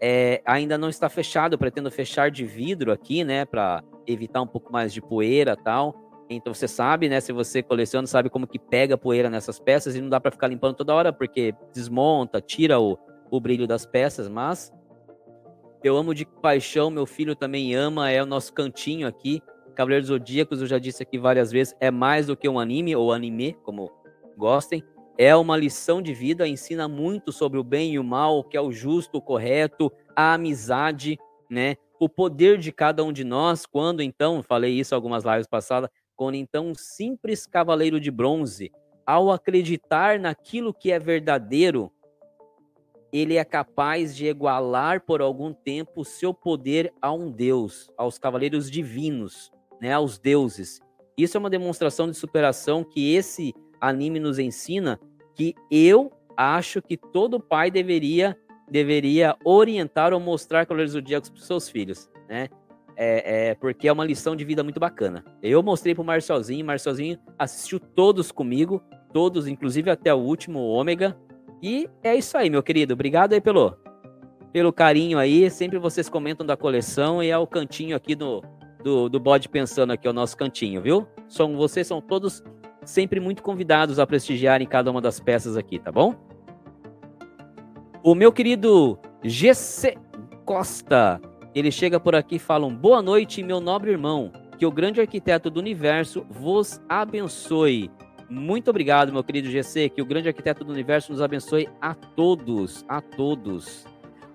[0.00, 1.54] é, ainda não está fechado.
[1.54, 5.94] Eu pretendo fechar de vidro aqui, né, para evitar um pouco mais de poeira tal.
[6.30, 7.20] Então você sabe, né?
[7.20, 10.48] Se você coleciona, sabe como que pega poeira nessas peças e não dá para ficar
[10.48, 12.98] limpando toda hora porque desmonta, tira o,
[13.30, 14.70] o brilho das peças, mas
[15.82, 19.40] eu amo de paixão, meu filho também ama, é o nosso cantinho aqui.
[19.74, 23.12] Cavaleiros Zodíacos, eu já disse aqui várias vezes, é mais do que um anime ou
[23.12, 23.90] anime, como
[24.36, 24.82] gostem.
[25.16, 28.56] É uma lição de vida, ensina muito sobre o bem e o mal, o que
[28.56, 31.16] é o justo, o correto, a amizade,
[31.48, 31.76] né?
[32.00, 36.34] O poder de cada um de nós, quando então, falei isso algumas lives passadas, quando
[36.34, 38.72] então um simples cavaleiro de bronze,
[39.06, 41.92] ao acreditar naquilo que é verdadeiro,
[43.12, 48.18] ele é capaz de igualar por algum tempo o seu poder a um deus, aos
[48.18, 50.80] cavaleiros divinos, né, aos deuses.
[51.16, 55.00] Isso é uma demonstração de superação que esse anime nos ensina,
[55.34, 58.36] que eu acho que todo pai deveria
[58.70, 62.48] deveria orientar ou mostrar Cavaleiros Zodíacos para os seus filhos, né?
[63.00, 65.24] É, é, porque é uma lição de vida muito bacana.
[65.40, 68.82] Eu mostrei pro Marcelzinho, Marcelzinho assistiu todos comigo,
[69.12, 71.16] todos, inclusive até o último ômega.
[71.62, 72.94] E é isso aí, meu querido.
[72.94, 73.76] Obrigado aí pelo,
[74.52, 75.50] pelo carinho aí.
[75.50, 78.42] Sempre vocês comentam da coleção e é o cantinho aqui do,
[78.82, 81.06] do, do Bode Pensando aqui, é o nosso cantinho, viu?
[81.28, 82.42] São, vocês são todos
[82.84, 86.14] sempre muito convidados a prestigiarem cada uma das peças aqui, tá bom?
[88.02, 89.98] O meu querido GC
[90.44, 91.20] Costa
[91.54, 94.32] ele chega por aqui e fala: um, Boa noite, meu nobre irmão.
[94.58, 97.90] Que o grande arquiteto do universo vos abençoe.
[98.28, 99.88] Muito obrigado, meu querido GC.
[99.88, 103.86] Que o grande arquiteto do universo nos abençoe a todos, a todos.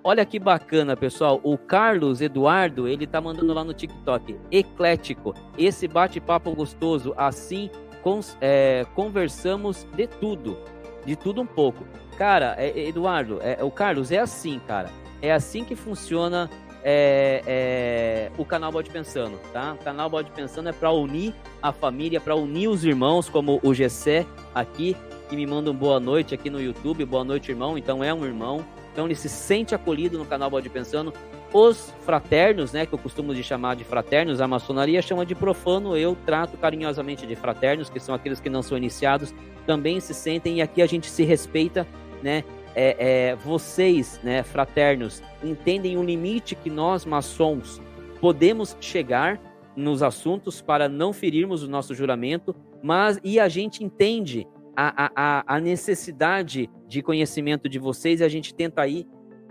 [0.03, 1.39] Olha que bacana, pessoal.
[1.43, 4.37] O Carlos Eduardo, ele tá mandando lá no TikTok.
[4.51, 5.33] Eclético.
[5.57, 7.13] Esse bate-papo gostoso.
[7.15, 7.69] Assim,
[8.01, 10.57] cons, é, conversamos de tudo.
[11.05, 11.85] De tudo um pouco.
[12.17, 14.89] Cara, é, Eduardo, é, o Carlos, é assim, cara.
[15.21, 16.49] É assim que funciona
[16.83, 19.73] é, é, o canal Bode Pensando, tá?
[19.79, 23.73] O canal Bode Pensando é para unir a família, para unir os irmãos, como o
[23.73, 24.95] Gessé aqui,
[25.29, 27.05] que me manda um boa noite aqui no YouTube.
[27.05, 27.77] Boa noite, irmão.
[27.77, 28.65] Então é um irmão.
[28.91, 31.13] Então ele se sente acolhido no canal Bode Pensando.
[31.53, 35.95] Os fraternos, né, que eu costumo de chamar de fraternos, a maçonaria chama de profano,
[35.95, 39.33] eu trato carinhosamente de fraternos, que são aqueles que não são iniciados,
[39.65, 41.87] também se sentem e aqui a gente se respeita,
[42.23, 42.43] né?
[42.75, 42.95] É,
[43.31, 47.79] é, vocês, né, fraternos, entendem o limite que nós maçons
[48.19, 49.39] podemos chegar
[49.75, 55.55] nos assuntos para não ferirmos o nosso juramento, mas e a gente entende a, a,
[55.55, 59.07] a necessidade de conhecimento de vocês e a gente tenta ir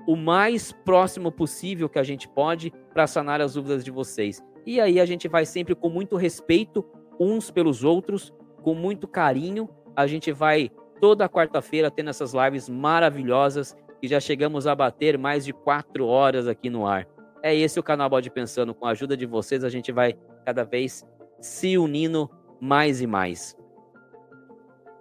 [0.06, 4.42] o mais próximo possível que a gente pode para sanar as dúvidas de vocês.
[4.66, 6.84] E aí a gente vai sempre com muito respeito
[7.18, 8.32] uns pelos outros,
[8.62, 9.68] com muito carinho.
[9.94, 10.70] A gente vai
[11.02, 16.46] toda quarta-feira tendo essas lives maravilhosas e já chegamos a bater mais de quatro horas
[16.46, 17.08] aqui no ar.
[17.42, 18.72] É esse o canal Bode Pensando.
[18.72, 20.16] Com a ajuda de vocês, a gente vai
[20.46, 21.04] cada vez
[21.40, 22.30] se unindo
[22.60, 23.56] mais e mais.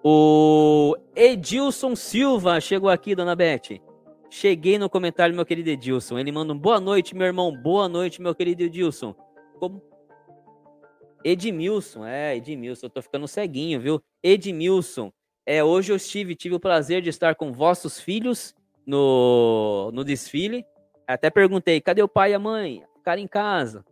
[0.03, 3.80] O Edilson Silva chegou aqui, dona Beth.
[4.28, 6.18] Cheguei no comentário, meu querido Edilson.
[6.18, 7.56] Ele manda um boa noite, meu irmão.
[7.56, 9.14] Boa noite, meu querido Edilson.
[9.60, 9.80] Como?
[11.23, 12.88] Edmilson, é, Edmilson.
[12.88, 14.02] Eu tô ficando ceguinho, viu?
[14.23, 15.11] Edmilson.
[15.45, 18.55] É, hoje eu estive, tive o prazer de estar com vossos filhos
[18.85, 20.65] no, no desfile.
[21.07, 22.84] Até perguntei, cadê o pai e a mãe?
[22.97, 23.84] Ficaram em casa.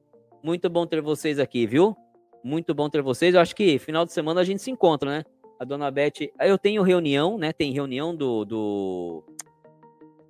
[0.43, 1.95] Muito bom ter vocês aqui, viu?
[2.43, 3.33] Muito bom ter vocês.
[3.33, 5.23] Eu acho que final de semana a gente se encontra, né?
[5.59, 6.31] A dona Beth.
[6.39, 7.51] Eu tenho reunião, né?
[7.51, 9.23] Tem reunião do, do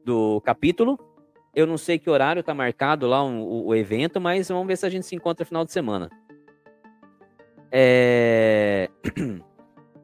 [0.04, 0.98] do capítulo.
[1.54, 4.86] Eu não sei que horário está marcado lá o, o, evento, mas vamos ver se
[4.86, 6.10] a gente se encontra final de semana.
[7.72, 8.90] É...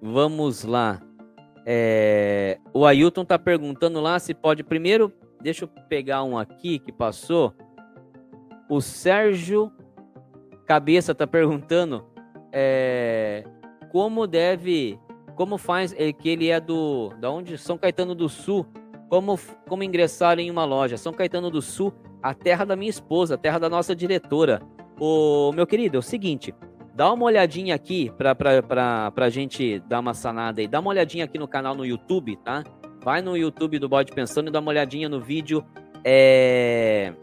[0.05, 1.01] vamos lá.
[1.65, 2.59] É...
[2.73, 4.63] O Ailton está perguntando lá se pode.
[4.63, 5.11] Primeiro,
[5.41, 7.53] deixa eu pegar um aqui que passou.
[8.69, 9.71] O Sérgio
[10.65, 12.05] Cabeça está perguntando
[12.51, 13.43] é...
[13.91, 14.99] como deve.
[15.35, 15.93] Como faz.
[15.97, 17.09] É, que ele é do.
[17.19, 17.57] Da onde?
[17.57, 18.65] São Caetano do Sul
[19.09, 20.97] como, como ingressar em uma loja.
[20.97, 24.61] São Caetano do Sul, a terra da minha esposa, a terra da nossa diretora.
[24.99, 26.53] O meu querido, é o seguinte,
[26.95, 30.67] dá uma olhadinha aqui pra, pra gente dar uma sanada aí.
[30.67, 32.63] Dá uma olhadinha aqui no canal no YouTube, tá?
[33.03, 35.63] Vai no YouTube do Bode Pensando e dá uma olhadinha no vídeo.
[36.03, 37.13] É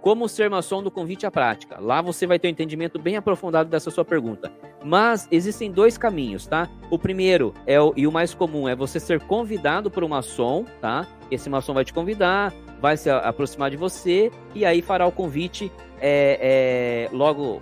[0.00, 1.78] como ser maçom do convite à prática.
[1.78, 4.50] Lá você vai ter um entendimento bem aprofundado dessa sua pergunta.
[4.82, 6.68] Mas existem dois caminhos, tá?
[6.90, 10.64] O primeiro é o, e o mais comum é você ser convidado por um maçom,
[10.80, 11.06] tá?
[11.30, 15.70] Esse maçom vai te convidar, vai se aproximar de você e aí fará o convite
[16.00, 17.60] é, é, logo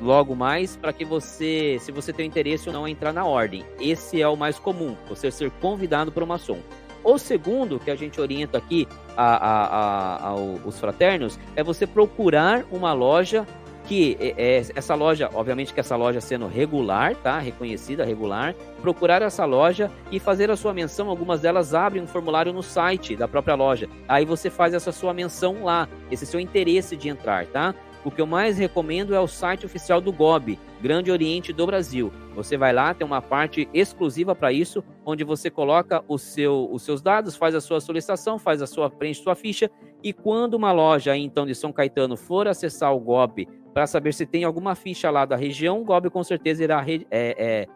[0.00, 3.64] logo mais para que você, se você tem interesse ou não, entrar na ordem.
[3.80, 6.58] Esse é o mais comum, você ser convidado por um maçom.
[7.04, 12.64] O segundo, que a gente orienta aqui a, a, a, aos fraternos, é você procurar
[12.70, 13.46] uma loja
[13.88, 17.38] que é, é, essa loja, obviamente que essa loja sendo regular, tá?
[17.38, 21.08] Reconhecida, regular, procurar essa loja e fazer a sua menção.
[21.08, 23.88] Algumas delas abrem um formulário no site da própria loja.
[24.06, 27.74] Aí você faz essa sua menção lá, esse seu interesse de entrar, tá?
[28.08, 32.10] O que eu mais recomendo é o site oficial do GOB, Grande Oriente do Brasil.
[32.34, 37.02] Você vai lá, tem uma parte exclusiva para isso, onde você coloca seu, os seus
[37.02, 39.70] dados, faz a sua solicitação, faz a sua preenche sua ficha
[40.02, 44.24] e quando uma loja então de São Caetano for acessar o GOB para saber se
[44.24, 47.66] tem alguma ficha lá da região, o GOB com certeza irá re, é, é,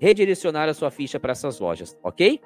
[0.00, 2.40] redirecionar a sua ficha para essas lojas, ok?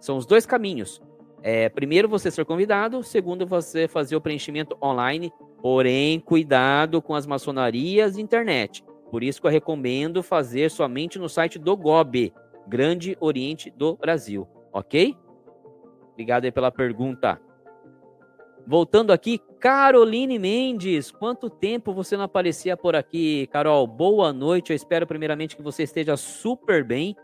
[0.00, 1.00] São os dois caminhos.
[1.42, 5.32] É, primeiro você ser convidado, segundo você fazer o preenchimento online
[5.64, 8.84] Porém, cuidado com as maçonarias e internet.
[9.10, 12.34] Por isso que eu recomendo fazer somente no site do GOB,
[12.68, 15.16] Grande Oriente do Brasil, ok?
[16.12, 17.40] Obrigado aí pela pergunta.
[18.66, 23.86] Voltando aqui, Caroline Mendes, quanto tempo você não aparecia por aqui, Carol?
[23.86, 27.16] Boa noite, eu espero primeiramente que você esteja super bem.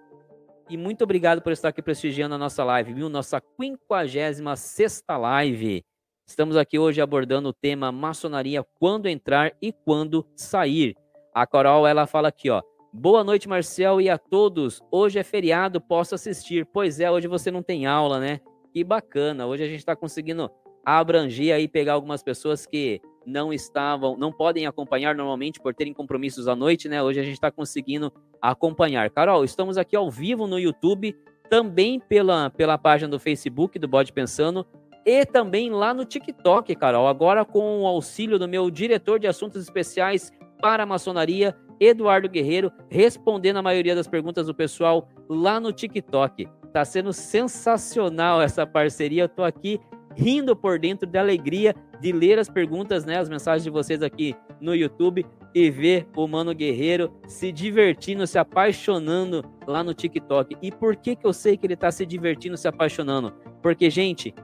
[0.66, 3.10] E muito obrigado por estar aqui prestigiando a nossa live, viu?
[3.10, 5.84] Nossa 56 live.
[6.30, 10.94] Estamos aqui hoje abordando o tema maçonaria, quando entrar e quando sair.
[11.34, 12.62] A Coral, ela fala aqui, ó.
[12.92, 14.80] Boa noite, Marcel, e a todos.
[14.92, 16.64] Hoje é feriado, posso assistir.
[16.72, 18.38] Pois é, hoje você não tem aula, né?
[18.72, 19.44] Que bacana.
[19.44, 20.48] Hoje a gente está conseguindo
[20.84, 26.46] abranger aí, pegar algumas pessoas que não estavam, não podem acompanhar normalmente por terem compromissos
[26.46, 27.02] à noite, né?
[27.02, 29.10] Hoje a gente está conseguindo acompanhar.
[29.10, 31.12] Carol, estamos aqui ao vivo no YouTube,
[31.50, 34.64] também pela, pela página do Facebook do Bode Pensando
[35.04, 37.08] e também lá no TikTok, Carol.
[37.08, 42.70] Agora com o auxílio do meu diretor de assuntos especiais para a maçonaria, Eduardo Guerreiro,
[42.90, 46.46] respondendo a maioria das perguntas do pessoal lá no TikTok.
[46.72, 49.24] Tá sendo sensacional essa parceria.
[49.24, 49.80] Eu tô aqui
[50.14, 54.34] rindo por dentro de alegria de ler as perguntas, né, as mensagens de vocês aqui
[54.60, 55.24] no YouTube
[55.54, 60.56] e ver o Mano Guerreiro se divertindo, se apaixonando lá no TikTok.
[60.62, 63.32] E por que que eu sei que ele tá se divertindo, se apaixonando?
[63.62, 64.34] Porque, gente,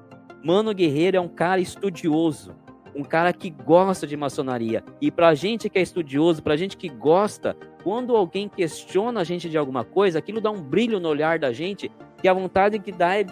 [0.46, 2.54] Mano Guerreiro é um cara estudioso,
[2.94, 4.84] um cara que gosta de maçonaria.
[5.00, 9.50] E pra gente que é estudioso, pra gente que gosta, quando alguém questiona a gente
[9.50, 11.90] de alguma coisa, aquilo dá um brilho no olhar da gente,
[12.22, 13.26] que a vontade que dá é,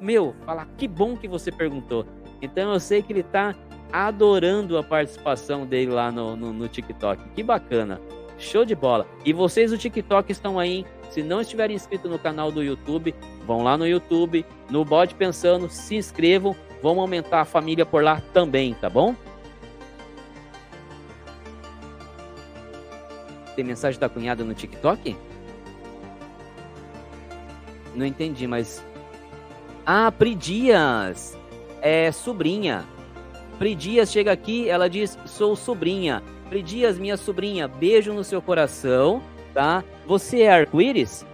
[0.00, 2.04] meu, falar que bom que você perguntou.
[2.42, 3.54] Então eu sei que ele tá
[3.92, 7.28] adorando a participação dele lá no, no, no TikTok.
[7.28, 8.00] Que bacana.
[8.38, 9.06] Show de bola.
[9.24, 13.14] E vocês do TikTok estão aí, se não estiverem inscritos no canal do YouTube,
[13.50, 18.22] vão lá no YouTube, no Bode Pensando, se inscrevam, vamos aumentar a família por lá
[18.32, 19.12] também, tá bom?
[23.56, 25.16] Tem mensagem da cunhada no TikTok?
[27.92, 28.84] Não entendi, mas.
[29.84, 31.36] Ah, Pri Dias!
[31.82, 32.84] É sobrinha.
[33.58, 36.22] Pri Dias chega aqui, ela diz: sou sobrinha.
[36.48, 39.20] Pri Dias, minha sobrinha, beijo no seu coração,
[39.52, 39.82] tá?
[40.06, 41.26] Você é arco-íris?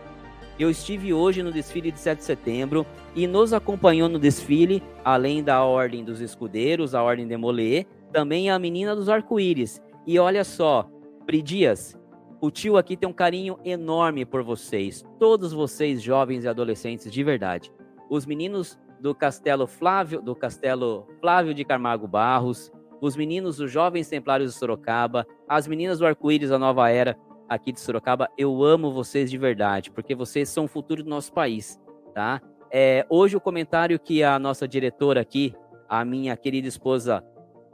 [0.58, 5.44] Eu estive hoje no desfile de 7 de setembro e nos acompanhou no desfile, além
[5.44, 9.82] da Ordem dos Escudeiros, a Ordem de Molê, também a Menina dos Arco-Íris.
[10.06, 10.88] E olha só,
[11.26, 11.98] Pri Dias,
[12.40, 17.22] o tio aqui tem um carinho enorme por vocês, todos vocês jovens e adolescentes de
[17.22, 17.70] verdade.
[18.08, 24.08] Os meninos do Castelo Flávio, do Castelo Flávio de Camargo Barros, os meninos dos Jovens
[24.08, 27.14] Templários de Sorocaba, as meninas do Arco-Íris da Nova Era
[27.48, 28.28] aqui de Sorocaba.
[28.36, 31.81] Eu amo vocês de verdade, porque vocês são o futuro do nosso país,
[32.14, 32.40] tá?
[32.70, 35.55] É, hoje o comentário que a nossa diretora aqui,
[35.89, 37.24] a minha querida esposa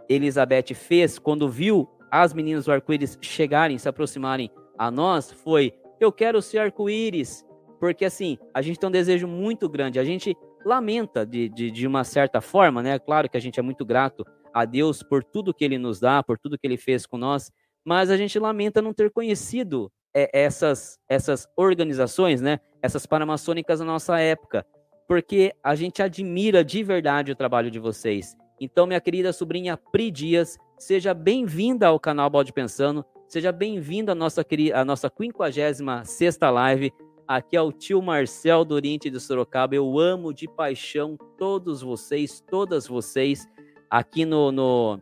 [0.09, 6.12] Elizabeth fez quando viu as meninas do arco-íris chegarem, se aproximarem a nós, foi: eu
[6.12, 7.44] quero ser arco-íris,
[7.81, 9.99] porque assim a gente tem um desejo muito grande.
[9.99, 12.99] A gente lamenta de, de, de uma certa forma, né?
[12.99, 16.23] Claro que a gente é muito grato a Deus por tudo que Ele nos dá,
[16.23, 17.51] por tudo que Ele fez com nós,
[17.84, 22.60] mas a gente lamenta não ter conhecido é, essas, essas organizações, né?
[22.80, 24.66] Essas paramaçônicas na nossa época,
[25.09, 28.36] porque a gente admira de verdade o trabalho de vocês.
[28.60, 34.14] Então, minha querida sobrinha Pri Dias, seja bem-vinda ao canal Balde Pensando, seja bem-vinda à
[34.14, 36.92] nossa, à nossa 56 live.
[37.26, 39.74] Aqui é o tio Marcel do Oriente de Sorocaba.
[39.74, 43.48] Eu amo de paixão todos vocês, todas vocês
[43.90, 45.00] aqui no, no,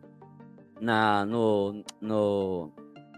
[0.81, 2.71] na, no, no,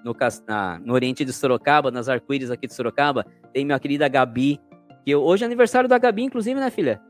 [0.03, 0.15] no,
[0.47, 3.25] na, no Oriente de Sorocaba, nas arco-íris aqui de Sorocaba.
[3.53, 4.59] Tem minha querida Gabi,
[5.05, 7.01] que hoje é aniversário da Gabi, inclusive, né, filha?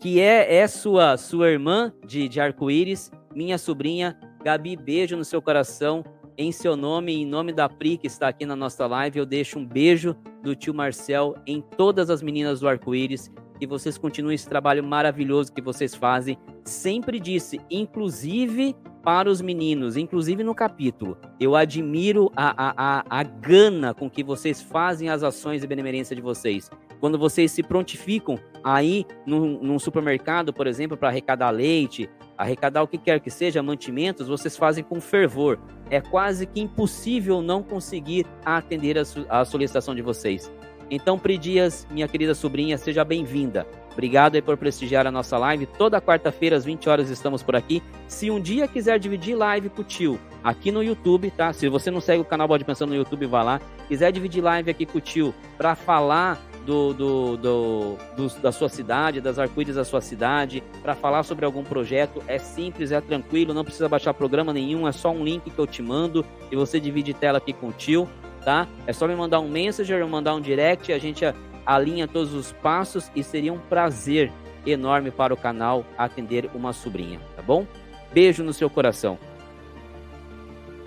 [0.00, 4.18] Que é, é sua, sua irmã de, de arco-íris, minha sobrinha.
[4.42, 6.02] Gabi, beijo no seu coração
[6.40, 9.58] em seu nome em nome da Pri, que está aqui na nossa live, eu deixo
[9.58, 13.30] um beijo do tio Marcel em todas as meninas do arco-íris.
[13.58, 16.38] Que vocês continuem esse trabalho maravilhoso que vocês fazem.
[16.64, 21.16] Sempre disse, inclusive para os meninos, inclusive no capítulo.
[21.38, 26.14] Eu admiro a, a, a, a gana com que vocês fazem as ações de benemerência
[26.14, 26.70] de vocês.
[27.00, 32.88] Quando vocês se prontificam aí num, num supermercado, por exemplo, para arrecadar leite, arrecadar o
[32.88, 35.58] que quer que seja, mantimentos, vocês fazem com fervor.
[35.88, 39.02] É quase que impossível não conseguir atender a,
[39.40, 40.52] a solicitação de vocês.
[40.90, 43.66] Então, Pri Dias, minha querida sobrinha, seja bem-vinda.
[43.92, 45.66] Obrigado aí por prestigiar a nossa live.
[45.66, 47.82] Toda quarta-feira, às 20 horas, estamos por aqui.
[48.06, 51.52] Se um dia quiser dividir live com o tio aqui no YouTube, tá?
[51.52, 53.60] Se você não segue o canal Bode Pensando no YouTube, vá lá.
[53.88, 58.68] Quiser dividir live aqui com o tio para falar do, do, do, do, da sua
[58.68, 62.22] cidade, das arco-íris da sua cidade, para falar sobre algum projeto.
[62.26, 65.66] É simples, é tranquilo, não precisa baixar programa nenhum, é só um link que eu
[65.66, 68.08] te mando e você divide tela aqui com o tio,
[68.44, 68.68] tá?
[68.86, 71.24] É só me mandar um messenger, mandar um direct, a gente
[71.74, 74.32] alinha todos os passos e seria um prazer
[74.66, 77.66] enorme para o canal atender uma sobrinha, tá bom?
[78.12, 79.18] Beijo no seu coração.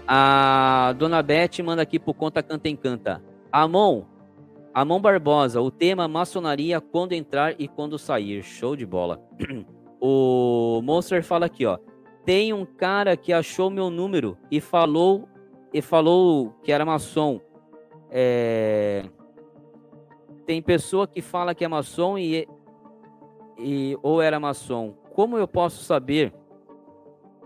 [0.07, 3.23] A dona Beth manda aqui por conta Canta Encanta.
[3.51, 4.03] Amon,
[4.73, 8.43] Amon Barbosa, o tema maçonaria quando entrar e quando sair.
[8.43, 9.21] Show de bola.
[10.01, 11.77] o Monster fala aqui, ó.
[12.25, 15.27] Tem um cara que achou meu número e falou
[15.73, 17.39] e falou que era maçom.
[18.09, 19.05] É...
[20.45, 22.47] Tem pessoa que fala que é maçom e,
[23.57, 24.93] e ou era maçom.
[25.13, 26.33] Como eu posso saber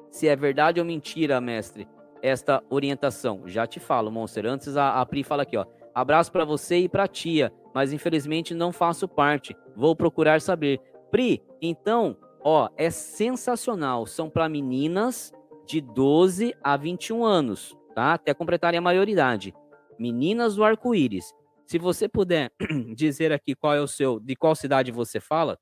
[0.09, 1.87] se é verdade ou mentira, mestre,
[2.21, 3.43] esta orientação?
[3.45, 4.45] Já te falo, Monster.
[4.45, 5.65] Antes a, a Pri fala aqui, ó.
[5.93, 9.55] Abraço para você e para tia, mas infelizmente não faço parte.
[9.75, 10.79] Vou procurar saber.
[11.11, 14.05] Pri, então, ó, é sensacional.
[14.05, 15.33] São para meninas
[15.65, 18.13] de 12 a 21 anos, tá?
[18.13, 19.53] Até completarem a maioridade.
[19.99, 21.33] Meninas do arco-íris.
[21.67, 22.49] Se você puder
[22.95, 25.59] dizer aqui qual é o seu, de qual cidade você fala.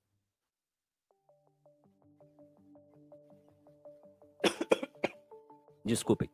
[5.84, 6.30] Desculpem.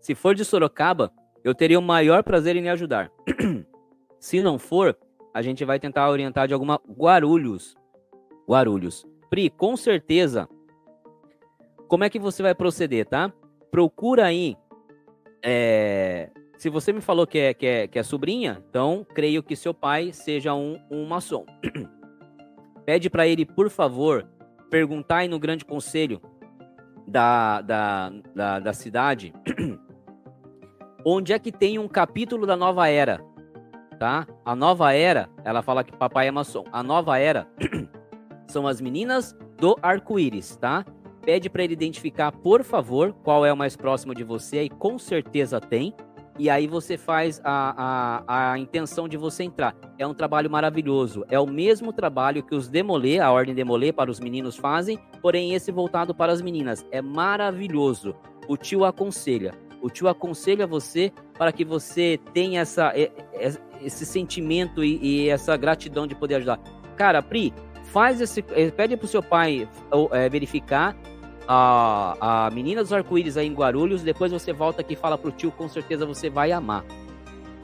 [0.00, 1.12] Se for de Sorocaba,
[1.42, 3.10] eu teria o maior prazer em lhe ajudar.
[4.20, 4.96] Se não for,
[5.34, 7.76] a gente vai tentar orientar de alguma Guarulhos.
[8.48, 9.04] Guarulhos.
[9.28, 10.48] Pri, com certeza.
[11.88, 13.32] Como é que você vai proceder, tá?
[13.72, 14.56] Procura aí.
[15.44, 16.30] É...
[16.62, 19.74] Se você me falou que é, que, é, que é sobrinha, então creio que seu
[19.74, 21.44] pai seja um, um maçom.
[22.86, 24.28] Pede para ele, por favor,
[24.70, 26.22] perguntar aí no grande conselho
[27.04, 29.34] da, da, da, da cidade
[31.04, 33.20] onde é que tem um capítulo da nova era
[33.98, 34.24] tá?
[34.44, 36.62] A nova era, ela fala que papai é maçom.
[36.70, 37.48] A nova era
[38.46, 40.84] são as meninas do arco-íris, tá?
[41.22, 44.96] Pede para ele identificar, por favor, qual é o mais próximo de você, e com
[44.96, 45.92] certeza tem.
[46.38, 49.74] E aí você faz a, a, a intenção de você entrar.
[49.98, 51.24] É um trabalho maravilhoso.
[51.30, 55.54] É o mesmo trabalho que os Demolê, a Ordem Demolê, para os meninos fazem, porém
[55.54, 56.86] esse voltado para as meninas.
[56.90, 58.14] É maravilhoso.
[58.48, 59.54] O tio aconselha.
[59.82, 62.92] O tio aconselha você para que você tenha essa,
[63.82, 66.58] esse sentimento e, e, essa gratidão de poder ajudar.
[66.96, 67.52] Cara, Pri,
[67.84, 68.44] faz esse.
[68.50, 69.68] Eh, pede pro seu pai
[70.12, 70.96] é, verificar
[71.46, 74.02] a, a menina dos arco-íris aí em Guarulhos.
[74.02, 76.84] Depois você volta aqui e fala pro tio, com certeza você vai amar.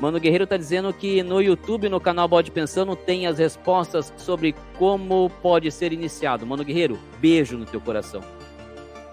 [0.01, 4.55] Mano Guerreiro tá dizendo que no YouTube, no canal Bode Pensando, tem as respostas sobre
[4.79, 6.47] como pode ser iniciado.
[6.47, 8.23] Mano Guerreiro, beijo no teu coração.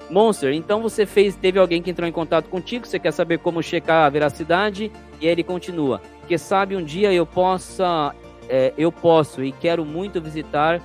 [0.09, 3.63] Monster, então você fez, teve alguém que entrou em contato contigo, você quer saber como
[3.63, 8.13] checar a veracidade, e aí ele continua que sabe um dia eu possa,
[8.49, 10.81] é, eu posso e quero muito visitar,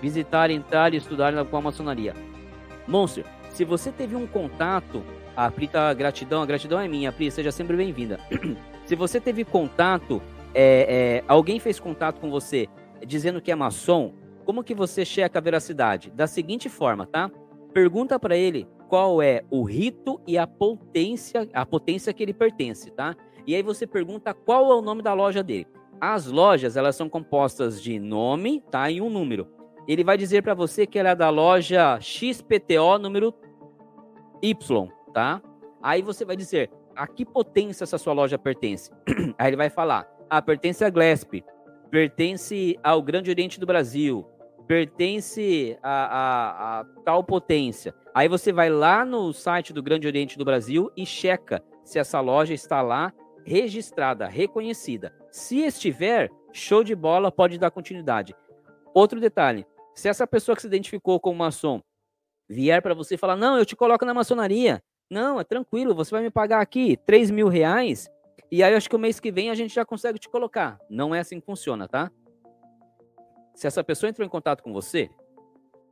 [0.00, 2.14] visitar, entrar e estudar com a maçonaria.
[2.88, 5.04] Monstro, se você teve um contato,
[5.36, 8.18] a Pri tá, gratidão, a gratidão é minha, Pri, seja sempre bem-vinda.
[8.86, 10.22] se você teve contato,
[10.54, 12.66] é, é, alguém fez contato com você
[13.06, 16.10] dizendo que é maçom, como que você checa a veracidade?
[16.10, 17.30] Da seguinte forma, tá?
[17.74, 22.90] Pergunta para ele qual é o rito e a potência, a potência que ele pertence,
[22.90, 23.14] tá?
[23.46, 25.66] E aí você pergunta qual é o nome da loja dele.
[26.00, 28.90] As lojas, elas são compostas de nome, tá?
[28.90, 29.57] E um número.
[29.88, 33.34] Ele vai dizer para você que ela é da loja XPTO número
[34.42, 35.40] Y, tá?
[35.82, 38.90] Aí você vai dizer a que potência essa sua loja pertence.
[39.38, 41.42] Aí ele vai falar: ah, pertence a Glesp,
[41.90, 44.26] pertence ao Grande Oriente do Brasil,
[44.66, 47.94] pertence a, a, a, tal potência.
[48.14, 52.20] Aí você vai lá no site do Grande Oriente do Brasil e checa se essa
[52.20, 53.10] loja está lá
[53.42, 55.14] registrada, reconhecida.
[55.30, 58.36] Se estiver, show de bola, pode dar continuidade.
[58.92, 59.64] Outro detalhe:
[59.98, 61.82] se essa pessoa que se identificou como maçom
[62.48, 64.80] vier para você e falar, não, eu te coloco na maçonaria.
[65.10, 68.08] Não, é tranquilo, você vai me pagar aqui 3 mil reais
[68.50, 70.78] e aí acho que o mês que vem a gente já consegue te colocar.
[70.88, 72.10] Não é assim que funciona, tá?
[73.54, 75.10] Se essa pessoa entrou em contato com você,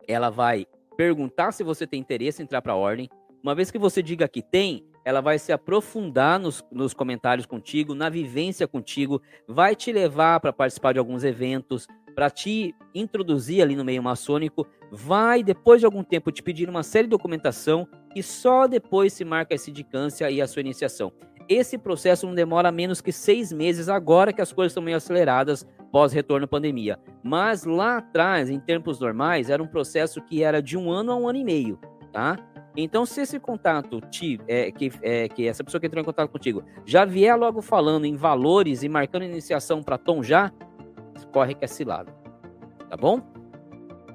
[0.06, 0.66] ela vai
[0.96, 3.10] perguntar se você tem interesse em entrar para a ordem.
[3.42, 7.94] Uma vez que você diga que tem, ela vai se aprofundar nos, nos comentários contigo,
[7.94, 13.76] na vivência contigo, vai te levar para participar de alguns eventos, para te introduzir ali
[13.76, 18.22] no meio maçônico, vai, depois de algum tempo, te pedir uma série de documentação e
[18.22, 21.12] só depois se marca a sindicância e a sua iniciação.
[21.46, 25.66] Esse processo não demora menos que seis meses, agora que as coisas estão meio aceleradas
[25.92, 26.98] pós-retorno pandemia.
[27.22, 31.16] Mas lá atrás, em tempos normais, era um processo que era de um ano a
[31.16, 31.78] um ano e meio,
[32.12, 32.38] tá?
[32.74, 36.30] Então, se esse contato te, é, que, é, que essa pessoa que entrou em contato
[36.30, 40.52] contigo já vier logo falando em valores e marcando iniciação para Tom já,
[41.36, 42.10] corre que é cilada.
[42.88, 43.20] Tá bom?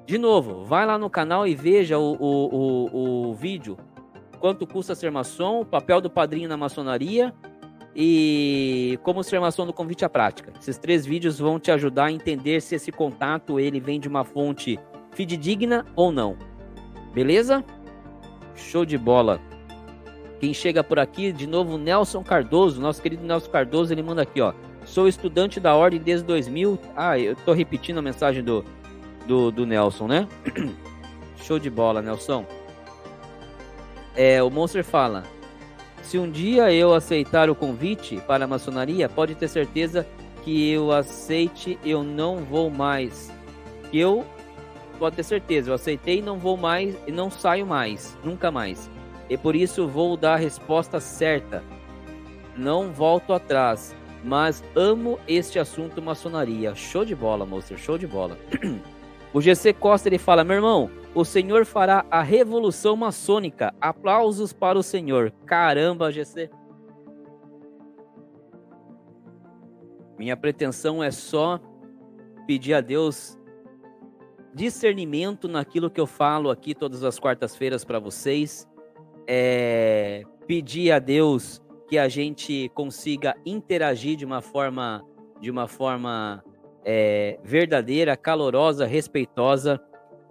[0.04, 3.78] De novo, vai lá no canal e veja o, o, o, o vídeo.
[4.40, 7.32] Quanto custa ser maçom, o papel do padrinho na maçonaria
[7.94, 10.52] e como ser maçom no convite à prática.
[10.60, 14.24] Esses três vídeos vão te ajudar a entender se esse contato ele vem de uma
[14.24, 14.76] fonte
[15.12, 16.36] fidedigna ou não.
[17.14, 17.64] Beleza?
[18.56, 19.40] Show de bola.
[20.40, 24.40] Quem chega por aqui, de novo, Nelson Cardoso, nosso querido Nelson Cardoso, ele manda aqui,
[24.40, 24.52] ó.
[24.92, 26.78] Sou estudante da ordem desde 2000.
[26.94, 28.62] Ah, eu tô repetindo a mensagem do,
[29.26, 30.28] do, do Nelson, né?
[31.42, 32.44] Show de bola, Nelson.
[34.14, 35.22] É, o Monster fala:
[36.02, 40.06] Se um dia eu aceitar o convite para a maçonaria, pode ter certeza
[40.44, 43.32] que eu aceite, eu não vou mais.
[43.94, 44.26] Eu
[44.98, 48.90] pode ter certeza, eu aceitei e não vou mais e não saio mais, nunca mais.
[49.30, 51.64] E por isso vou dar a resposta certa.
[52.54, 56.74] Não volto atrás, mas amo este assunto maçonaria.
[56.74, 58.38] Show de bola, moço, show de bola.
[59.32, 63.74] o GC Costa ele fala: "Meu irmão, o Senhor fará a revolução maçônica.
[63.80, 66.50] Aplausos para o Senhor." Caramba, GC.
[70.18, 71.58] Minha pretensão é só
[72.46, 73.38] pedir a Deus
[74.54, 78.68] discernimento naquilo que eu falo aqui todas as quartas-feiras para vocês.
[79.26, 81.61] É, pedir a Deus
[81.92, 85.04] que a gente consiga interagir de uma forma,
[85.42, 86.42] de uma forma
[86.82, 89.78] é, verdadeira, calorosa, respeitosa.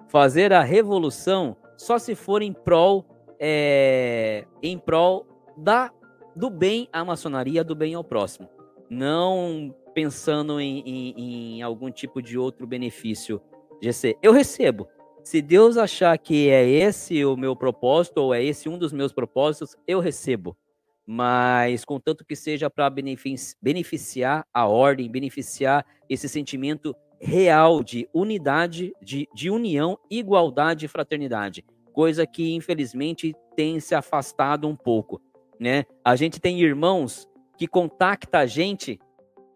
[0.08, 3.06] Fazer a revolução só se for em prol,
[3.40, 5.92] é, em prol da,
[6.36, 8.50] do bem à maçonaria, do bem ao próximo.
[8.90, 13.40] Não pensando em, em, em algum tipo de outro benefício
[13.80, 14.88] GC, eu recebo.
[15.24, 19.14] Se Deus achar que é esse o meu propósito, ou é esse um dos meus
[19.14, 20.58] propósitos, eu recebo.
[21.06, 29.28] Mas contanto que seja para beneficiar a ordem, beneficiar esse sentimento real de unidade, de,
[29.34, 31.66] de união, igualdade e fraternidade.
[31.94, 35.22] Coisa que, infelizmente, tem se afastado um pouco.
[35.60, 35.86] Né?
[36.04, 39.00] A gente tem irmãos que contacta a gente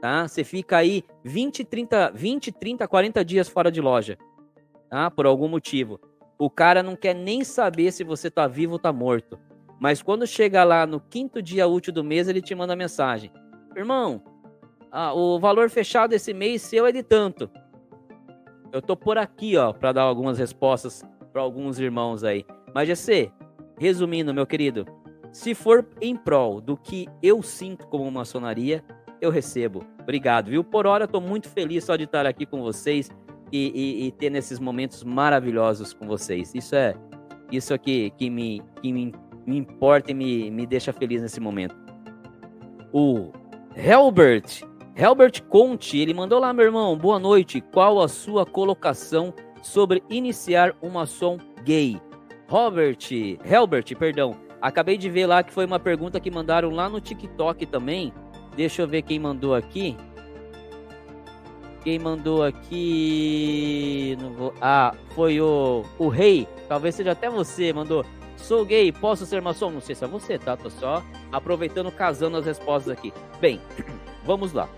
[0.05, 0.27] tá?
[0.27, 4.17] Você fica aí 20, 30, 20, 30, 40 dias fora de loja,
[4.87, 5.09] tá?
[5.09, 5.99] Por algum motivo.
[6.37, 9.39] O cara não quer nem saber se você tá vivo ou tá morto.
[9.79, 13.31] Mas quando chega lá no quinto dia útil do mês, ele te manda mensagem.
[13.75, 14.21] Irmão,
[14.91, 17.49] ah, o valor fechado esse mês seu é de tanto.
[18.71, 22.45] Eu tô por aqui, ó, para dar algumas respostas para alguns irmãos aí.
[22.73, 23.31] Mas GC,
[23.77, 24.85] resumindo, meu querido,
[25.31, 28.83] se for em prol do que eu sinto como maçonaria,
[29.19, 29.85] eu recebo.
[30.01, 30.63] Obrigado, viu?
[30.63, 33.09] Por hora, estou muito feliz só de estar aqui com vocês
[33.51, 36.53] e, e, e, ter nesses momentos maravilhosos com vocês.
[36.55, 36.95] Isso é
[37.51, 39.13] isso aqui que me, que me,
[39.45, 41.75] me importa e me, me deixa feliz nesse momento.
[42.91, 43.31] O
[43.75, 44.63] Helbert,
[44.95, 47.61] Helbert Conte, ele mandou lá, meu irmão, boa noite.
[47.61, 51.99] Qual a sua colocação sobre iniciar uma som gay?
[52.47, 52.97] Robert,
[53.43, 54.35] Helbert, perdão.
[54.61, 58.13] Acabei de ver lá que foi uma pergunta que mandaram lá no TikTok também.
[58.55, 59.95] Deixa eu ver quem mandou aqui.
[61.83, 64.17] Quem mandou aqui.
[64.37, 64.53] Vou...
[64.61, 66.47] Ah, foi o, o Rei.
[66.67, 67.71] Talvez seja até você.
[67.73, 68.03] Mandou.
[68.45, 69.71] Sou gay, posso ser maçom?
[69.71, 70.55] Não sei se é você, tá?
[70.55, 73.11] Tô só aproveitando, casando as respostas aqui.
[73.41, 73.59] Bem,
[74.23, 74.69] vamos lá.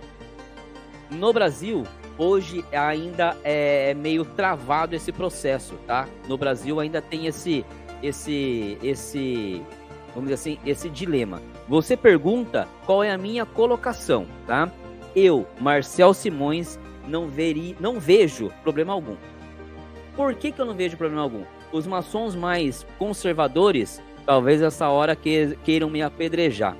[1.11, 1.83] No Brasil,
[2.17, 6.07] hoje ainda é meio travado esse processo, tá?
[6.29, 7.65] No Brasil ainda tem esse,
[8.01, 9.61] esse, esse,
[10.15, 11.41] vamos dizer assim, esse dilema.
[11.67, 14.71] Você pergunta qual é a minha colocação, tá?
[15.13, 19.17] Eu, Marcel Simões, não, veri, não vejo problema algum.
[20.15, 21.43] Por que, que eu não vejo problema algum?
[21.71, 26.77] Os maçons mais conservadores, talvez essa hora que, queiram me apedrejar.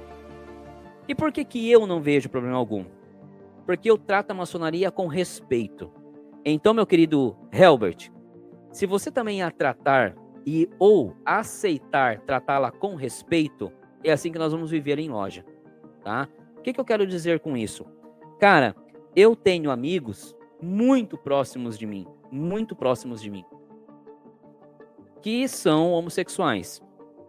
[1.07, 2.85] E por que, que eu não vejo problema algum?
[3.65, 5.91] Porque eu trato a maçonaria com respeito.
[6.43, 8.09] Então, meu querido Helbert,
[8.71, 10.15] se você também a tratar
[10.45, 13.71] e ou aceitar tratá-la com respeito,
[14.03, 15.45] é assim que nós vamos viver em loja,
[16.03, 16.29] tá?
[16.57, 17.85] O que, que eu quero dizer com isso?
[18.39, 18.75] Cara,
[19.15, 23.43] eu tenho amigos muito próximos de mim, muito próximos de mim,
[25.27, 26.81] que são homossexuais,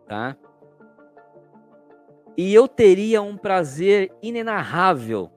[0.06, 0.36] tá?
[2.36, 5.32] E eu teria um prazer inenarrável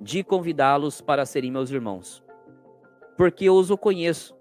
[0.00, 2.20] de convidá-los para serem meus irmãos,
[3.16, 4.36] porque eu os conheço,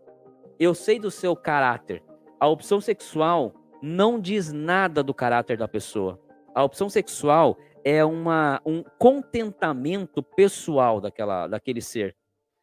[0.59, 2.03] eu sei do seu caráter.
[2.39, 3.53] A opção sexual
[3.83, 6.19] não diz nada do caráter da pessoa.
[6.55, 12.15] A opção sexual é uma, um contentamento pessoal daquela, daquele ser.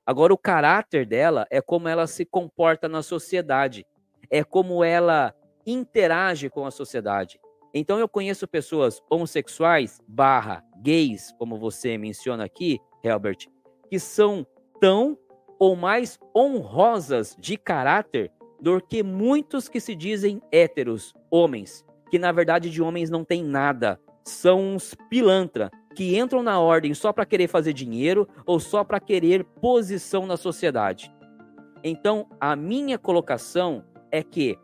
[0.05, 3.87] Agora, o caráter dela é como ela se comporta na sociedade,
[4.35, 5.33] é como ela
[5.65, 7.39] interage com a sociedade.
[7.73, 13.47] Então, eu conheço pessoas homossexuais, barra, gays, como você menciona aqui, Herbert,
[13.89, 14.45] que são
[14.81, 15.17] tão
[15.57, 22.33] ou mais honrosas de caráter do que muitos que se dizem héteros, homens, que na
[22.33, 24.01] verdade de homens não tem nada.
[24.25, 28.99] São uns pilantra que entram na ordem só para querer fazer dinheiro ou só para
[28.99, 31.15] querer posição na sociedade.
[31.85, 33.85] Então, a minha colocação
[34.15, 34.57] é que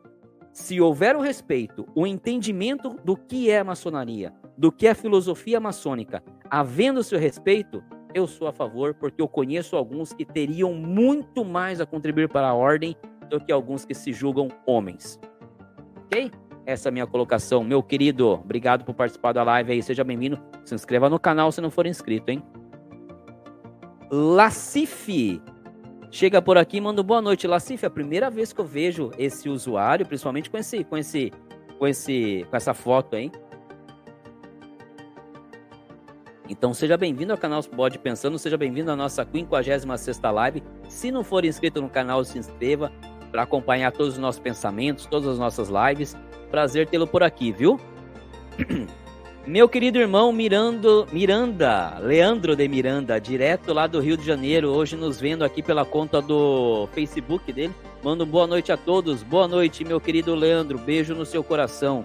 [0.52, 6.22] se houver o respeito, o entendimento do que é maçonaria, do que é filosofia maçônica,
[6.48, 7.82] havendo seu respeito,
[8.14, 12.48] eu sou a favor, porque eu conheço alguns que teriam muito mais a contribuir para
[12.48, 12.96] a ordem
[13.28, 15.18] do que alguns que se julgam homens.
[16.04, 16.30] Ok?
[16.64, 17.64] Essa é a minha colocação.
[17.64, 19.82] Meu querido, obrigado por participar da live aí.
[19.82, 20.40] Seja bem-vindo.
[20.64, 22.40] Se inscreva no canal se não for inscrito, hein?
[24.12, 25.40] Lacif.
[26.10, 27.46] Chega por aqui manda boa noite.
[27.46, 31.32] Lacif, é a primeira vez que eu vejo esse usuário, principalmente com esse, com esse,
[31.78, 33.30] com esse, com essa foto, hein?
[36.48, 39.86] Então seja bem-vindo ao canal Bode Pensando, seja bem-vindo à nossa 56
[40.20, 40.64] live.
[40.88, 42.90] Se não for inscrito no canal, se inscreva,
[43.30, 46.16] para acompanhar todos os nossos pensamentos, todas as nossas lives.
[46.50, 47.78] Prazer tê-lo por aqui, viu?
[49.46, 54.96] Meu querido irmão Mirando, Miranda, Leandro de Miranda, direto lá do Rio de Janeiro, hoje
[54.96, 57.74] nos vendo aqui pela conta do Facebook dele.
[58.04, 59.22] Mando boa noite a todos.
[59.22, 60.78] Boa noite, meu querido Leandro.
[60.78, 62.04] Beijo no seu coração.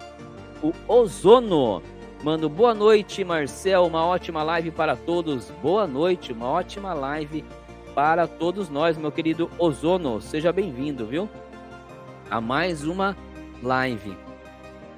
[0.64, 1.84] O Ozono.
[2.24, 3.86] Mando boa noite, Marcel.
[3.86, 5.52] Uma ótima live para todos.
[5.62, 7.44] Boa noite, uma ótima live
[7.94, 10.22] para todos nós, meu querido Ozono.
[10.22, 11.30] Seja bem-vindo, viu?
[12.30, 13.16] A mais uma
[13.62, 14.25] live.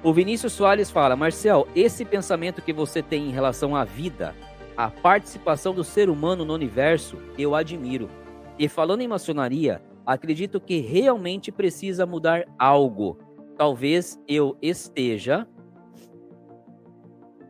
[0.02, 4.34] O Vinícius Soares fala: Marcel, esse pensamento que você tem em relação à vida,
[4.76, 8.08] a participação do ser humano no universo, eu admiro.
[8.58, 13.18] E falando em maçonaria, acredito que realmente precisa mudar algo.
[13.56, 15.48] Talvez eu esteja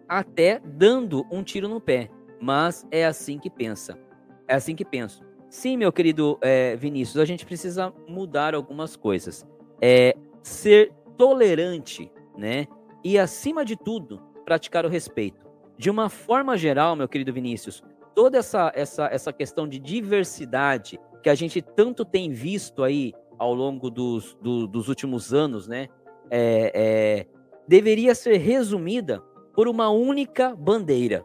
[0.08, 2.08] até dando um tiro no pé,
[2.40, 3.98] mas é assim que pensa.
[4.46, 5.22] É assim que penso.
[5.50, 9.46] Sim, meu querido é, Vinícius, a gente precisa mudar algumas coisas.
[9.82, 12.66] É ser tolerante né?
[13.04, 15.46] E acima de tudo, praticar o respeito.
[15.76, 17.82] De uma forma geral, meu querido Vinícius,
[18.14, 23.54] toda essa essa essa questão de diversidade que a gente tanto tem visto aí ao
[23.54, 25.88] longo dos, do, dos últimos anos, né?
[26.30, 27.26] É, é,
[27.66, 29.20] deveria ser resumida
[29.54, 31.24] por uma única bandeira: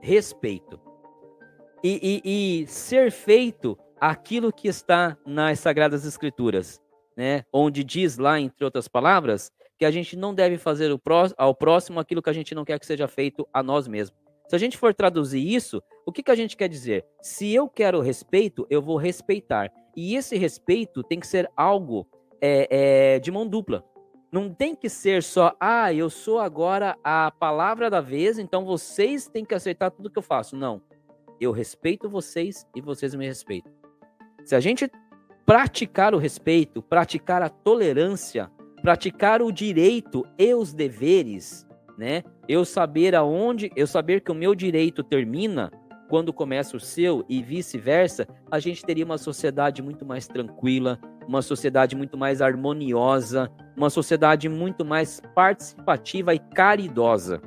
[0.00, 0.80] respeito.
[1.82, 6.80] E, e, e, ser feito aquilo que está nas Sagradas Escrituras,
[7.14, 7.44] né?
[7.52, 10.90] Onde diz lá, entre outras palavras, que a gente não deve fazer
[11.36, 14.18] ao próximo aquilo que a gente não quer que seja feito a nós mesmos.
[14.48, 17.04] Se a gente for traduzir isso, o que, que a gente quer dizer?
[17.22, 19.72] Se eu quero respeito, eu vou respeitar.
[19.96, 22.06] E esse respeito tem que ser algo
[22.40, 22.68] é,
[23.14, 23.82] é, de mão dupla.
[24.30, 29.28] Não tem que ser só, ah, eu sou agora a palavra da vez, então vocês
[29.28, 30.56] têm que aceitar tudo que eu faço.
[30.56, 30.82] Não.
[31.40, 33.72] Eu respeito vocês e vocês me respeitam.
[34.44, 34.90] Se a gente
[35.46, 38.50] praticar o respeito, praticar a tolerância,
[38.84, 41.66] praticar o direito e os deveres,
[41.96, 42.22] né?
[42.46, 45.72] Eu saber aonde, eu saber que o meu direito termina
[46.06, 51.40] quando começa o seu e vice-versa, a gente teria uma sociedade muito mais tranquila, uma
[51.40, 57.40] sociedade muito mais harmoniosa, uma sociedade muito mais participativa e caridosa,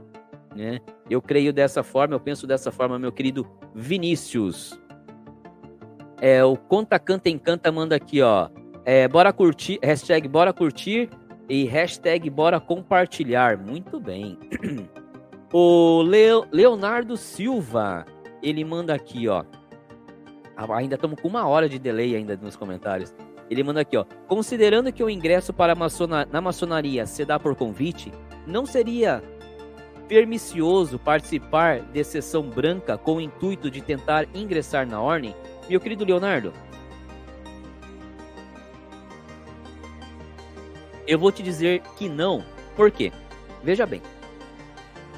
[0.55, 0.79] né?
[1.07, 4.81] Eu creio dessa forma, eu penso dessa forma, meu querido Vinícius.
[6.19, 8.49] É, o Conta Canta Encanta manda aqui, ó.
[8.83, 11.07] É, bora curtir, hashtag bora curtir
[11.49, 13.57] e hashtag bora compartilhar.
[13.57, 14.37] Muito bem.
[15.53, 18.05] O Leo, Leonardo Silva,
[18.43, 19.45] ele manda aqui, ó.
[20.75, 23.15] Ainda estamos com uma hora de delay ainda nos comentários.
[23.49, 24.03] Ele manda aqui, ó.
[24.27, 28.11] Considerando que o ingresso para maçona, na maçonaria se dá por convite,
[28.45, 29.23] não seria
[30.09, 35.33] pernicioso participar de sessão branca com o intuito de tentar ingressar na ordem?
[35.69, 36.51] Meu querido Leonardo,
[41.07, 42.43] Eu vou te dizer que não.
[42.75, 43.11] Por quê?
[43.63, 44.01] Veja bem.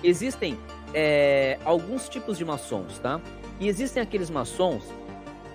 [0.04, 0.58] Existem
[0.94, 3.20] é, alguns tipos de maçons, tá?
[3.60, 4.84] E existem aqueles maçons.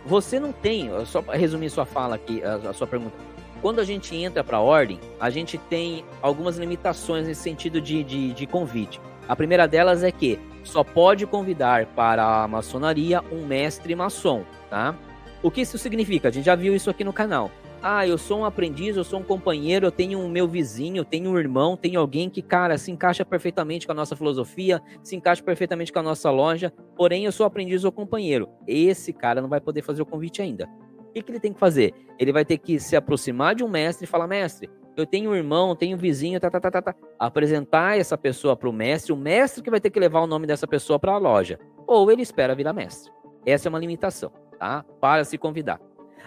[0.04, 3.16] Você não tem, só para resumir sua fala aqui, a, a sua pergunta.
[3.62, 8.04] Quando a gente entra para a ordem, a gente tem algumas limitações nesse sentido de,
[8.04, 9.00] de, de convite.
[9.26, 14.94] A primeira delas é que só pode convidar para a maçonaria um mestre maçom, tá?
[15.42, 16.28] O que isso significa?
[16.28, 17.50] A gente já viu isso aqui no canal.
[17.86, 21.04] Ah, eu sou um aprendiz, eu sou um companheiro, eu tenho um meu vizinho, eu
[21.04, 25.14] tenho um irmão, tenho alguém que, cara, se encaixa perfeitamente com a nossa filosofia, se
[25.14, 28.48] encaixa perfeitamente com a nossa loja, porém eu sou aprendiz ou companheiro.
[28.66, 30.66] Esse cara não vai poder fazer o convite ainda.
[30.98, 31.92] O que, que ele tem que fazer?
[32.18, 35.34] Ele vai ter que se aproximar de um mestre e falar, mestre, eu tenho um
[35.34, 36.94] irmão, tenho um vizinho, tá, tá, tá, tá, tá.
[37.18, 40.46] Apresentar essa pessoa para o mestre, o mestre que vai ter que levar o nome
[40.46, 41.58] dessa pessoa para a loja.
[41.86, 43.12] Ou ele espera virar mestre.
[43.44, 44.82] Essa é uma limitação, tá?
[45.02, 45.78] Para se convidar.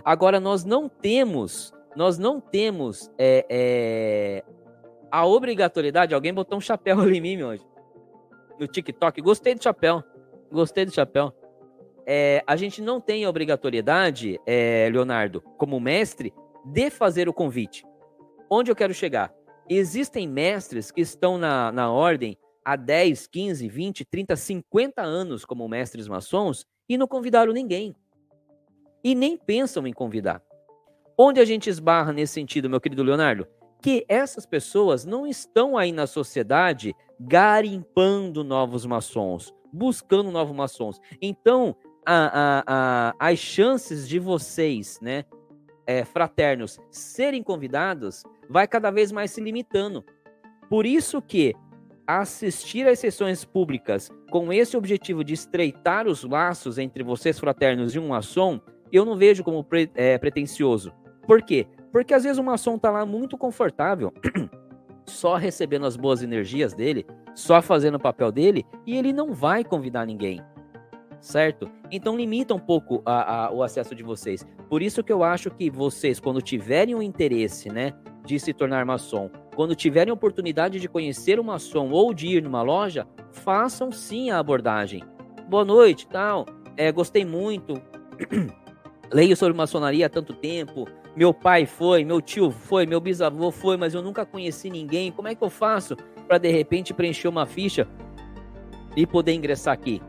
[0.07, 4.43] Agora, nós não temos, nós não temos é, é,
[5.11, 6.15] a obrigatoriedade.
[6.15, 7.61] Alguém botou um chapéu ali em mim hoje.
[8.57, 9.21] No TikTok.
[9.21, 10.01] Gostei do chapéu.
[10.49, 11.33] Gostei do chapéu.
[12.05, 17.85] É, a gente não tem a obrigatoriedade, é, Leonardo, como mestre, de fazer o convite.
[18.49, 19.33] Onde eu quero chegar?
[19.69, 25.67] Existem mestres que estão na, na ordem há 10, 15, 20, 30, 50 anos como
[25.67, 27.93] mestres maçons e não convidaram ninguém
[29.07, 30.43] e nem pensam em convidar.
[31.17, 33.47] Onde a gente esbarra nesse sentido, meu querido Leonardo?
[33.81, 40.99] Que essas pessoas não estão aí na sociedade garimpando novos maçons, buscando novos maçons.
[41.21, 41.73] Então,
[42.05, 45.23] a, a, a, as chances de vocês, né,
[45.85, 50.03] é, fraternos, serem convidados, vai cada vez mais se limitando.
[50.69, 51.55] Por isso que
[52.05, 57.99] assistir às sessões públicas com esse objetivo de estreitar os laços entre vocês fraternos e
[57.99, 58.59] um maçom
[58.91, 60.93] eu não vejo como pre, é, pretencioso.
[61.25, 61.67] Por quê?
[61.91, 64.13] Porque às vezes o maçom tá lá muito confortável,
[65.05, 69.63] só recebendo as boas energias dele, só fazendo o papel dele e ele não vai
[69.63, 70.41] convidar ninguém.
[71.19, 71.69] Certo?
[71.91, 74.45] Então limita um pouco a, a, o acesso de vocês.
[74.69, 77.93] Por isso que eu acho que vocês, quando tiverem o interesse, né,
[78.23, 82.61] de se tornar maçom, quando tiverem oportunidade de conhecer uma maçom ou de ir numa
[82.61, 85.03] loja, façam sim a abordagem.
[85.49, 86.45] Boa noite, tal.
[86.75, 87.81] É, gostei muito.
[89.11, 90.87] Leio sobre maçonaria há tanto tempo.
[91.15, 95.11] Meu pai foi, meu tio foi, meu bisavô foi, mas eu nunca conheci ninguém.
[95.11, 95.95] Como é que eu faço
[96.27, 97.87] para de repente preencher uma ficha
[98.95, 100.01] e poder ingressar aqui?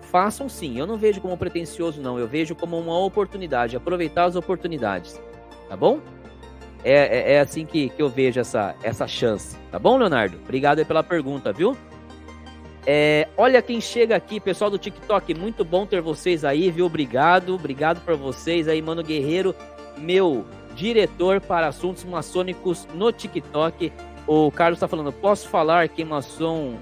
[0.00, 0.78] Façam sim.
[0.78, 2.18] Eu não vejo como pretencioso, não.
[2.18, 3.76] Eu vejo como uma oportunidade.
[3.76, 5.20] Aproveitar as oportunidades.
[5.68, 6.00] Tá bom?
[6.84, 9.56] É, é, é assim que, que eu vejo essa, essa chance.
[9.70, 10.38] Tá bom, Leonardo?
[10.44, 11.76] Obrigado pela pergunta, viu?
[12.86, 15.34] É, olha quem chega aqui, pessoal do TikTok.
[15.34, 16.86] Muito bom ter vocês aí, viu?
[16.86, 19.54] Obrigado, obrigado por vocês aí, Mano Guerreiro
[19.96, 20.44] meu
[20.74, 23.92] diretor para assuntos maçônicos no TikTok.
[24.26, 26.78] O Carlos está falando, posso falar que maçom,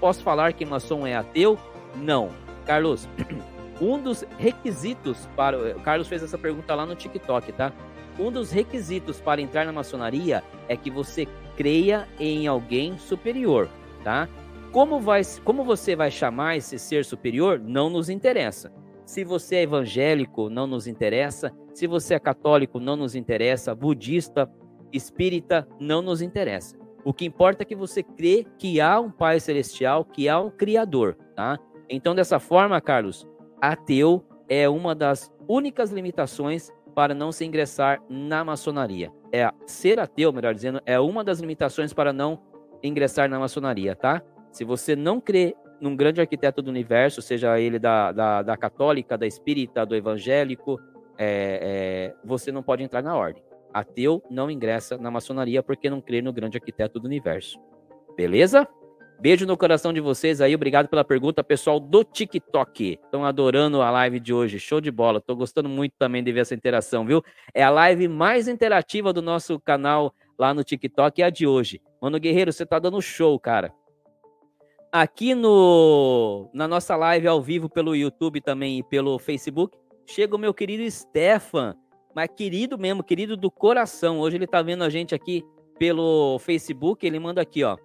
[0.00, 1.58] posso falar que maçom é ateu?
[1.94, 2.30] Não.
[2.64, 3.08] Carlos,
[3.80, 7.72] um dos requisitos para, o Carlos fez essa pergunta lá no TikTok, tá?
[8.18, 13.68] Um dos requisitos para entrar na maçonaria é que você creia em alguém superior,
[14.02, 14.28] tá?
[14.72, 18.70] Como, vai, como você vai chamar esse ser superior, não nos interessa.
[19.04, 21.50] Se você é evangélico, não nos interessa.
[21.72, 23.74] Se você é católico, não nos interessa.
[23.74, 24.50] Budista,
[24.92, 26.76] espírita, não nos interessa.
[27.04, 30.50] O que importa é que você crê que há um Pai Celestial, que há um
[30.50, 31.58] Criador, tá?
[31.88, 33.26] Então, dessa forma, Carlos,
[33.62, 39.10] ateu é uma das únicas limitações para não se ingressar na maçonaria.
[39.32, 42.42] É ser ateu, melhor dizendo, é uma das limitações para não
[42.82, 44.22] ingressar na maçonaria, tá?
[44.58, 49.16] Se você não crê num grande arquiteto do universo, seja ele da, da, da católica,
[49.16, 50.80] da espírita, do evangélico,
[51.16, 53.40] é, é, você não pode entrar na ordem.
[53.72, 57.56] Ateu não ingressa na maçonaria porque não crê no grande arquiteto do universo.
[58.16, 58.66] Beleza?
[59.20, 62.98] Beijo no coração de vocês aí, obrigado pela pergunta, pessoal do TikTok.
[63.00, 65.20] Estão adorando a live de hoje, show de bola.
[65.20, 67.22] Tô gostando muito também de ver essa interação, viu?
[67.54, 71.80] É a live mais interativa do nosso canal lá no TikTok, é a de hoje.
[72.02, 73.72] Mano Guerreiro, você tá dando show, cara
[74.92, 80.38] aqui no na nossa live ao vivo pelo YouTube também e pelo Facebook, chega o
[80.38, 81.76] meu querido Stefan,
[82.14, 84.18] mas querido mesmo, querido do coração.
[84.18, 85.44] Hoje ele tá vendo a gente aqui
[85.78, 87.76] pelo Facebook, ele manda aqui, ó.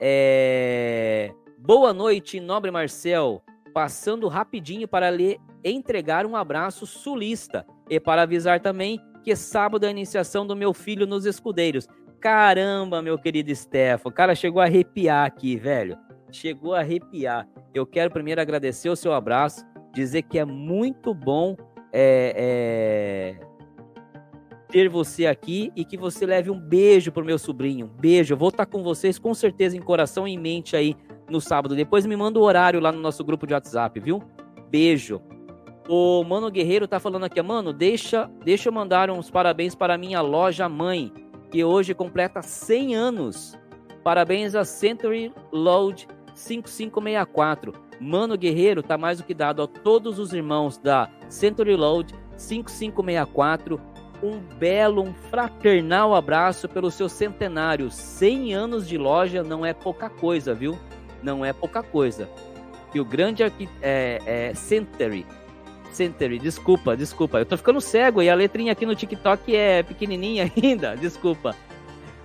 [0.00, 1.32] É...
[1.58, 3.42] Boa noite, nobre Marcel.
[3.72, 9.88] Passando rapidinho para lhe entregar um abraço sulista e para avisar também que sábado é
[9.88, 11.86] a iniciação do meu filho nos escudeiros.
[12.18, 15.98] Caramba, meu querido Stefan, o cara chegou a arrepiar aqui, velho
[16.30, 17.48] chegou a arrepiar.
[17.74, 21.56] Eu quero primeiro agradecer o seu abraço, dizer que é muito bom
[21.92, 23.46] é, é,
[24.68, 27.86] ter você aqui e que você leve um beijo pro meu sobrinho.
[27.86, 28.34] Um beijo.
[28.34, 30.96] Eu vou estar com vocês com certeza em coração e em mente aí
[31.28, 31.74] no sábado.
[31.74, 34.22] Depois me manda o horário lá no nosso grupo de WhatsApp, viu?
[34.68, 35.20] Beijo.
[35.88, 40.20] O Mano Guerreiro tá falando aqui, mano, deixa, deixa eu mandar uns parabéns para minha
[40.20, 41.12] loja mãe,
[41.48, 43.58] que hoje completa 100 anos.
[44.02, 47.72] Parabéns a Century Load 5564.
[47.98, 53.80] Mano Guerreiro tá mais do que dado a todos os irmãos da Century Load 5564.
[54.22, 57.90] Um belo, um fraternal abraço pelo seu centenário.
[57.90, 60.78] 100 anos de loja não é pouca coisa, viu?
[61.22, 62.28] Não é pouca coisa.
[62.94, 65.26] E o grande aqui é, é Century.
[65.90, 67.38] Century, desculpa, desculpa.
[67.38, 70.94] Eu tô ficando cego e a letrinha aqui no TikTok é pequenininha ainda.
[70.94, 71.56] Desculpa.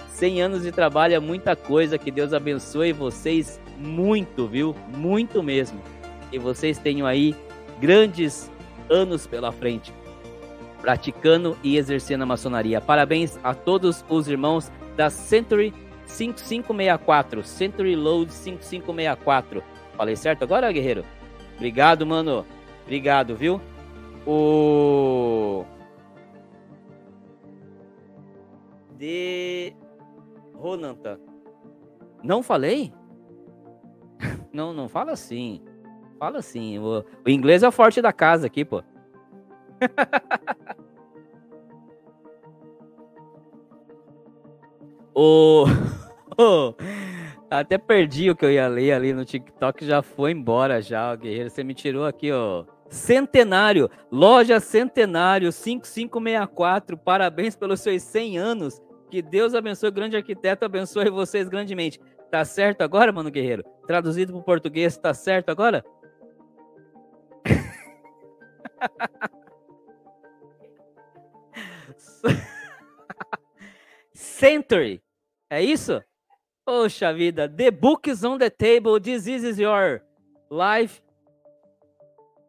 [0.09, 1.97] 100 anos de trabalho é muita coisa.
[1.97, 4.75] Que Deus abençoe vocês muito, viu?
[4.95, 5.81] Muito mesmo.
[6.29, 7.35] Que vocês tenham aí
[7.79, 8.51] grandes
[8.89, 9.93] anos pela frente
[10.81, 12.81] praticando e exercendo a maçonaria.
[12.81, 15.73] Parabéns a todos os irmãos da Century
[16.05, 19.63] 5564, Century Load 5564.
[19.95, 21.05] Falei certo agora, guerreiro?
[21.55, 22.45] Obrigado, mano.
[22.83, 23.61] Obrigado, viu?
[24.25, 25.63] O
[28.97, 29.73] de
[30.55, 31.19] Ronanta.
[32.23, 32.91] Não falei?
[34.53, 35.61] Não, não fala assim.
[36.19, 36.79] Fala assim.
[36.79, 38.83] O, o inglês é o forte da casa aqui, pô.
[45.15, 45.65] o...
[47.49, 51.49] Até perdi o que eu ia ler ali no TikTok, já foi embora já, guerreiro.
[51.49, 52.63] Você me tirou aqui, ó.
[52.89, 56.97] Centenário, loja Centenário 5564.
[56.97, 58.81] Parabéns pelos seus 100 anos.
[59.09, 61.99] Que Deus abençoe grande arquiteto, abençoe vocês grandemente.
[62.31, 63.61] Tá certo agora, mano guerreiro?
[63.85, 65.83] Traduzido para o português, tá certo agora?
[74.13, 75.03] Century.
[75.49, 76.01] É isso?
[76.65, 80.01] Poxa vida, the book is on the table, this is your
[80.49, 81.03] life.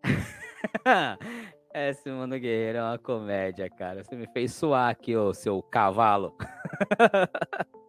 [1.74, 4.04] Esse Mano Guerreiro é uma comédia, cara.
[4.04, 6.36] Você me fez suar aqui, ô seu cavalo.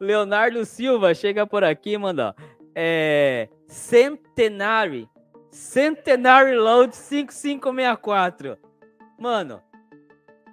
[0.00, 2.34] Leonardo Silva chega por aqui, manda.
[2.74, 5.08] É, Centenary.
[5.50, 8.58] Centenary Load 5564.
[9.18, 9.62] Mano,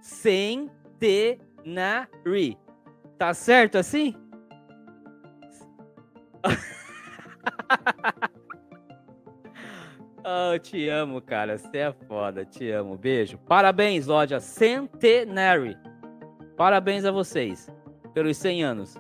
[0.02, 1.40] Centenary.
[3.18, 4.16] Tá certo assim?
[10.24, 11.58] oh, te amo, cara.
[11.58, 12.46] Você é foda.
[12.46, 12.98] Te amo.
[12.98, 13.38] Beijo.
[13.40, 15.78] Parabéns, loja Centenary.
[16.56, 17.68] Parabéns a vocês
[18.14, 18.96] pelos 100 anos.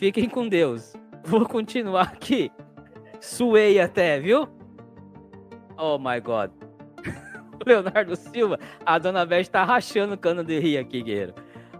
[0.00, 0.94] Fiquem com Deus.
[1.26, 2.50] Vou continuar aqui.
[3.20, 4.48] Suei até, viu?
[5.76, 6.50] Oh my God.
[7.66, 11.34] Leonardo Silva, a dona Beth tá rachando o cano de rir aqui, guerreiro.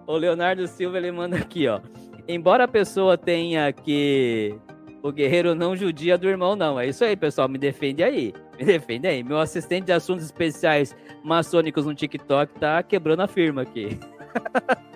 [0.07, 1.81] O Leonardo Silva, ele manda aqui, ó.
[2.29, 4.55] Embora a pessoa tenha que
[5.03, 6.79] o guerreiro não judia do irmão, não.
[6.79, 7.49] É isso aí, pessoal.
[7.49, 8.35] Me defende aí.
[8.59, 9.23] Me defende aí.
[9.23, 10.95] Meu assistente de assuntos especiais
[11.25, 13.99] maçônicos no TikTok tá quebrando a firma aqui.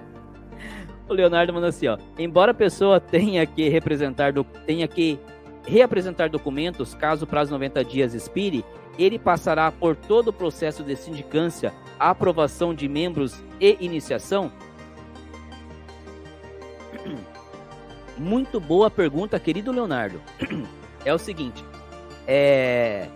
[1.08, 1.98] o Leonardo manda assim, ó.
[2.18, 5.18] Embora a pessoa tenha que representar, do, tenha que
[5.66, 8.64] reapresentar documentos caso o prazo 90 dias expire,
[8.98, 14.52] ele passará por todo o processo de sindicância, aprovação de membros e iniciação?
[18.16, 20.20] Muito boa pergunta, querido Leonardo.
[21.06, 21.62] É o seguinte,
[22.26, 23.10] é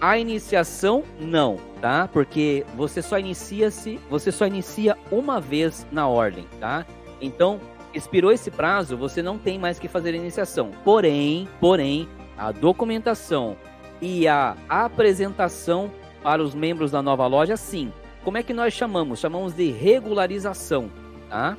[0.00, 2.08] a iniciação não, tá?
[2.12, 6.86] Porque você só inicia se você só inicia uma vez na ordem, tá?
[7.20, 7.60] Então,
[7.94, 10.70] expirou esse prazo, você não tem mais que fazer a iniciação.
[10.84, 13.56] Porém, porém, a documentação
[14.00, 15.90] e a apresentação
[16.22, 17.92] para os membros da nova loja, sim.
[18.22, 19.20] Como é que nós chamamos?
[19.20, 20.90] Chamamos de regularização,
[21.28, 21.56] tá?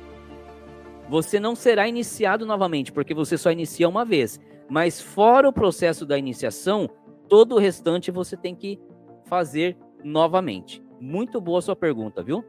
[1.08, 4.40] Você não será iniciado novamente, porque você só inicia uma vez.
[4.68, 6.90] Mas fora o processo da iniciação,
[7.28, 8.80] todo o restante você tem que
[9.24, 10.82] fazer novamente.
[11.00, 12.44] Muito boa sua pergunta, viu?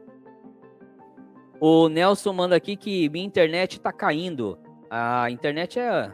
[1.60, 4.58] O Nelson manda aqui que minha internet tá caindo.
[4.88, 6.12] A internet é,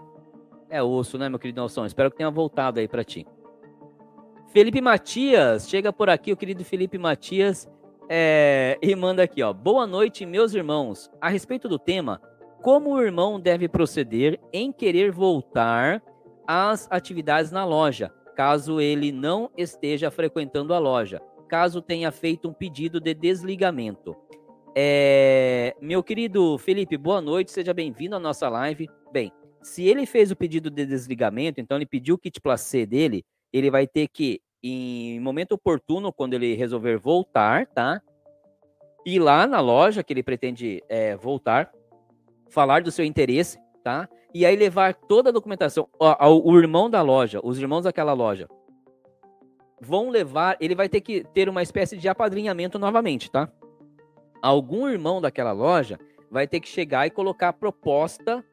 [0.70, 1.84] é osso, né, meu querido Nelson?
[1.84, 3.26] Espero que tenha voltado aí para ti.
[4.48, 7.68] Felipe Matias, chega por aqui, o querido Felipe Matias,
[8.08, 9.52] é, e manda aqui, ó.
[9.52, 11.10] Boa noite, meus irmãos.
[11.20, 12.20] A respeito do tema,
[12.62, 16.02] como o irmão deve proceder em querer voltar
[16.46, 22.52] às atividades na loja, caso ele não esteja frequentando a loja, caso tenha feito um
[22.52, 24.16] pedido de desligamento.
[24.76, 28.88] É, meu querido Felipe, boa noite, seja bem-vindo à nossa live.
[29.12, 29.32] Bem,
[29.62, 33.70] se ele fez o pedido de desligamento, então ele pediu o kit placê dele, ele
[33.70, 38.02] vai ter que, em momento oportuno, quando ele resolver voltar, tá?
[39.06, 41.70] Ir lá na loja que ele pretende é, voltar,
[42.50, 44.08] falar do seu interesse, tá?
[44.34, 45.88] E aí levar toda a documentação.
[45.98, 48.48] O, o irmão da loja, os irmãos daquela loja,
[49.80, 50.56] vão levar.
[50.60, 53.48] Ele vai ter que ter uma espécie de apadrinhamento novamente, tá?
[54.44, 55.98] algum irmão daquela loja
[56.30, 58.44] vai ter que chegar e colocar a proposta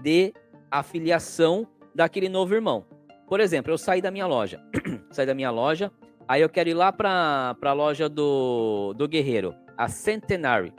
[0.00, 0.32] de
[0.70, 2.84] afiliação daquele novo irmão.
[3.26, 4.62] Por exemplo, eu saí da minha loja,
[5.10, 5.90] saí da minha loja,
[6.28, 10.72] aí eu quero ir lá para a loja do, do Guerreiro, a Centenary.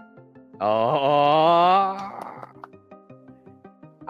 [0.61, 2.40] Oh!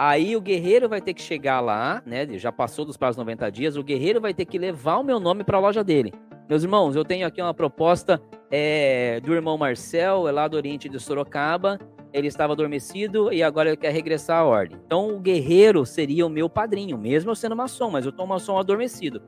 [0.03, 2.27] Aí o guerreiro vai ter que chegar lá, né?
[2.39, 3.77] Já passou dos prazos 90 dias.
[3.77, 6.11] O guerreiro vai ter que levar o meu nome para a loja dele.
[6.49, 8.19] Meus irmãos, eu tenho aqui uma proposta
[8.49, 11.77] é, do irmão Marcel, é lá do Oriente de Sorocaba.
[12.11, 14.79] Ele estava adormecido e agora ele quer regressar à ordem.
[14.83, 18.57] Então, o guerreiro seria o meu padrinho, mesmo eu sendo maçom, mas eu estou maçom
[18.57, 19.21] adormecido.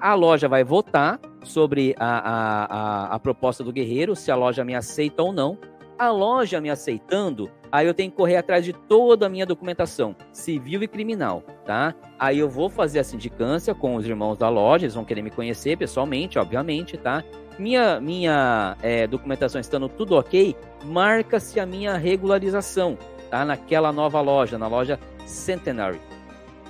[0.00, 4.64] A loja vai votar sobre a, a, a, a proposta do guerreiro, se a loja
[4.64, 5.58] me aceita ou não.
[6.00, 10.16] A loja me aceitando, aí eu tenho que correr atrás de toda a minha documentação,
[10.32, 11.94] civil e criminal, tá?
[12.18, 15.30] Aí eu vou fazer a sindicância com os irmãos da loja, eles vão querer me
[15.30, 17.22] conhecer pessoalmente, obviamente, tá?
[17.58, 20.56] Minha, minha é, documentação estando tudo ok,
[20.86, 22.96] marca-se a minha regularização,
[23.30, 23.44] tá?
[23.44, 26.00] Naquela nova loja, na loja Centenary,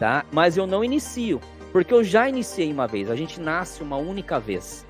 [0.01, 0.25] tá?
[0.33, 1.41] Mas eu não inicio,
[1.71, 4.85] porque eu já iniciei uma vez, a gente nasce uma única vez,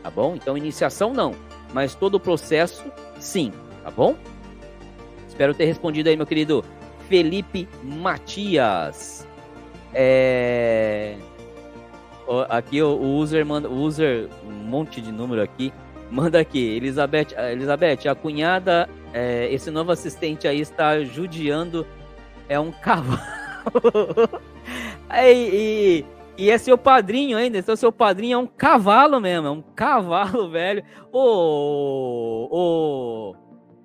[0.00, 0.36] tá bom?
[0.36, 1.34] Então, iniciação não,
[1.74, 2.84] mas todo o processo,
[3.18, 4.16] sim tá bom?
[5.28, 6.64] Espero ter respondido aí, meu querido
[7.08, 9.26] Felipe Matias.
[9.94, 11.16] É...
[12.48, 15.72] Aqui o user manda, o user, um monte de número aqui,
[16.10, 21.84] manda aqui, Elizabeth, Elizabeth, a cunhada, é, esse novo assistente aí está judiando,
[22.48, 23.18] é um cavalo.
[25.12, 26.04] e, e,
[26.38, 30.48] e é seu padrinho ainda, então seu padrinho é um cavalo mesmo, é um cavalo
[30.48, 30.84] velho.
[31.12, 33.36] Ô, ô,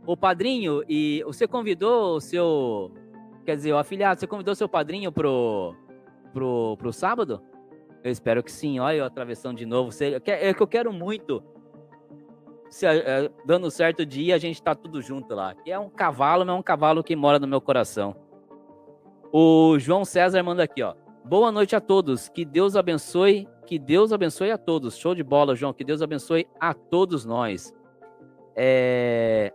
[0.06, 2.92] ô, padrinho, e você convidou o seu
[3.46, 5.76] quer dizer, o afiliado, você convidou seu padrinho pro,
[6.34, 7.42] pro, pro sábado?
[8.04, 8.80] Eu espero que sim.
[8.80, 9.92] Olha eu atravessando de novo.
[10.02, 11.44] É que eu quero muito.
[12.70, 15.56] Se, é, dando certo o dia, a gente tá tudo junto lá.
[15.56, 18.16] Que é um cavalo, mas é um cavalo que mora no meu coração.
[19.32, 20.96] O João César manda aqui, ó.
[21.24, 22.30] Boa noite a todos.
[22.30, 23.48] Que Deus abençoe.
[23.66, 24.98] Que Deus abençoe a todos.
[24.98, 25.74] Show de bola, João.
[25.74, 27.74] Que Deus abençoe a todos nós.
[28.56, 29.52] É...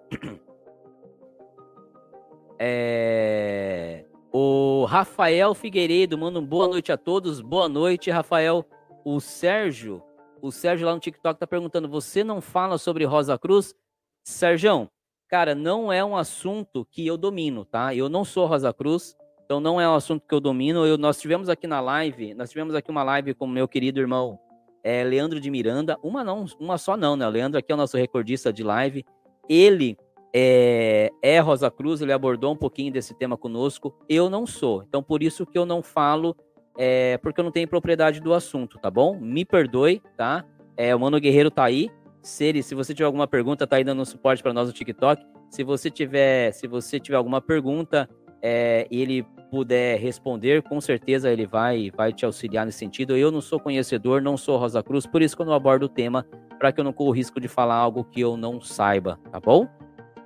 [2.62, 4.04] É...
[4.32, 7.40] O Rafael Figueiredo manda um boa noite a todos.
[7.40, 8.64] Boa noite, Rafael.
[9.04, 10.02] O Sérgio,
[10.42, 13.74] o Sérgio lá no TikTok tá perguntando: você não fala sobre Rosa Cruz?
[14.22, 14.90] Sérgio,
[15.26, 17.94] cara, não é um assunto que eu domino, tá?
[17.94, 20.86] Eu não sou Rosa Cruz, então não é um assunto que eu domino.
[20.86, 24.38] Eu, nós tivemos aqui na live, nós tivemos aqui uma live com meu querido irmão
[24.82, 25.96] é, Leandro de Miranda.
[26.02, 27.26] Uma não, uma só não, né?
[27.26, 29.04] O Leandro aqui é o nosso recordista de live.
[29.48, 29.96] Ele
[30.32, 33.94] é, é Rosa Cruz, ele abordou um pouquinho desse tema conosco.
[34.08, 36.36] Eu não sou, então por isso que eu não falo,
[36.78, 39.18] é, porque eu não tenho propriedade do assunto, tá bom?
[39.18, 40.44] Me perdoe, tá?
[40.76, 41.90] É, o Mano Guerreiro tá aí.
[42.22, 45.24] Se, ele, se você tiver alguma pergunta, tá aí dando suporte para nós no TikTok.
[45.50, 48.08] Se você tiver, se você tiver alguma pergunta
[48.42, 53.16] é, ele puder responder, com certeza ele vai, vai te auxiliar nesse sentido.
[53.16, 55.88] Eu não sou conhecedor, não sou Rosa Cruz, por isso que eu não abordo o
[55.88, 56.24] tema,
[56.58, 59.40] para que eu não corra o risco de falar algo que eu não saiba, tá
[59.40, 59.66] bom?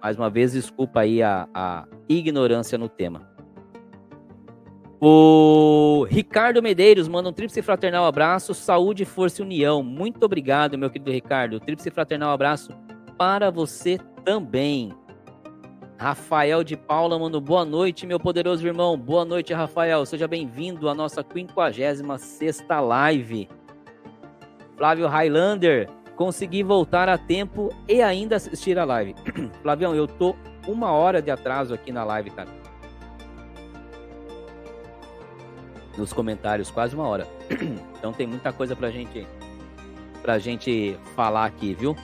[0.02, 3.34] Mais uma vez, desculpa aí a, a ignorância no tema.
[5.00, 9.82] O Ricardo Medeiros manda um tríplice fraternal abraço, saúde, força e união.
[9.82, 11.60] Muito obrigado, meu querido Ricardo.
[11.60, 12.72] Tríplice fraternal abraço
[13.18, 14.92] para você também.
[15.96, 18.98] Rafael de Paula manda boa noite, meu poderoso irmão.
[18.98, 20.04] Boa noite, Rafael.
[20.04, 23.48] Seja bem-vindo à nossa 56 live.
[24.76, 29.14] Flávio Highlander consegui voltar a tempo e ainda assistir a live.
[29.62, 30.34] Flavião, eu tô
[30.66, 32.48] uma hora de atraso aqui na live, cara.
[35.96, 37.26] Nos comentários, quase uma hora.
[38.04, 39.26] Então tem muita coisa pra gente
[40.20, 41.96] pra gente falar aqui, viu?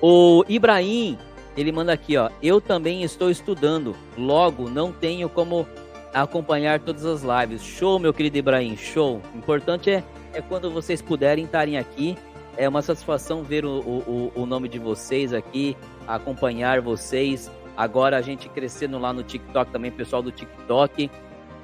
[0.00, 1.18] O Ibrahim,
[1.60, 2.30] ele manda aqui, ó.
[2.42, 5.66] Eu também estou estudando, logo não tenho como
[6.14, 7.62] acompanhar todas as lives.
[7.62, 9.20] Show, meu querido Ibrahim, show.
[9.34, 12.16] O importante é, é quando vocês puderem estarem aqui
[12.58, 15.76] é uma satisfação ver o, o, o nome de vocês aqui,
[16.08, 17.48] acompanhar vocês.
[17.76, 21.08] Agora a gente crescendo lá no TikTok também, pessoal do TikTok.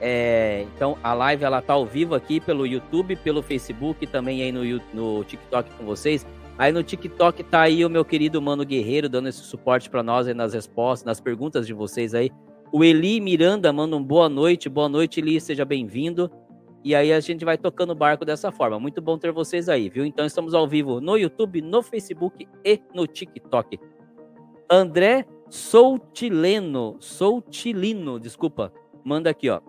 [0.01, 4.53] É, então a live ela tá ao vivo aqui pelo YouTube, pelo Facebook, também aí
[4.53, 4.63] no,
[4.95, 6.25] no TikTok com vocês.
[6.57, 10.29] Aí no TikTok tá aí o meu querido Mano Guerreiro dando esse suporte para nós
[10.29, 12.31] aí nas respostas, nas perguntas de vocês aí.
[12.73, 14.69] O Eli Miranda manda um boa noite.
[14.69, 16.31] Boa noite, Eli, seja bem-vindo.
[16.85, 18.79] E aí a gente vai tocando o barco dessa forma.
[18.79, 20.05] Muito bom ter vocês aí, viu?
[20.05, 23.81] Então estamos ao vivo no YouTube, no Facebook e no TikTok.
[24.71, 28.73] André Soutileno, Soutilino, desculpa,
[29.05, 29.61] manda aqui, ó.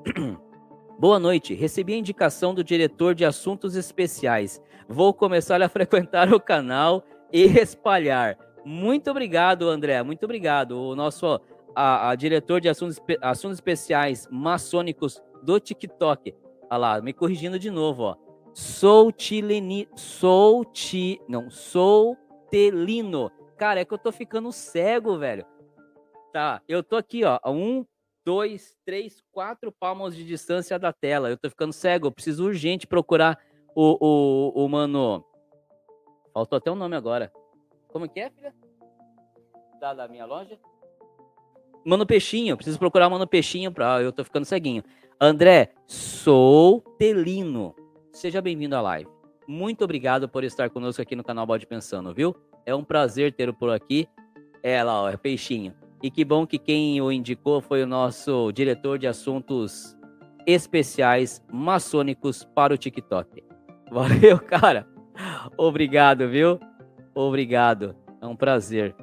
[0.98, 1.54] Boa noite.
[1.54, 4.62] Recebi a indicação do diretor de assuntos especiais.
[4.88, 8.38] Vou começar a frequentar o canal e espalhar.
[8.64, 10.02] Muito obrigado, André.
[10.04, 10.80] Muito obrigado.
[10.80, 11.40] O nosso
[11.76, 16.34] a, a diretor de assuntos, assuntos especiais maçônicos do TikTok.
[16.70, 18.16] Olha lá, me corrigindo de novo, ó.
[18.54, 22.16] Sou tileni, sou ti, não, sou
[22.50, 23.30] telino.
[23.58, 25.46] Cara, é que eu tô ficando cego, velho.
[26.32, 27.86] Tá, eu tô aqui, ó, um,
[28.26, 31.30] dois, três, quatro palmos de distância da tela.
[31.30, 33.38] Eu tô ficando cego, eu preciso urgente procurar
[33.76, 35.24] o, o, o mano.
[36.34, 37.32] Faltou até o um nome agora.
[37.90, 38.54] Como que é, filha?
[39.80, 40.58] Da, da minha loja?
[41.86, 44.02] Mano Peixinho, preciso procurar o Mano Peixinho pra.
[44.02, 44.84] Eu tô ficando ceguinho.
[45.22, 47.76] André Soutelino,
[48.12, 49.10] seja bem-vindo à live.
[49.48, 52.36] Muito obrigado por estar conosco aqui no canal Bode Pensando, viu?
[52.66, 54.10] É um prazer ter o por aqui.
[54.64, 55.76] É lá, ó, é peixinho.
[56.02, 59.96] E que bom que quem o indicou foi o nosso diretor de assuntos
[60.48, 63.44] especiais maçônicos para o TikTok.
[63.92, 64.88] Valeu, cara.
[65.58, 66.60] Obrigado, viu?
[67.14, 67.96] Obrigado.
[68.22, 68.96] É um prazer.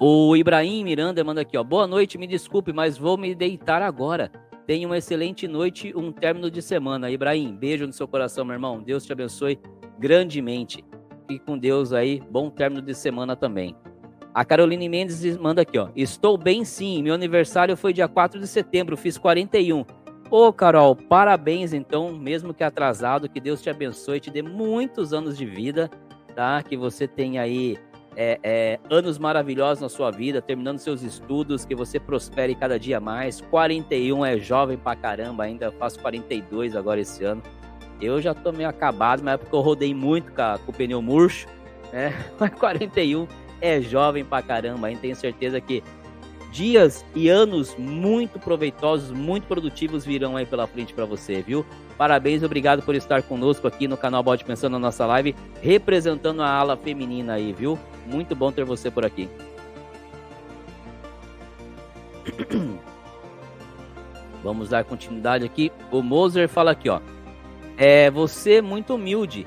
[0.00, 1.64] O Ibrahim Miranda manda aqui, ó.
[1.64, 4.30] Boa noite, me desculpe, mas vou me deitar agora.
[4.64, 7.10] Tenha uma excelente noite, um término de semana.
[7.10, 8.80] Ibrahim, beijo no seu coração, meu irmão.
[8.80, 9.58] Deus te abençoe
[9.98, 10.84] grandemente.
[11.26, 12.22] Fique com Deus aí.
[12.30, 13.74] Bom término de semana também.
[14.32, 15.88] A Caroline Mendes manda aqui, ó.
[15.96, 17.02] Estou bem sim.
[17.02, 19.84] Meu aniversário foi dia 4 de setembro, fiz 41.
[20.30, 25.38] Ô, Carol, parabéns então, mesmo que atrasado, que Deus te abençoe, te dê muitos anos
[25.38, 25.90] de vida,
[26.34, 26.62] tá?
[26.62, 27.78] Que você tenha aí
[28.14, 33.00] é, é, anos maravilhosos na sua vida, terminando seus estudos, que você prospere cada dia
[33.00, 33.40] mais.
[33.40, 37.42] 41 é jovem pra caramba ainda, faço 42 agora esse ano.
[37.98, 41.00] Eu já tô meio acabado, mas é porque eu rodei muito com, com o pneu
[41.00, 41.48] murcho,
[41.90, 42.12] né?
[42.38, 43.26] Mas 41
[43.60, 45.82] é jovem pra caramba ainda, tenho certeza que
[46.50, 51.64] dias e anos muito proveitosos, muito produtivos virão aí pela frente para você, viu?
[51.96, 56.48] Parabéns, obrigado por estar conosco aqui no canal Bode Pensando na nossa live, representando a
[56.48, 57.78] ala feminina aí, viu?
[58.06, 59.28] Muito bom ter você por aqui.
[64.42, 65.72] Vamos dar continuidade aqui.
[65.90, 67.00] O Moser fala aqui, ó.
[67.76, 69.46] É, você é muito humilde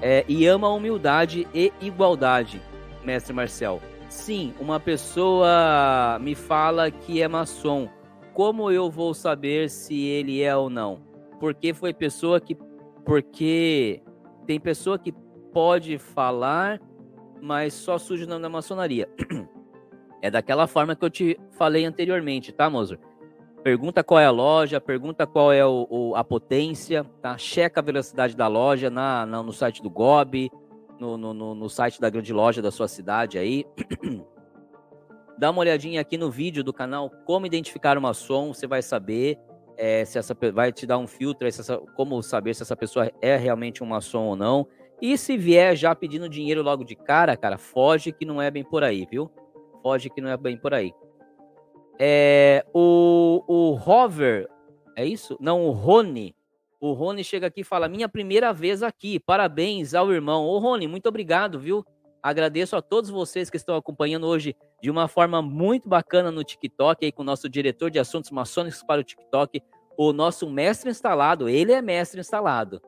[0.00, 2.60] é, e ama humildade e igualdade,
[3.04, 3.80] mestre Marcel.
[4.16, 7.88] Sim, uma pessoa me fala que é maçom.
[8.32, 11.02] Como eu vou saber se ele é ou não?
[11.38, 12.56] Porque foi pessoa que.
[13.04, 14.02] Porque
[14.46, 15.12] tem pessoa que
[15.52, 16.80] pode falar,
[17.40, 19.08] mas só surge o nome da maçonaria.
[20.22, 22.98] É daquela forma que eu te falei anteriormente, tá, Mozer?
[23.62, 27.36] Pergunta qual é a loja, pergunta qual é o, o, a potência, tá?
[27.36, 30.50] Checa a velocidade da loja na, na no site do GOB,
[30.98, 33.64] no, no, no site da grande loja da sua cidade aí.
[35.38, 39.38] Dá uma olhadinha aqui no vídeo do canal Como Identificar uma Som, você vai saber
[39.76, 43.36] é, se essa vai te dar um filtro, essa, como saber se essa pessoa é
[43.36, 44.66] realmente uma som ou não.
[45.00, 48.64] E se vier já pedindo dinheiro logo de cara, cara, foge que não é bem
[48.64, 49.30] por aí, viu?
[49.82, 50.92] Foge que não é bem por aí.
[51.98, 54.48] É, o, o Hover,
[54.96, 55.36] é isso?
[55.40, 56.34] Não, o Rony
[56.80, 60.44] o Rony chega aqui e fala: Minha primeira vez aqui, parabéns ao irmão.
[60.44, 61.84] Ô, Rony, muito obrigado, viu?
[62.22, 67.04] Agradeço a todos vocês que estão acompanhando hoje de uma forma muito bacana no TikTok,
[67.04, 69.62] aí com o nosso diretor de assuntos maçônicos para o TikTok,
[69.96, 71.48] o nosso mestre instalado.
[71.48, 72.80] Ele é mestre instalado.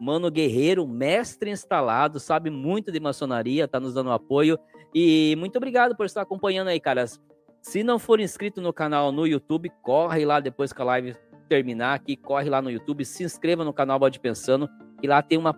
[0.00, 4.58] Mano Guerreiro, mestre instalado, sabe muito de maçonaria, tá nos dando apoio.
[4.94, 7.20] E muito obrigado por estar acompanhando aí, caras.
[7.60, 11.16] Se não for inscrito no canal no YouTube, corre lá depois que a live
[11.46, 14.68] terminar aqui, corre lá no YouTube, se inscreva no canal Bode Pensando,
[15.00, 15.54] que lá tem uma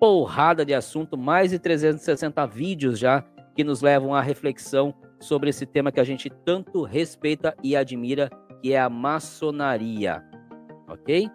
[0.00, 3.24] porrada de assunto, mais de 360 vídeos já
[3.54, 8.30] que nos levam à reflexão sobre esse tema que a gente tanto respeita e admira,
[8.62, 10.22] que é a maçonaria.
[10.88, 11.28] Ok?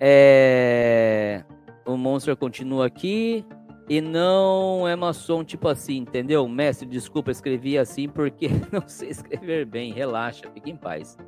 [0.00, 1.44] É...
[1.84, 3.44] O monstro continua aqui.
[3.88, 6.48] E não é maçom tipo assim, entendeu?
[6.48, 9.92] Mestre, desculpa, escrevi assim porque não sei escrever bem.
[9.92, 11.18] Relaxa, fique em paz.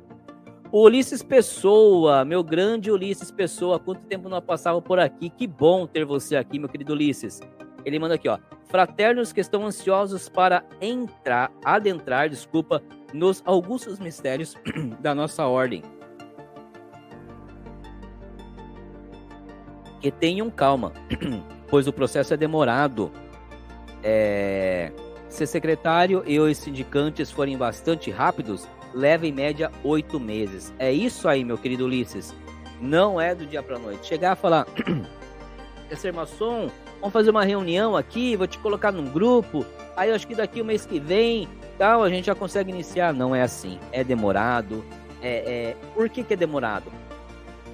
[0.69, 5.29] O Ulisses Pessoa, meu grande Ulisses Pessoa, quanto tempo não passava por aqui?
[5.29, 7.39] Que bom ter você aqui, meu querido Ulisses.
[7.85, 8.37] Ele manda aqui, ó.
[8.65, 12.83] Fraternos que estão ansiosos para entrar, adentrar, desculpa,
[13.13, 14.55] nos augustos mistérios
[14.99, 15.81] da nossa ordem.
[20.01, 20.91] Que tenham calma,
[21.69, 23.09] pois o processo é demorado.
[24.03, 24.91] É...
[25.29, 28.67] Ser secretário e os sindicantes forem bastante rápidos,
[28.97, 30.73] leva em média oito meses.
[30.79, 32.33] É isso aí, meu querido Ulisses.
[32.81, 34.07] Não é do dia para noite.
[34.07, 34.65] Chegar a falar,
[35.87, 36.69] quer ser maçom?
[36.99, 39.65] Vamos fazer uma reunião aqui, vou te colocar num grupo.
[39.95, 41.47] Aí eu acho que daqui o mês que vem,
[41.77, 43.13] tal, a gente já consegue iniciar.
[43.13, 43.79] Não é assim.
[43.91, 44.83] É demorado.
[45.21, 45.75] É, é...
[45.93, 46.91] Por que, que é demorado?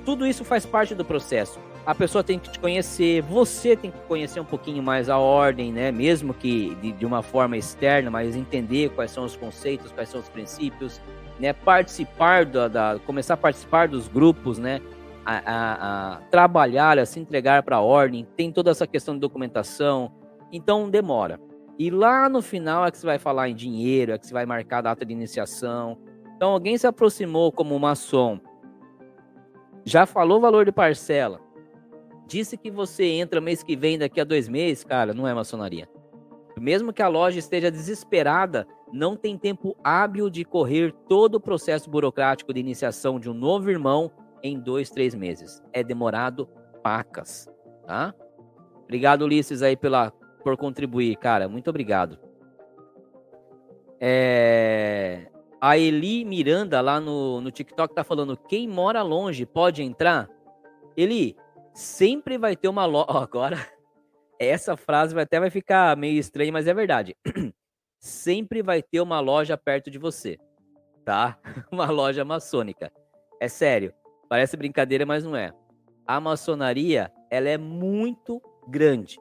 [0.05, 1.59] Tudo isso faz parte do processo.
[1.85, 5.71] A pessoa tem que te conhecer, você tem que conhecer um pouquinho mais a ordem,
[5.71, 5.91] né?
[5.91, 10.21] Mesmo que de, de uma forma externa, mas entender quais são os conceitos, quais são
[10.21, 11.01] os princípios,
[11.39, 14.79] né, participar da, da, começar a participar dos grupos, né,
[15.25, 19.19] a, a, a trabalhar, a se entregar para a ordem, tem toda essa questão de
[19.19, 20.11] documentação,
[20.53, 21.39] então demora.
[21.77, 24.45] E lá no final é que você vai falar em dinheiro, é que você vai
[24.45, 25.97] marcar a data de iniciação.
[26.35, 28.39] Então alguém se aproximou como maçom,
[29.83, 31.41] já falou o valor de parcela,
[32.33, 35.87] disse que você entra mês que vem, daqui a dois meses, cara, não é maçonaria.
[36.59, 41.91] Mesmo que a loja esteja desesperada, não tem tempo hábil de correr todo o processo
[41.91, 44.11] burocrático de iniciação de um novo irmão
[44.41, 45.61] em dois, três meses.
[45.71, 46.49] É demorado
[46.81, 47.47] pacas,
[47.85, 48.15] tá?
[48.83, 50.11] Obrigado, Ulisses, aí pela,
[50.43, 51.47] por contribuir, cara.
[51.47, 52.17] Muito obrigado.
[53.99, 55.27] É...
[55.61, 60.27] A Eli Miranda lá no, no TikTok tá falando: quem mora longe pode entrar?
[60.97, 61.35] Eli,
[61.73, 63.07] sempre vai ter uma loja.
[63.23, 63.67] Agora,
[64.39, 67.15] essa frase até vai ficar meio estranha, mas é verdade.
[67.99, 70.37] sempre vai ter uma loja perto de você,
[71.05, 71.37] tá?
[71.71, 72.91] Uma loja maçônica.
[73.39, 73.93] É sério,
[74.29, 75.53] parece brincadeira, mas não é.
[76.05, 79.19] A maçonaria, ela é muito grande,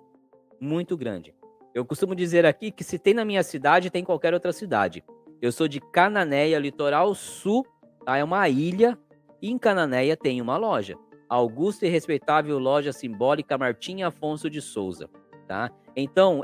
[0.60, 1.34] muito grande.
[1.74, 5.04] Eu costumo dizer aqui que se tem na minha cidade, tem em qualquer outra cidade.
[5.40, 7.64] Eu sou de Cananéia, litoral sul,
[8.04, 8.16] tá?
[8.16, 8.98] É uma ilha,
[9.40, 10.96] e em Cananéia tem uma loja.
[11.34, 15.08] Augusta e respeitável loja simbólica Martim Afonso de Souza,
[15.46, 15.70] tá?
[15.96, 16.42] Então,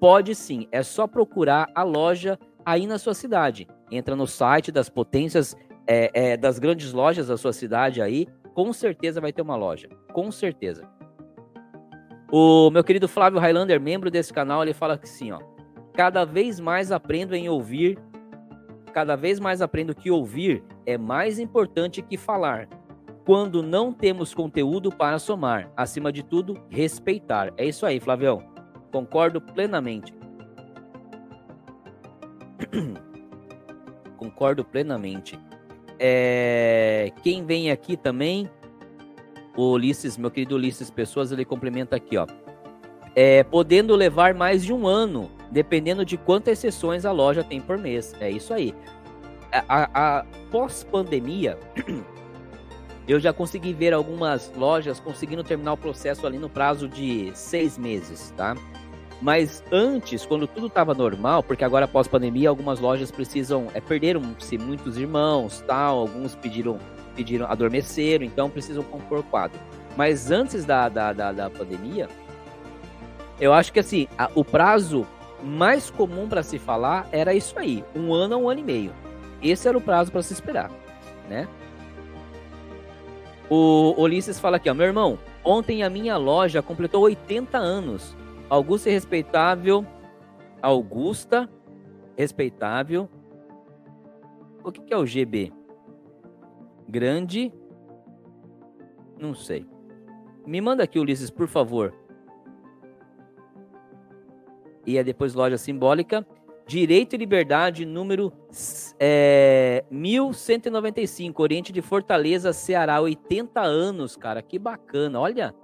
[0.00, 3.66] pode sim, é só procurar a loja aí na sua cidade.
[3.90, 5.56] Entra no site das potências,
[5.86, 9.88] é, é, das grandes lojas da sua cidade aí, com certeza vai ter uma loja,
[10.12, 10.88] com certeza.
[12.30, 15.40] O meu querido Flávio Highlander, membro desse canal, ele fala que sim, ó.
[15.94, 17.98] Cada vez mais aprendo em ouvir
[18.98, 22.68] cada vez mais aprendo que ouvir é mais importante que falar.
[23.28, 27.52] Quando não temos conteúdo para somar, acima de tudo, respeitar.
[27.58, 28.42] É isso aí, Flavião.
[28.90, 30.14] Concordo plenamente.
[34.16, 35.38] Concordo plenamente.
[35.98, 37.12] É...
[37.22, 38.48] Quem vem aqui também,
[39.54, 42.26] o Ulisses, meu querido Ulisses Pessoas, ele complementa aqui, ó.
[43.14, 47.76] É, podendo levar mais de um ano, dependendo de quantas sessões a loja tem por
[47.76, 48.14] mês.
[48.20, 48.74] É isso aí.
[49.52, 51.58] A, a, a pós-pandemia,
[53.08, 57.78] eu já consegui ver algumas lojas conseguindo terminar o processo ali no prazo de seis
[57.78, 58.54] meses, tá?
[59.20, 64.58] Mas antes, quando tudo estava normal, porque agora após pandemia, algumas lojas precisam, é, perderam-se
[64.58, 66.78] muitos irmãos, tal, alguns pediram,
[67.16, 69.58] pediram, adormeceram, então precisam compor quadro.
[69.96, 72.08] Mas antes da, da, da, da pandemia,
[73.40, 75.06] eu acho que assim, a, o prazo
[75.42, 78.92] mais comum para se falar era isso aí, um ano a um ano e meio.
[79.42, 80.70] Esse era o prazo para se esperar,
[81.28, 81.48] né?
[83.50, 88.16] O Ulisses fala aqui, ó, meu irmão, ontem a minha loja completou 80 anos
[88.48, 89.86] Augusta e respeitável.
[90.62, 91.48] Augusta,
[92.16, 93.08] respeitável.
[94.64, 95.52] O que, que é o GB?
[96.88, 97.52] Grande.
[99.18, 99.66] Não sei.
[100.46, 101.94] Me manda aqui, Ulisses, por favor.
[104.86, 106.26] E é depois loja simbólica.
[106.68, 108.30] Direito e Liberdade, número
[109.00, 114.42] é, 1195, Oriente de Fortaleza, Ceará, 80 anos, cara.
[114.42, 115.54] Que bacana, olha.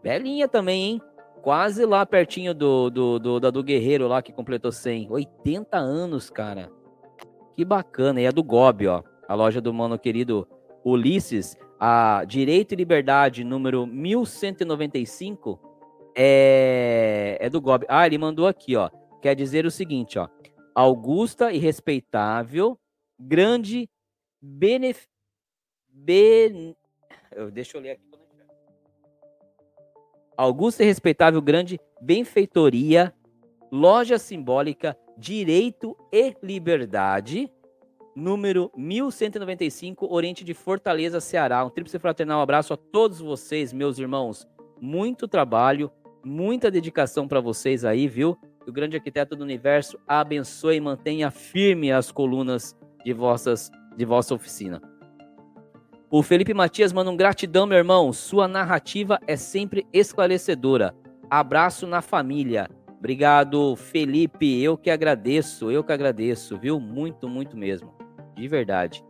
[0.00, 1.02] Belinha também, hein?
[1.42, 5.10] Quase lá pertinho do, do, do, da do Guerreiro lá que completou 100.
[5.10, 6.70] 80 anos, cara.
[7.56, 8.20] Que bacana.
[8.20, 9.02] E é do Gobi, ó.
[9.26, 10.46] A loja do mano querido
[10.84, 11.56] Ulisses.
[11.80, 15.58] A Direito e Liberdade, número 1195,
[16.16, 17.86] é, é do Gobi.
[17.88, 18.88] Ah, ele mandou aqui, ó.
[19.22, 20.28] Quer dizer o seguinte, ó.
[20.74, 22.76] Augusta e respeitável,
[23.18, 23.88] grande,
[24.40, 25.06] benef...
[25.88, 26.76] Ben...
[27.52, 28.02] Deixa eu ler aqui.
[30.36, 33.14] Augusta e respeitável grande benfeitoria,
[33.70, 37.50] loja simbólica, direito e liberdade,
[38.16, 41.64] número 1195, Oriente de Fortaleza, Ceará.
[41.64, 44.48] Um tríplice fraternal abraço a todos vocês, meus irmãos.
[44.80, 45.92] Muito trabalho,
[46.24, 48.36] muita dedicação para vocês aí, viu?
[48.66, 54.34] O grande arquiteto do universo abençoe e mantenha firme as colunas de vossas de vossa
[54.34, 54.80] oficina.
[56.10, 58.12] O Felipe Matias manda um gratidão, meu irmão.
[58.12, 60.94] Sua narrativa é sempre esclarecedora.
[61.30, 62.68] Abraço na família.
[62.98, 64.62] Obrigado, Felipe.
[64.62, 66.78] Eu que agradeço, eu que agradeço, viu?
[66.78, 67.94] Muito, muito mesmo.
[68.36, 69.04] De verdade.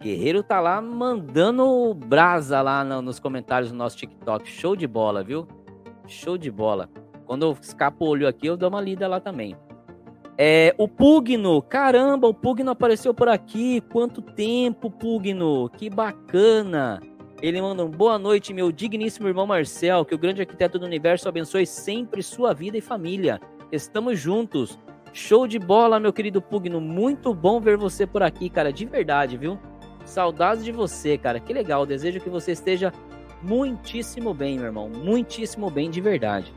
[0.00, 4.48] Guerreiro tá lá mandando brasa lá nos comentários do nosso TikTok.
[4.48, 5.46] Show de bola, viu?
[6.06, 6.88] Show de bola.
[7.28, 9.54] Quando eu escapo o olho aqui, eu dou uma lida lá também.
[10.38, 13.82] É, o Pugno, caramba, o Pugno apareceu por aqui.
[13.92, 15.68] Quanto tempo, Pugno?
[15.76, 17.02] Que bacana.
[17.42, 20.06] Ele manda um boa noite, meu digníssimo irmão Marcel.
[20.06, 23.38] Que o grande arquiteto do universo abençoe sempre sua vida e família.
[23.70, 24.78] Estamos juntos.
[25.12, 26.80] Show de bola, meu querido Pugno.
[26.80, 28.72] Muito bom ver você por aqui, cara.
[28.72, 29.58] De verdade, viu?
[30.06, 31.38] Saudades de você, cara.
[31.38, 31.84] Que legal.
[31.84, 32.90] Desejo que você esteja
[33.42, 34.88] muitíssimo bem, meu irmão.
[34.88, 36.54] Muitíssimo bem, de verdade.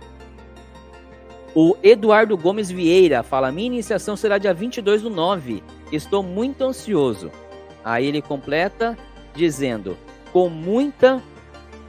[1.53, 5.61] O Eduardo Gomes Vieira fala: Minha iniciação será dia 22 do 9.
[5.91, 7.30] Estou muito ansioso.
[7.84, 8.98] Aí ele completa
[9.36, 9.98] dizendo:
[10.32, 11.22] com muita,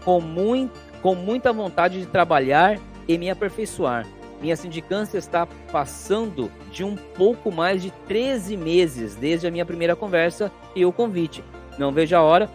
[0.04, 4.04] com, muito, com muita vontade de trabalhar e me aperfeiçoar.
[4.40, 9.94] Minha sindicância está passando de um pouco mais de 13 meses desde a minha primeira
[9.94, 11.44] conversa e o convite.
[11.78, 12.50] Não vejo a hora.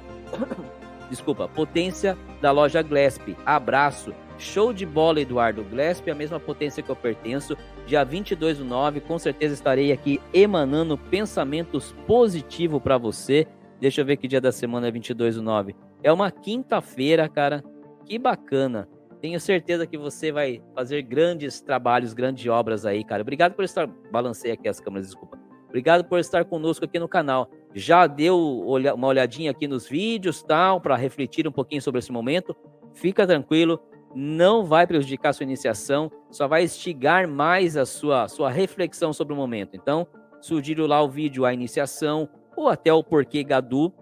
[1.09, 3.37] Desculpa, potência da loja Glesp.
[3.45, 4.13] Abraço.
[4.37, 5.63] Show de bola, Eduardo.
[5.63, 7.57] Glesp a mesma potência que eu pertenço.
[7.85, 13.47] Dia 22 do 9, com certeza estarei aqui emanando pensamentos positivos para você.
[13.79, 15.75] Deixa eu ver que dia da semana é 22 do 9.
[16.03, 17.63] É uma quinta-feira, cara.
[18.05, 18.87] Que bacana.
[19.21, 23.23] Tenho certeza que você vai fazer grandes trabalhos, grandes obras aí, cara.
[23.23, 23.87] Obrigado por estar.
[24.11, 25.39] Balancei aqui as câmeras, desculpa.
[25.67, 27.49] Obrigado por estar conosco aqui no canal.
[27.73, 32.55] Já deu uma olhadinha aqui nos vídeos, tal, para refletir um pouquinho sobre esse momento.
[32.93, 33.79] Fica tranquilo,
[34.15, 39.33] não vai prejudicar a sua iniciação, só vai instigar mais a sua, sua reflexão sobre
[39.33, 39.75] o momento.
[39.75, 40.07] Então,
[40.41, 43.93] sugiro lá o vídeo A Iniciação, ou até o Porquê Gadu,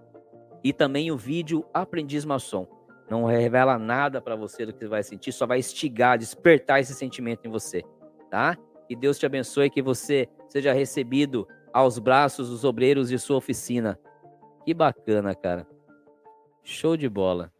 [0.63, 2.67] e também o vídeo Aprendiz Maçom.
[3.09, 6.93] Não revela nada para você do que você vai sentir, só vai instigar, despertar esse
[6.93, 7.83] sentimento em você,
[8.31, 8.57] tá?
[8.87, 13.99] Que Deus te abençoe, que você seja recebido aos braços dos obreiros de sua oficina.
[14.63, 15.67] Que bacana, cara.
[16.63, 17.51] Show de bola.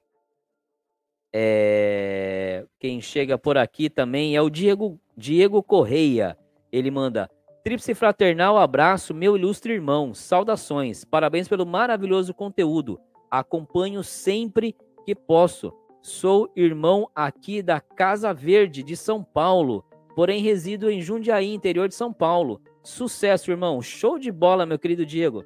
[1.37, 2.65] É...
[2.79, 6.37] Quem chega por aqui também é o Diego, Diego Correia.
[6.71, 7.29] Ele manda
[7.65, 10.13] Tríplice fraternal abraço, meu ilustre irmão.
[10.13, 11.03] Saudações.
[11.03, 12.99] Parabéns pelo maravilhoso conteúdo.
[13.29, 15.73] Acompanho sempre que posso.
[15.99, 19.83] Sou irmão aqui da Casa Verde de São Paulo,
[20.15, 22.61] porém resido em Jundiaí, interior de São Paulo.
[22.83, 23.81] Sucesso, irmão.
[23.81, 25.43] Show de bola, meu querido Diego.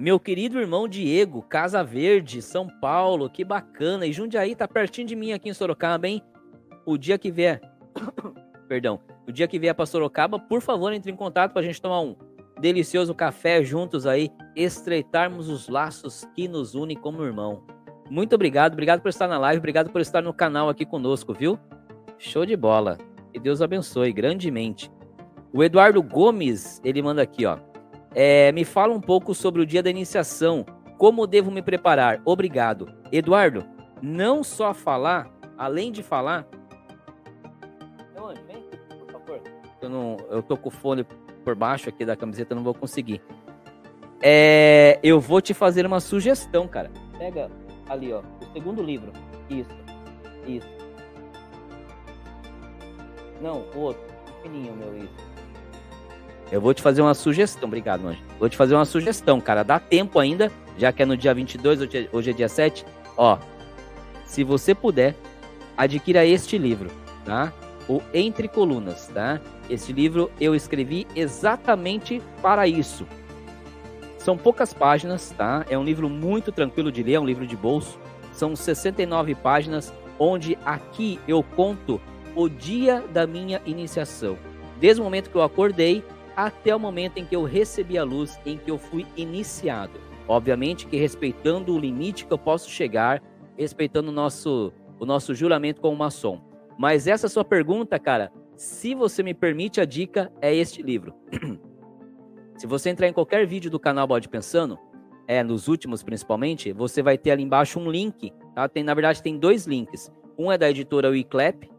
[0.00, 4.06] Meu querido irmão Diego, Casa Verde, São Paulo, que bacana.
[4.06, 6.22] E Jundiaí tá pertinho de mim aqui em Sorocaba, hein?
[6.86, 7.60] O dia que vier.
[8.66, 8.98] Perdão.
[9.28, 12.00] O dia que vier para Sorocaba, por favor, entre em contato para a gente tomar
[12.00, 12.16] um
[12.58, 17.62] delicioso café juntos aí, estreitarmos os laços que nos unem como irmão.
[18.08, 21.58] Muito obrigado, obrigado por estar na live, obrigado por estar no canal aqui conosco, viu?
[22.16, 22.96] Show de bola.
[23.34, 24.90] Que Deus abençoe grandemente.
[25.52, 27.58] O Eduardo Gomes, ele manda aqui, ó.
[28.14, 30.64] É, me fala um pouco sobre o dia da iniciação.
[30.98, 32.20] Como devo me preparar?
[32.24, 32.92] Obrigado.
[33.12, 33.64] Eduardo,
[34.02, 36.46] não só falar, além de falar.
[38.46, 39.40] vem aqui, por favor.
[39.80, 41.04] Eu, não, eu tô com o fone
[41.44, 43.22] por baixo aqui da camiseta, não vou conseguir.
[44.22, 46.90] É, eu vou te fazer uma sugestão, cara.
[47.18, 47.50] Pega
[47.88, 49.12] ali, ó, o segundo livro.
[49.48, 49.70] Isso,
[50.46, 50.68] isso.
[53.40, 54.02] Não, o outro.
[54.42, 55.29] Fininho, meu, isso.
[56.50, 58.20] Eu vou te fazer uma sugestão, obrigado, Anjo.
[58.38, 59.62] Vou te fazer uma sugestão, cara.
[59.62, 62.84] Dá tempo ainda, já que é no dia 22, hoje é, hoje é dia 7.
[63.16, 63.38] Ó,
[64.24, 65.14] se você puder,
[65.76, 66.90] adquira este livro,
[67.24, 67.52] tá?
[67.88, 69.40] O Entre Colunas, tá?
[69.68, 73.06] Este livro eu escrevi exatamente para isso.
[74.18, 75.64] São poucas páginas, tá?
[75.70, 77.98] É um livro muito tranquilo de ler, é um livro de bolso.
[78.32, 82.00] São 69 páginas, onde aqui eu conto
[82.34, 84.36] o dia da minha iniciação.
[84.78, 86.04] Desde o momento que eu acordei
[86.36, 90.00] até o momento em que eu recebi a luz, em que eu fui iniciado.
[90.26, 93.22] Obviamente que respeitando o limite que eu posso chegar,
[93.56, 96.40] respeitando o nosso, o nosso juramento como maçom.
[96.78, 101.14] Mas essa sua pergunta, cara, se você me permite, a dica é este livro.
[102.56, 104.78] se você entrar em qualquer vídeo do canal Bode Pensando,
[105.26, 108.68] é, nos últimos principalmente, você vai ter ali embaixo um link, tá?
[108.68, 110.10] Tem, na verdade, tem dois links.
[110.38, 111.70] Um é da editora Wiclap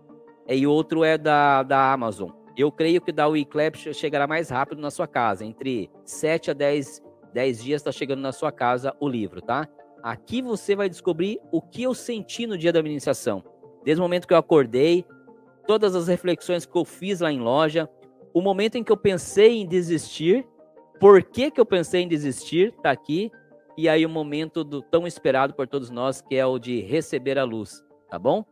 [0.48, 2.41] e outro é da, da Amazon.
[2.58, 5.46] Eu creio que da WeClap chegará mais rápido na sua casa.
[5.46, 7.02] Entre 7 a 10,
[7.34, 9.68] 10 dias está chegando na sua casa o livro, tá?
[10.04, 13.44] Aqui você vai descobrir o que eu senti no dia da minha iniciação.
[13.84, 15.06] Desde o momento que eu acordei,
[15.66, 17.90] todas as reflexões que eu fiz lá em loja,
[18.34, 20.46] o momento em que eu pensei em desistir,
[21.00, 23.32] por que, que eu pensei em desistir, tá aqui,
[23.78, 27.40] e aí o momento do tão esperado por todos nós, que é o de receber
[27.40, 28.46] a luz, tá bom?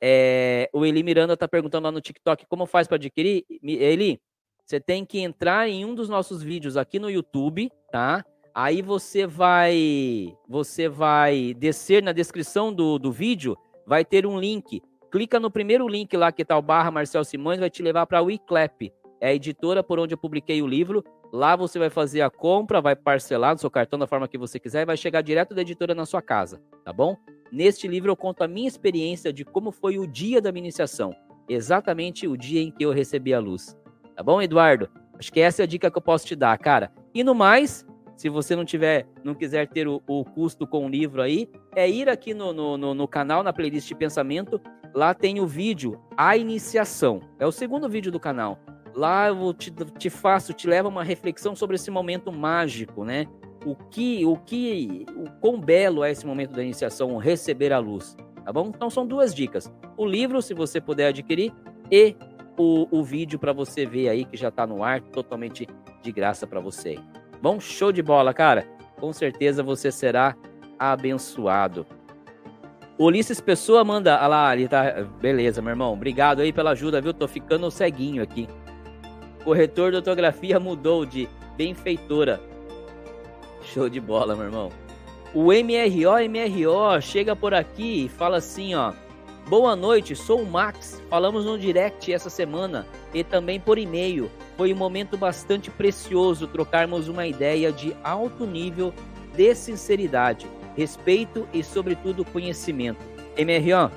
[0.00, 3.44] É, o Eli Miranda está perguntando lá no TikTok como faz para adquirir.
[3.62, 4.20] Eli,
[4.64, 8.24] você tem que entrar em um dos nossos vídeos aqui no YouTube, tá?
[8.54, 13.56] Aí você vai, você vai descer na descrição do, do vídeo,
[13.86, 14.82] vai ter um link.
[15.10, 18.18] Clica no primeiro link lá que tá o barra Marcel Simões, vai te levar para
[18.18, 18.92] a WeClap.
[19.20, 21.02] É a editora por onde eu publiquei o livro.
[21.32, 24.58] Lá você vai fazer a compra, vai parcelar no seu cartão da forma que você
[24.58, 27.16] quiser e vai chegar direto da editora na sua casa, tá bom?
[27.50, 31.14] Neste livro eu conto a minha experiência de como foi o dia da minha iniciação,
[31.48, 33.76] exatamente o dia em que eu recebi a luz.
[34.14, 34.88] Tá bom, Eduardo?
[35.18, 36.92] Acho que essa é a dica que eu posso te dar, cara.
[37.14, 40.88] E no mais, se você não tiver, não quiser ter o, o custo com o
[40.88, 44.60] livro aí, é ir aqui no, no, no, no, canal, na playlist de pensamento.
[44.94, 47.20] Lá tem o vídeo A Iniciação.
[47.38, 48.58] É o segundo vídeo do canal.
[48.94, 53.26] Lá eu te, te faço, te levo uma reflexão sobre esse momento mágico, né?
[53.64, 58.16] O que, o que, o quão belo é esse momento da iniciação, receber a luz,
[58.44, 58.68] tá bom?
[58.68, 61.52] Então são duas dicas: o livro, se você puder adquirir,
[61.90, 62.14] e
[62.56, 65.66] o, o vídeo para você ver aí que já está no ar, totalmente
[66.02, 66.98] de graça para você.
[67.40, 68.66] Bom, show de bola, cara.
[69.00, 70.36] Com certeza você será
[70.78, 71.86] abençoado.
[72.98, 74.16] Ulisses Pessoa manda.
[74.16, 75.06] Ah lá, ele tá.
[75.20, 75.92] Beleza, meu irmão.
[75.92, 77.14] Obrigado aí pela ajuda, viu?
[77.14, 78.48] Tô ficando ceguinho aqui.
[79.44, 82.40] Corretor de ortografia mudou de benfeitora
[83.62, 84.70] Show de bola, meu irmão.
[85.34, 88.92] O MRO, MRO chega por aqui e fala assim, ó.
[89.48, 91.02] Boa noite, sou o Max.
[91.08, 94.30] Falamos no direct essa semana e também por e-mail.
[94.56, 98.92] Foi um momento bastante precioso trocarmos uma ideia de alto nível
[99.34, 103.00] de sinceridade, respeito e, sobretudo, conhecimento.
[103.36, 103.90] MRO,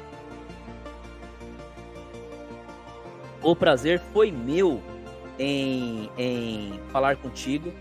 [3.42, 4.80] o prazer foi meu
[5.40, 7.74] em, em falar contigo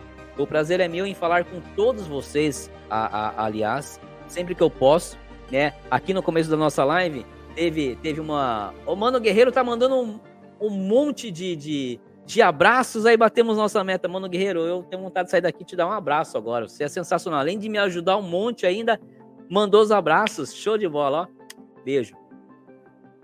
[0.42, 4.70] o prazer é meu em falar com todos vocês, a, a, aliás, sempre que eu
[4.70, 5.18] posso,
[5.50, 5.74] né?
[5.90, 8.72] Aqui no começo da nossa live, teve, teve uma.
[8.86, 10.20] O Mano Guerreiro tá mandando um,
[10.60, 14.08] um monte de, de, de abraços, aí batemos nossa meta.
[14.08, 16.68] Mano Guerreiro, eu tenho vontade de sair daqui e te dar um abraço agora.
[16.68, 17.40] Você é sensacional.
[17.40, 19.00] Além de me ajudar um monte ainda,
[19.48, 20.54] mandou os abraços.
[20.54, 21.84] Show de bola, ó.
[21.84, 22.14] Beijo.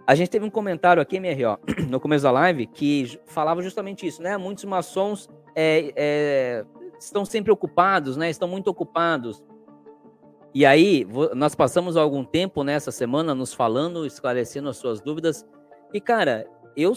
[0.07, 1.59] A gente teve um comentário aqui, MR,
[1.91, 4.37] no começo da live, que falava justamente isso, né?
[4.37, 6.65] Muitos maçons é, é,
[7.07, 8.29] estão sempre ocupados, né?
[8.29, 9.43] Estão muito ocupados.
[10.55, 15.47] E aí, nós passamos algum tempo nessa semana nos falando, esclarecendo as suas dúvidas.
[15.93, 16.93] E, cara, eu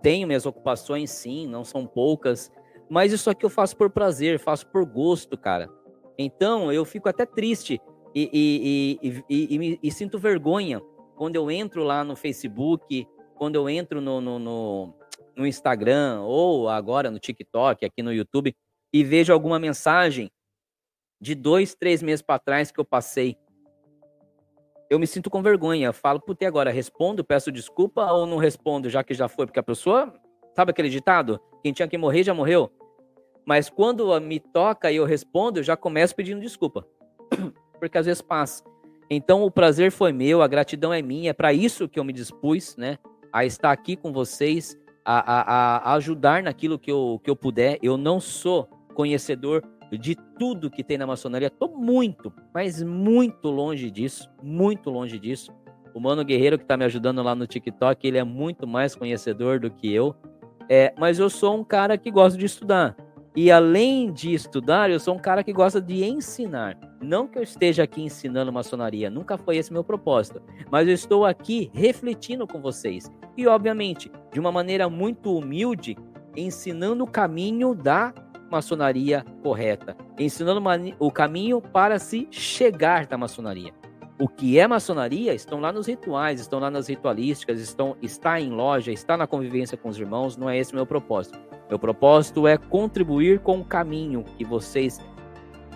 [0.00, 2.50] tenho minhas ocupações, sim, não são poucas,
[2.88, 5.68] mas isso aqui eu faço por prazer, faço por gosto, cara.
[6.16, 7.80] Então, eu fico até triste
[8.14, 10.80] e, e, e, e, sinto vergonha
[11.16, 14.94] quando eu entro lá no Facebook, quando eu entro no, no, no,
[15.36, 18.54] no Instagram ou agora no TikTok, aqui no YouTube,
[18.92, 20.30] e vejo alguma mensagem
[21.20, 23.36] de dois, três meses para trás que eu passei.
[24.90, 25.86] Eu me sinto com vergonha.
[25.86, 29.46] Eu falo, puta, agora respondo, peço desculpa ou não respondo, já que já foi?
[29.46, 30.12] Porque a pessoa,
[30.54, 31.40] sabe aquele ditado?
[31.62, 32.70] Quem tinha que morrer já morreu.
[33.46, 36.86] Mas quando me toca e eu respondo, eu já começo pedindo desculpa.
[37.78, 38.64] Porque às vezes passa.
[39.08, 42.12] Então o prazer foi meu, a gratidão é minha, é para isso que eu me
[42.12, 42.98] dispus, né?
[43.32, 47.78] A estar aqui com vocês, a, a, a ajudar naquilo que eu, que eu puder.
[47.82, 51.48] Eu não sou conhecedor de tudo que tem na maçonaria.
[51.48, 55.52] Estou muito, mas muito longe disso, muito longe disso.
[55.94, 59.60] O Mano Guerreiro que está me ajudando lá no TikTok, ele é muito mais conhecedor
[59.60, 60.14] do que eu.
[60.68, 62.96] É, mas eu sou um cara que gosta de estudar.
[63.34, 66.78] E além de estudar, eu sou um cara que gosta de ensinar.
[67.00, 70.42] Não que eu esteja aqui ensinando maçonaria, nunca foi esse meu propósito.
[70.70, 73.10] Mas eu estou aqui refletindo com vocês.
[73.36, 75.96] E, obviamente, de uma maneira muito humilde,
[76.36, 78.12] ensinando o caminho da
[78.52, 80.62] maçonaria correta, ensinando
[80.98, 83.72] o caminho para se chegar da maçonaria.
[84.18, 88.50] O que é maçonaria estão lá nos rituais, estão lá nas ritualísticas, estão, está em
[88.50, 91.40] loja, está na convivência com os irmãos, não é esse meu propósito.
[91.68, 95.00] Meu propósito é contribuir com o caminho que vocês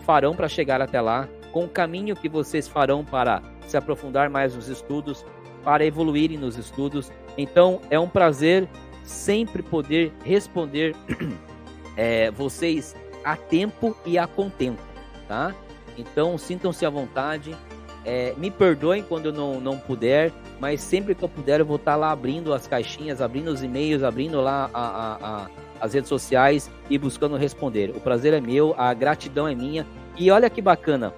[0.05, 4.55] farão para chegar até lá, com o caminho que vocês farão para se aprofundar mais
[4.55, 5.25] nos estudos,
[5.65, 7.11] para evoluírem nos estudos.
[7.39, 8.69] Então, é um prazer
[9.03, 10.95] sempre poder responder
[11.97, 12.95] é, vocês
[13.25, 14.83] a tempo e a contento,
[15.27, 15.55] tá?
[15.97, 17.57] Então sintam-se à vontade.
[18.05, 21.75] É, me perdoem quando eu não, não puder, mas sempre que eu puder eu vou
[21.75, 25.51] estar lá abrindo as caixinhas, abrindo os e-mails, abrindo lá a, a, a,
[25.81, 27.91] as redes sociais e buscando responder.
[27.91, 29.85] O prazer é meu, a gratidão é minha.
[30.17, 31.13] E olha que bacana.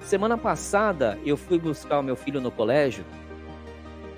[0.00, 3.04] Semana passada eu fui buscar o meu filho no colégio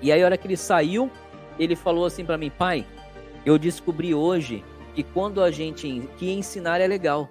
[0.03, 1.09] e aí a hora que ele saiu,
[1.57, 2.85] ele falou assim para mim, pai,
[3.45, 4.61] eu descobri hoje
[4.93, 7.29] que quando a gente que ensinar é legal.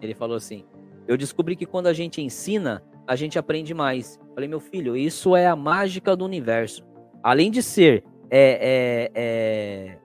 [0.00, 0.64] Ele falou assim:
[1.08, 4.20] "Eu descobri que quando a gente ensina, a gente aprende mais".
[4.34, 6.84] falei: "Meu filho, isso é a mágica do universo.
[7.22, 9.98] Além de ser é, é, é,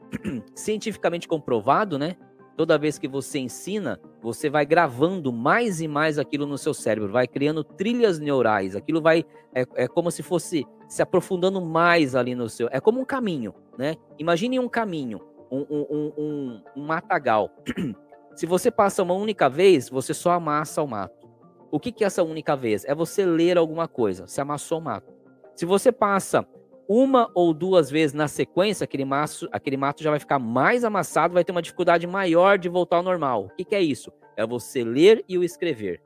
[0.56, 2.16] cientificamente comprovado, né?
[2.56, 7.12] Toda vez que você ensina, você vai gravando mais e mais aquilo no seu cérebro,
[7.12, 8.76] vai criando trilhas neurais.
[8.76, 12.68] Aquilo vai é, é como se fosse se aprofundando mais ali no seu.
[12.72, 13.96] É como um caminho, né?
[14.18, 15.22] Imagine um caminho
[15.52, 17.50] um, um, um, um matagal.
[18.36, 21.28] Se você passa uma única vez, você só amassa o mato.
[21.72, 22.86] O que, que é essa única vez?
[22.86, 24.28] É você ler alguma coisa.
[24.28, 25.14] Se amassou o mato.
[25.56, 26.48] Se você passa
[26.88, 31.34] uma ou duas vezes na sequência, aquele, maço, aquele mato já vai ficar mais amassado,
[31.34, 33.46] vai ter uma dificuldade maior de voltar ao normal.
[33.46, 34.12] O que, que é isso?
[34.36, 36.02] É você ler e o escrever.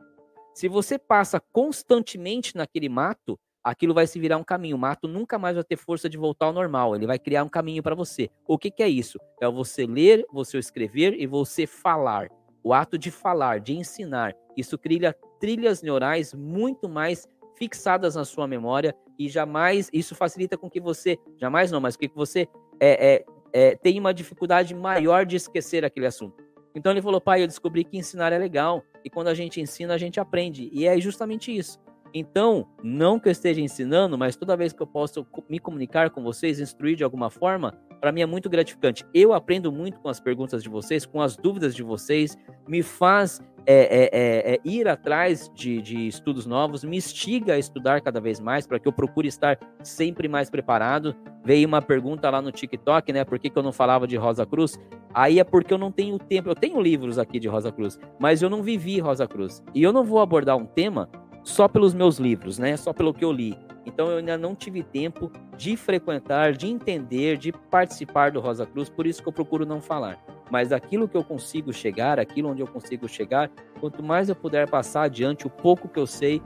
[0.54, 4.76] Se você passa constantemente naquele mato, aquilo vai se virar um caminho.
[4.76, 6.96] O mato nunca mais vai ter força de voltar ao normal.
[6.96, 8.30] Ele vai criar um caminho para você.
[8.48, 9.20] O que, que é isso?
[9.42, 12.30] É você ler, você escrever e você falar.
[12.64, 14.36] O ato de falar, de ensinar.
[14.58, 17.28] Isso cria trilhas neurais muito mais
[17.58, 22.10] fixadas na sua memória e jamais isso facilita com que você jamais não, mas que
[22.14, 22.48] você
[22.80, 26.44] é, é, é, tenha uma dificuldade maior de esquecer aquele assunto.
[26.76, 29.94] Então ele falou, pai, eu descobri que ensinar é legal e quando a gente ensina
[29.94, 31.80] a gente aprende e é justamente isso.
[32.14, 36.22] Então, não que eu esteja ensinando, mas toda vez que eu posso me comunicar com
[36.22, 39.04] vocês, instruir de alguma forma, para mim é muito gratificante.
[39.14, 43.42] Eu aprendo muito com as perguntas de vocês, com as dúvidas de vocês, me faz
[43.66, 48.20] é, é, é, é ir atrás de, de, estudos novos, me instiga a estudar cada
[48.20, 51.16] vez mais para que eu procure estar sempre mais preparado.
[51.46, 53.24] Veio uma pergunta lá no TikTok, né?
[53.24, 54.78] Por que, que eu não falava de Rosa Cruz?
[55.14, 56.50] Aí é porque eu não tenho tempo.
[56.50, 59.64] Eu tenho livros aqui de Rosa Cruz, mas eu não vivi Rosa Cruz.
[59.74, 61.10] E eu não vou abordar um tema
[61.44, 62.78] só pelos meus livros, né?
[62.78, 63.58] Só pelo que eu li.
[63.86, 68.90] Então eu ainda não tive tempo de frequentar, de entender, de participar do Rosa Cruz,
[68.90, 70.24] por isso que eu procuro não falar.
[70.50, 74.70] Mas aquilo que eu consigo chegar, aquilo onde eu consigo chegar, quanto mais eu puder
[74.70, 76.42] passar adiante o pouco que eu sei,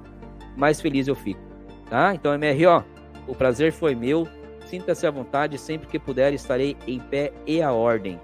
[0.55, 1.41] mais feliz eu fico.
[1.89, 2.13] Tá?
[2.13, 2.83] Então, MR, ó,
[3.27, 4.27] o prazer foi meu.
[4.65, 8.19] Sinta-se à vontade, sempre que puder estarei em pé e a ordem.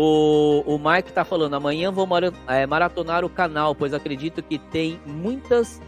[0.00, 2.06] O, o Mike tá falando, amanhã vou
[2.46, 5.82] é, maratonar o canal, pois acredito que tem muitas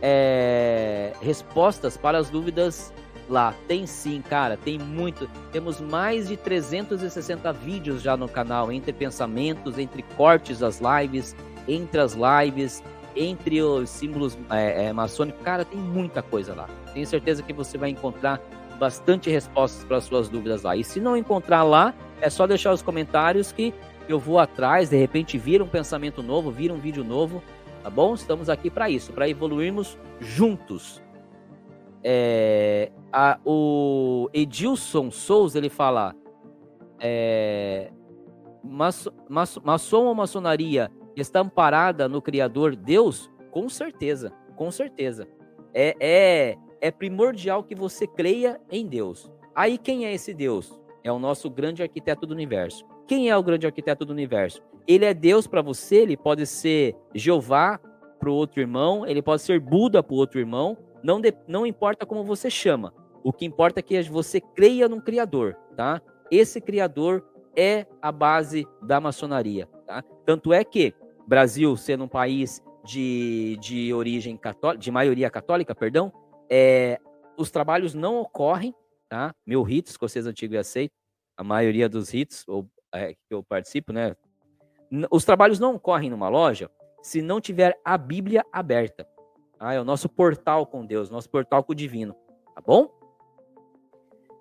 [0.00, 2.92] é, respostas para as dúvidas
[3.28, 3.52] lá?
[3.66, 5.28] Tem sim, cara, tem muito.
[5.50, 11.34] Temos mais de 360 vídeos já no canal, entre pensamentos, entre cortes das lives,
[11.66, 12.84] entre as lives,
[13.16, 15.42] entre os símbolos é, é, maçônicos.
[15.42, 16.68] Cara, tem muita coisa lá.
[16.94, 18.40] Tenho certeza que você vai encontrar
[18.76, 20.76] bastante respostas para as suas dúvidas lá.
[20.76, 23.74] E se não encontrar lá, é só deixar os comentários que
[24.08, 27.42] eu vou atrás, de repente vira um pensamento novo, vira um vídeo novo,
[27.82, 28.14] tá bom?
[28.14, 31.02] Estamos aqui para isso, para evoluirmos juntos.
[32.04, 36.14] É, a, o Edilson Souza, ele fala,
[37.00, 37.90] é,
[38.62, 39.10] maçom,
[39.64, 43.30] maçom ou maçonaria está amparada no Criador Deus?
[43.50, 45.26] Com certeza, com certeza.
[45.74, 46.56] É, é,
[46.86, 49.30] é primordial que você creia em Deus.
[49.54, 50.80] Aí quem é esse Deus?
[51.02, 52.84] É o nosso grande arquiteto do universo.
[53.06, 54.62] Quem é o grande arquiteto do universo?
[54.86, 57.80] Ele é Deus para você, ele pode ser Jeová
[58.20, 61.66] para o outro irmão, ele pode ser Buda para o outro irmão, não, de, não
[61.66, 62.94] importa como você chama.
[63.22, 66.00] O que importa é que você creia num Criador, tá?
[66.30, 67.24] Esse Criador
[67.56, 70.04] é a base da maçonaria, tá?
[70.24, 70.94] Tanto é que
[71.26, 76.12] Brasil, sendo um país de, de origem católica, de maioria católica, perdão,
[76.50, 76.98] é,
[77.36, 78.74] os trabalhos não ocorrem,
[79.08, 79.34] tá?
[79.46, 80.92] Meu rito escocês antigo e aceito,
[81.36, 84.16] a maioria dos ritos ou, é, que eu participo, né?
[85.10, 86.70] Os trabalhos não ocorrem numa loja
[87.02, 89.06] se não tiver a Bíblia aberta.
[89.58, 92.14] Ah, é o nosso portal com Deus, nosso portal com o divino.
[92.54, 92.90] Tá bom?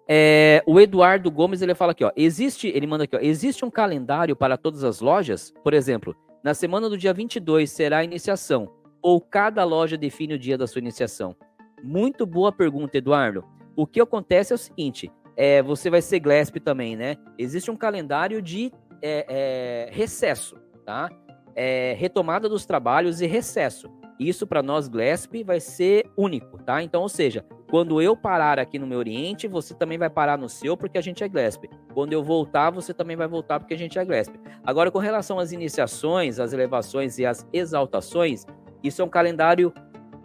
[0.08, 2.11] É, o Eduardo Gomes ele fala aqui, ó.
[2.16, 3.19] Existe, ele manda aqui, ó.
[3.19, 5.53] Existe um calendário para todas as lojas?
[5.64, 10.40] Por exemplo, na semana do dia 22 será a iniciação, ou cada loja define o
[10.40, 11.35] dia da sua iniciação?
[11.84, 13.44] Muito boa pergunta, Eduardo.
[13.76, 17.18] O que acontece é o seguinte: é, você vai ser GLESP também, né?
[17.38, 18.72] Existe um calendário de
[19.02, 21.10] é, é, recesso, tá?
[21.56, 23.90] É, retomada dos trabalhos e recesso.
[24.20, 26.82] Isso para nós GLESP vai ser único, tá?
[26.82, 30.48] Então, ou seja, quando eu parar aqui no meu Oriente, você também vai parar no
[30.48, 31.70] seu porque a gente é GLESP.
[31.94, 34.40] Quando eu voltar, você também vai voltar porque a gente é GLESP.
[34.64, 38.45] Agora, com relação às iniciações, às elevações e às exaltações,
[38.82, 39.74] isso é um calendário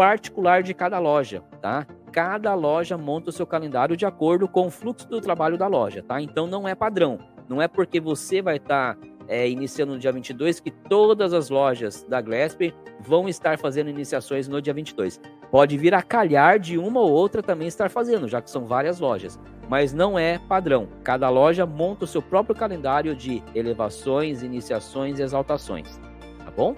[0.01, 1.87] particular de cada loja, tá?
[2.11, 6.03] Cada loja monta o seu calendário de acordo com o fluxo do trabalho da loja,
[6.03, 6.23] tá?
[6.23, 7.19] Então não é padrão.
[7.47, 11.51] Não é porque você vai estar tá é, iniciando no dia 22, que todas as
[11.51, 15.21] lojas da Glesp vão estar fazendo iniciações no dia 22.
[15.51, 19.01] Pode vir a calhar de uma ou outra também estar fazendo, já que são várias
[19.01, 19.39] lojas.
[19.69, 20.89] Mas não é padrão.
[21.05, 26.01] Cada loja monta o seu próprio calendário de elevações, iniciações e exaltações.
[26.43, 26.75] Tá bom?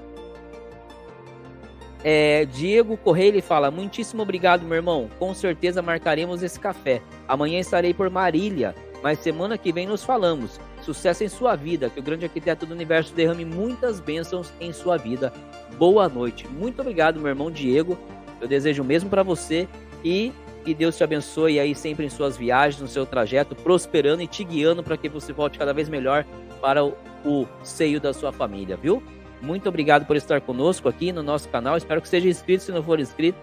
[2.05, 5.09] É, Diego Correia ele fala: Muitíssimo obrigado, meu irmão.
[5.19, 7.01] Com certeza marcaremos esse café.
[7.29, 10.61] Amanhã estarei por Marília, mas semana que vem nos falamos.
[10.83, 14.97] Sucesso em sua vida, que o grande arquiteto do universo derrame muitas bênçãos em sua
[14.97, 15.33] vida.
[15.79, 16.49] Boa noite.
[16.49, 17.97] Muito obrigado, meu irmão Diego.
[18.41, 19.69] Eu desejo o mesmo para você
[20.05, 20.33] e
[20.65, 24.43] que Deus te abençoe aí sempre em suas viagens, no seu trajeto, prosperando e te
[24.45, 26.25] guiando para que você volte cada vez melhor
[26.61, 29.03] para o, o seio da sua família, viu?
[29.43, 31.77] Muito obrigado por estar conosco aqui no nosso canal.
[31.77, 32.63] Espero que seja inscrito.
[32.63, 33.39] Se não for inscrito,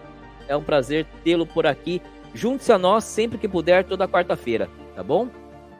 [0.48, 2.00] é um prazer tê-lo por aqui.
[2.34, 5.28] Junte-se a nós sempre que puder, toda quarta-feira, tá bom?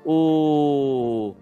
[0.05, 1.35] O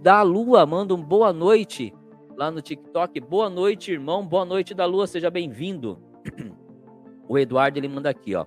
[0.00, 1.92] da Lua manda um boa noite
[2.36, 3.20] lá no TikTok.
[3.20, 4.24] Boa noite, irmão.
[4.26, 5.98] Boa noite da Lua, seja bem-vindo.
[7.26, 8.44] O Eduardo ele manda aqui, ó.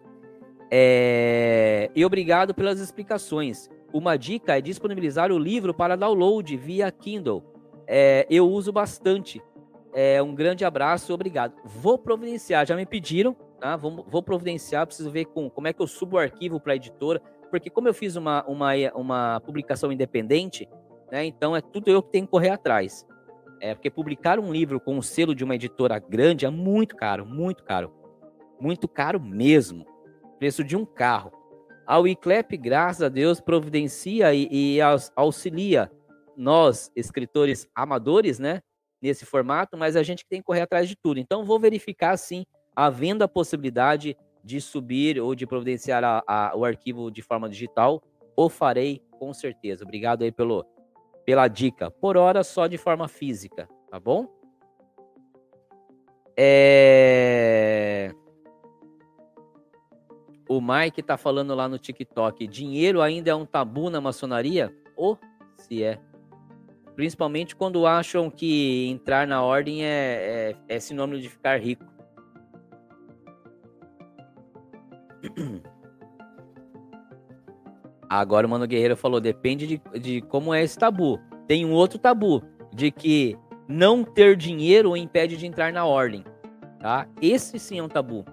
[0.69, 1.89] É...
[1.95, 3.67] E obrigado pelas explicações.
[3.91, 7.43] Uma dica é disponibilizar o livro para download via Kindle.
[7.87, 9.41] É, eu uso bastante.
[9.93, 11.53] É, um grande abraço, obrigado.
[11.63, 13.75] Vou providenciar, já me pediram, tá?
[13.75, 16.75] Vou, vou providenciar, preciso ver com, como é que eu subo o arquivo para a
[16.75, 20.67] editora, porque como eu fiz uma, uma, uma publicação independente,
[21.11, 21.25] né?
[21.25, 23.07] Então é tudo eu que tenho que correr atrás.
[23.59, 27.25] É porque publicar um livro com o selo de uma editora grande é muito caro,
[27.25, 27.91] muito caro.
[28.59, 29.85] Muito caro mesmo.
[30.37, 31.31] Preço de um carro.
[31.85, 34.79] A Wiclep, graças a Deus, providencia e, e
[35.15, 35.91] auxilia
[36.37, 38.61] nós, escritores amadores, né?
[39.01, 41.19] Nesse formato, mas a gente tem que correr atrás de tudo.
[41.19, 46.63] Então, vou verificar, sim, havendo a possibilidade de subir ou de providenciar a, a, o
[46.63, 48.01] arquivo de forma digital,
[48.35, 49.83] o farei com certeza.
[49.83, 50.65] Obrigado aí pelo,
[51.25, 51.91] pela dica.
[51.91, 54.27] Por hora, só de forma física, tá bom?
[56.37, 58.11] É...
[60.47, 64.73] O Mike tá falando lá no TikTok: dinheiro ainda é um tabu na maçonaria?
[64.95, 65.99] Ou oh, se é.
[66.97, 71.85] Principalmente quando acham que entrar na ordem é, é, é sinônimo de ficar rico.
[78.09, 81.19] Agora o Mano Guerreiro falou: depende de, de como é esse tabu.
[81.47, 82.41] Tem um outro tabu,
[82.73, 86.25] de que não ter dinheiro impede de entrar na ordem.
[86.79, 87.07] Tá?
[87.21, 88.25] Esse sim é um tabu.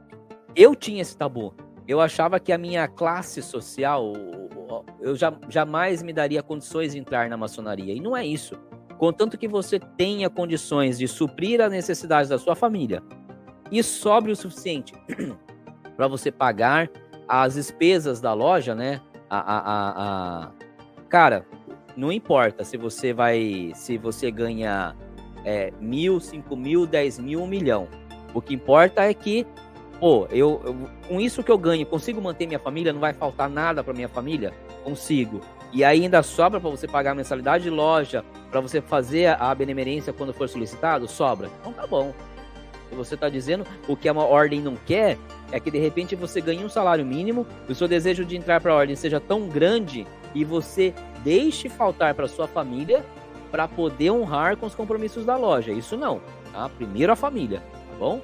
[0.56, 1.54] Eu tinha esse tabu.
[1.86, 4.12] Eu achava que a minha classe social,
[5.00, 7.92] eu já, jamais me daria condições de entrar na maçonaria.
[7.92, 8.54] E não é isso.
[8.98, 13.02] Contanto que você tenha condições de suprir as necessidades da sua família
[13.70, 14.94] e sobre o suficiente
[15.96, 16.90] para você pagar
[17.28, 19.00] as despesas da loja, né?
[19.28, 20.50] A, a, a, a,
[21.08, 21.46] Cara,
[21.96, 23.72] não importa se você vai.
[23.74, 24.94] Se você ganha
[25.44, 27.88] é, mil, cinco mil, dez mil, um milhão.
[28.32, 29.46] O que importa é que
[29.98, 33.48] pô, eu, eu, com isso que eu ganho, consigo manter minha família, não vai faltar
[33.48, 34.52] nada para minha família?
[34.82, 35.40] Consigo.
[35.72, 40.12] E ainda sobra para você pagar a mensalidade de loja, para você fazer a benemerência
[40.12, 41.08] quando for solicitado?
[41.08, 41.50] Sobra.
[41.60, 42.14] Então tá bom.
[42.92, 45.18] Você está dizendo o que a ordem não quer,
[45.50, 48.72] é que de repente você ganhe um salário mínimo, o seu desejo de entrar para
[48.72, 53.04] a ordem seja tão grande e você deixe faltar para sua família
[53.50, 55.72] para poder honrar com os compromissos da loja.
[55.72, 56.20] Isso não,
[56.52, 56.68] tá?
[56.68, 58.20] Primeiro a família, tá bom?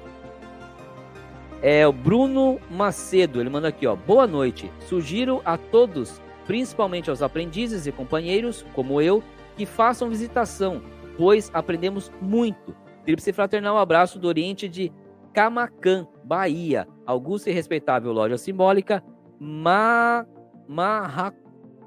[1.61, 3.95] É o Bruno Macedo, ele manda aqui, ó.
[3.95, 4.71] Boa noite.
[4.79, 9.23] Sugiro a todos, principalmente aos aprendizes e companheiros, como eu,
[9.55, 10.81] que façam visitação,
[11.15, 12.75] pois aprendemos muito.
[13.05, 14.91] Tríplice fraternal abraço do Oriente de
[15.33, 16.87] Camacan, Bahia.
[17.05, 19.03] Augusta e respeitável loja simbólica,
[19.39, 20.25] Ma...
[20.67, 21.31] Marra...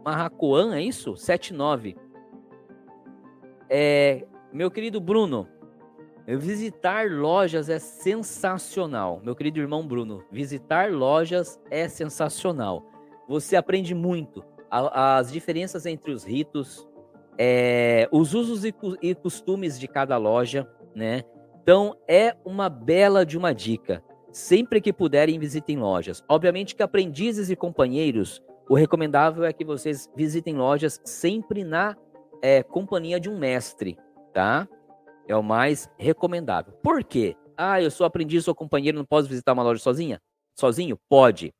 [0.05, 1.17] Marracoan, é isso?
[1.17, 1.97] 79.
[3.69, 5.49] É, meu querido Bruno,
[6.27, 9.21] Visitar lojas é sensacional.
[9.23, 12.83] Meu querido irmão Bruno, visitar lojas é sensacional.
[13.29, 16.89] Você aprende muito as diferenças entre os ritos,
[17.39, 21.25] é, os usos e costumes de cada loja, né?
[21.63, 24.03] Então é uma bela de uma dica.
[24.33, 26.25] Sempre que puderem, visitem lojas.
[26.27, 31.95] Obviamente que aprendizes e companheiros, o recomendável é que vocês visitem lojas sempre na
[32.43, 33.97] é, companhia de um mestre,
[34.33, 34.67] tá?
[35.27, 36.75] É o mais recomendável.
[36.83, 37.37] Por quê?
[37.57, 40.21] Ah, eu sou aprendiz, sou companheiro, não posso visitar uma loja sozinha?
[40.59, 40.99] Sozinho?
[41.09, 41.53] Pode.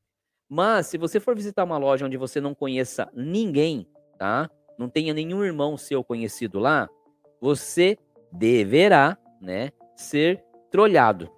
[0.49, 4.51] Mas se você for visitar uma loja onde você não conheça ninguém, tá?
[4.79, 6.89] Não tenha nenhum irmão seu conhecido lá,
[7.41, 7.97] você
[8.31, 11.31] deverá, né, ser trolhado.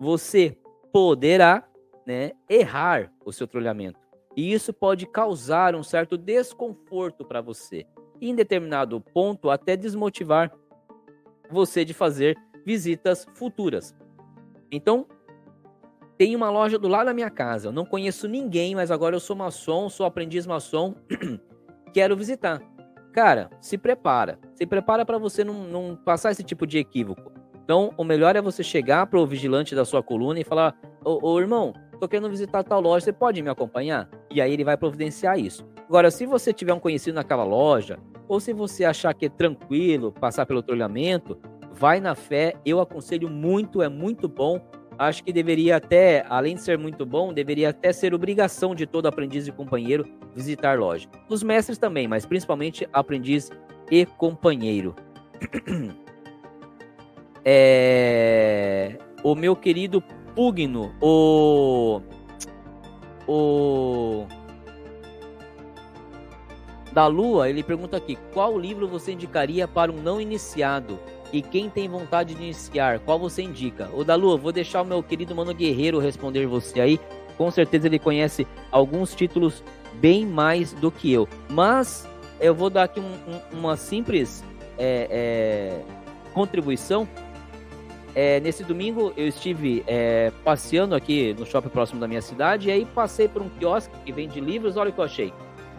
[0.00, 0.56] Você
[0.92, 1.66] poderá,
[2.06, 3.98] né, errar o seu trolhamento.
[4.36, 7.86] E isso pode causar um certo desconforto para você.
[8.20, 10.52] Em determinado ponto, até desmotivar
[11.50, 13.94] você de fazer visitas futuras.
[14.70, 15.06] Então,
[16.18, 17.68] tem uma loja do lado da minha casa.
[17.68, 20.94] Eu não conheço ninguém, mas agora eu sou maçom, sou aprendiz maçom,
[21.92, 22.60] quero visitar.
[23.12, 24.38] Cara, se prepara.
[24.54, 27.32] Se prepara para você não, não, passar esse tipo de equívoco.
[27.64, 31.30] Então, o melhor é você chegar para o vigilante da sua coluna e falar: ô,
[31.30, 34.08] ô irmão, tô querendo visitar tal loja, você pode me acompanhar?
[34.30, 35.66] E aí ele vai providenciar isso.
[35.88, 40.12] Agora, se você tiver um conhecido naquela loja, ou se você achar que é tranquilo
[40.12, 41.38] passar pelo trolhamento,
[41.72, 42.54] vai na fé.
[42.64, 44.60] Eu aconselho muito, é muito bom.
[44.98, 49.06] Acho que deveria até, além de ser muito bom, deveria até ser obrigação de todo
[49.06, 51.06] aprendiz e companheiro visitar loja.
[51.28, 53.50] Os mestres também, mas principalmente aprendiz
[53.90, 54.94] e companheiro.
[57.48, 58.98] É...
[59.22, 60.02] O meu querido
[60.36, 62.00] Pugno, o.
[63.26, 64.26] O
[66.92, 70.98] da Lua, ele pergunta aqui: qual livro você indicaria para um não iniciado?
[71.32, 73.90] E quem tem vontade de iniciar, qual você indica?
[73.92, 77.00] O da Lua, vou deixar o meu querido Mano Guerreiro responder você aí.
[77.36, 79.62] Com certeza ele conhece alguns títulos
[79.94, 81.28] bem mais do que eu.
[81.50, 82.08] Mas
[82.40, 84.44] eu vou dar aqui um, um, uma simples
[84.78, 85.80] é, é,
[86.32, 87.06] contribuição.
[88.18, 92.72] É, nesse domingo eu estive é, passeando aqui no shopping próximo da minha cidade e
[92.72, 94.78] aí passei por um quiosque que vende livros.
[94.78, 95.34] Olha o que eu achei.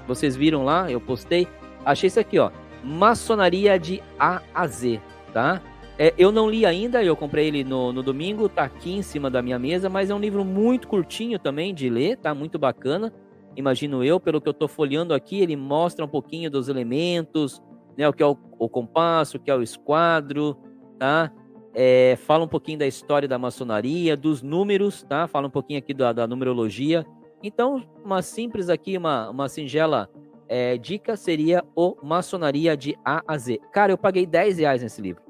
[0.07, 1.47] Vocês viram lá, eu postei.
[1.83, 2.51] Achei isso aqui, ó.
[2.83, 5.01] Maçonaria de A a Z,
[5.33, 5.63] tá?
[5.97, 9.31] É, eu não li ainda, eu comprei ele no, no domingo, tá aqui em cima
[9.31, 12.35] da minha mesa, mas é um livro muito curtinho também de ler, tá?
[12.35, 13.11] Muito bacana.
[13.55, 17.59] Imagino eu, pelo que eu tô folheando aqui, ele mostra um pouquinho dos elementos,
[17.97, 18.07] né?
[18.07, 20.55] O que é o, o compasso, o que é o esquadro,
[20.99, 21.31] tá?
[21.79, 25.27] É, fala um pouquinho da história da maçonaria, dos números, tá?
[25.27, 27.05] Fala um pouquinho aqui da, da numerologia.
[27.43, 30.09] Então, uma simples aqui, uma, uma singela
[30.49, 33.59] é, dica seria o Maçonaria de A a Z.
[33.71, 35.21] Cara, eu paguei 10 reais nesse livro.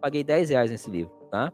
[0.00, 1.52] Paguei 10 reais nesse livro, tá?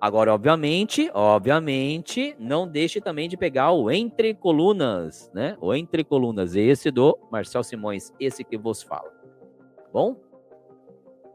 [0.00, 5.56] Agora, obviamente, obviamente, não deixe também de pegar o Entre Colunas, né?
[5.60, 9.08] O Entre Colunas, esse do Marcel Simões, esse que vos fala.
[9.76, 10.16] Tá bom?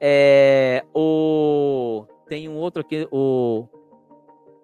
[0.02, 3.68] É, o tem um outro aqui, o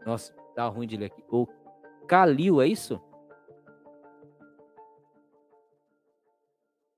[0.06, 1.24] Nossa, tá ruim de ler aqui.
[1.30, 1.48] O
[2.08, 3.02] Calil, é isso?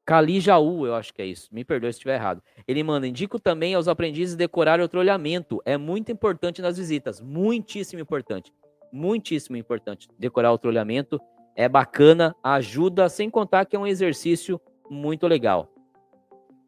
[0.06, 1.50] Cali Jaú, eu acho que é isso.
[1.52, 2.42] Me perdoe se estiver errado.
[2.68, 5.62] Ele manda: indico também aos aprendizes decorar o trolhamento.
[5.66, 7.20] É muito importante nas visitas.
[7.20, 8.54] Muitíssimo importante.
[8.94, 11.20] Muitíssimo importante decorar o trolhamento.
[11.58, 15.75] é bacana, ajuda, sem contar que é um exercício muito legal.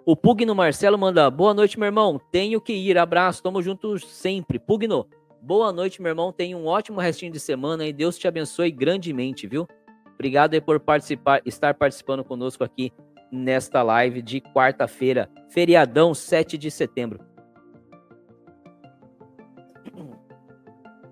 [0.08, 4.58] O Pugno Marcelo manda, boa noite, meu irmão, tenho que ir, abraço, tamo juntos sempre.
[4.58, 5.06] Pugno,
[5.42, 9.46] boa noite, meu irmão, tenha um ótimo restinho de semana e Deus te abençoe grandemente,
[9.46, 9.68] viu?
[10.14, 12.90] Obrigado aí por participar, estar participando conosco aqui
[13.30, 17.20] nesta live de quarta-feira, feriadão 7 de setembro.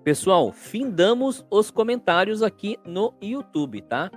[0.02, 4.10] Pessoal, findamos os comentários aqui no YouTube, tá?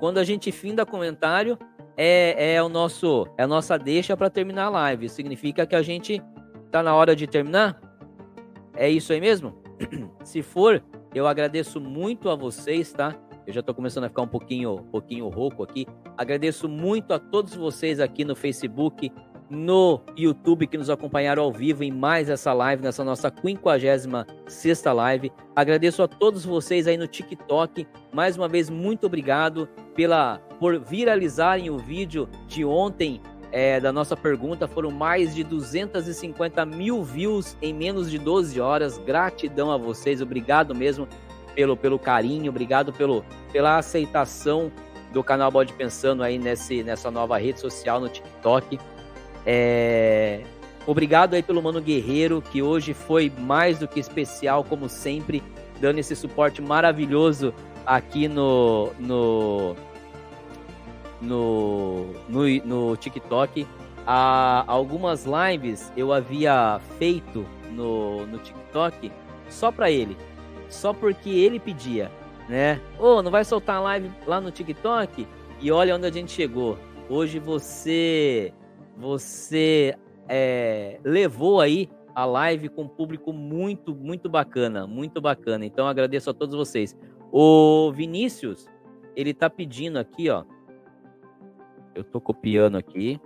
[0.00, 1.58] Quando a gente finda comentário,
[1.96, 5.08] é, é o nosso é a nossa deixa para terminar a live.
[5.08, 6.22] Significa que a gente
[6.70, 7.80] tá na hora de terminar?
[8.74, 9.62] É isso aí mesmo?
[10.24, 10.82] Se for,
[11.14, 13.14] eu agradeço muito a vocês, tá?
[13.46, 15.86] Eu já estou começando a ficar um pouquinho, um pouquinho rouco aqui.
[16.16, 19.12] Agradeço muito a todos vocês aqui no Facebook,
[19.50, 25.32] no YouTube que nos acompanharam ao vivo em mais essa live, nessa nossa 56 live.
[25.54, 27.86] Agradeço a todos vocês aí no TikTok.
[28.12, 33.20] Mais uma vez, muito obrigado pela por viralizarem o vídeo de ontem
[33.52, 34.66] é, da nossa pergunta.
[34.66, 38.98] Foram mais de 250 mil views em menos de 12 horas.
[38.98, 41.06] Gratidão a vocês, obrigado mesmo
[41.54, 44.72] pelo, pelo carinho, obrigado pelo, pela aceitação
[45.12, 48.78] do canal Bode Pensando aí nesse, nessa nova rede social no TikTok.
[49.46, 50.42] É...
[50.86, 55.42] Obrigado aí pelo Mano Guerreiro, que hoje foi mais do que especial, como sempre,
[55.80, 57.54] dando esse suporte maravilhoso
[57.86, 59.76] aqui no, no,
[61.20, 63.66] no, no, no TikTok.
[64.06, 69.10] Há algumas lives eu havia feito no, no TikTok
[69.48, 70.16] só para ele,
[70.68, 72.10] só porque ele pedia,
[72.46, 72.78] né?
[72.98, 75.26] Ô, oh, não vai soltar live lá no TikTok?
[75.60, 76.78] E olha onde a gente chegou.
[77.08, 78.52] Hoje você
[78.96, 79.96] você
[80.28, 85.66] é, levou aí a live com um público muito, muito bacana, muito bacana.
[85.66, 86.96] Então agradeço a todos vocês.
[87.32, 88.66] O Vinícius,
[89.16, 90.44] ele tá pedindo aqui, ó.
[91.94, 93.20] Eu tô copiando aqui,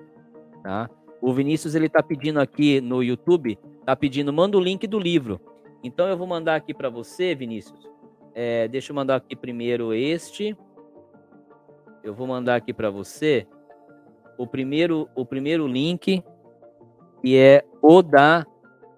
[0.62, 0.88] tá?
[1.20, 5.40] O Vinícius, ele tá pedindo aqui no YouTube, tá pedindo, manda o link do livro.
[5.82, 7.88] Então eu vou mandar aqui para você, Vinícius.
[8.34, 10.56] É, deixa eu mandar aqui primeiro este.
[12.02, 13.46] Eu vou mandar aqui para você
[14.38, 16.22] o primeiro, o primeiro link,
[17.20, 18.46] que é o da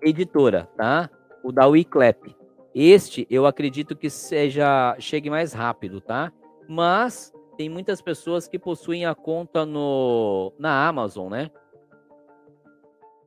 [0.02, 1.10] editora, tá?
[1.42, 2.36] O da Wiclap.
[2.74, 6.32] Este eu acredito que seja chegue mais rápido, tá?
[6.68, 11.50] Mas tem muitas pessoas que possuem a conta no na Amazon, né?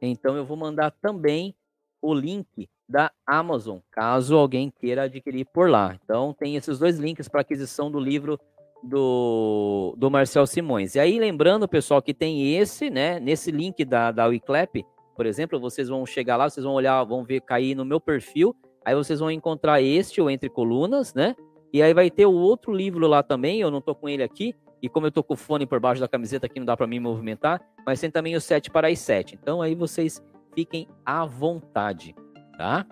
[0.02, 1.56] Então eu vou mandar também
[2.02, 5.98] o link da Amazon, caso alguém queira adquirir por lá.
[6.04, 8.40] Então tem esses dois links para aquisição do livro
[8.84, 10.96] do, do Marcel Simões.
[10.96, 13.20] E aí, lembrando, pessoal, que tem esse, né?
[13.20, 17.24] Nesse link da, da Wiclap, por exemplo, vocês vão chegar lá, vocês vão olhar, vão
[17.24, 21.36] ver cair no meu perfil, aí vocês vão encontrar este, o Entre Colunas, né?
[21.72, 24.54] E aí vai ter o outro livro lá também, eu não tô com ele aqui,
[24.82, 26.86] e como eu tô com o fone por baixo da camiseta aqui, não dá para
[26.86, 29.36] mim movimentar, mas tem também o 7 para as 7.
[29.42, 30.22] Então aí vocês
[30.54, 32.14] fiquem à vontade,
[32.58, 32.86] tá?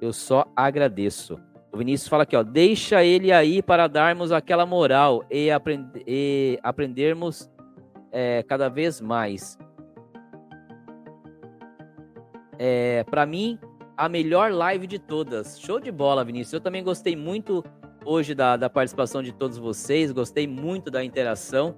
[0.00, 1.38] Eu só agradeço.
[1.72, 6.58] O Vinícius fala aqui, ó, deixa ele aí para darmos aquela moral e, aprend e
[6.62, 7.48] aprendermos
[8.10, 9.56] é, cada vez mais.
[12.58, 13.58] É, para mim,
[13.96, 15.60] a melhor live de todas.
[15.60, 16.54] Show de bola, Vinícius.
[16.54, 17.64] Eu também gostei muito
[18.04, 21.76] hoje da, da participação de todos vocês, gostei muito da interação.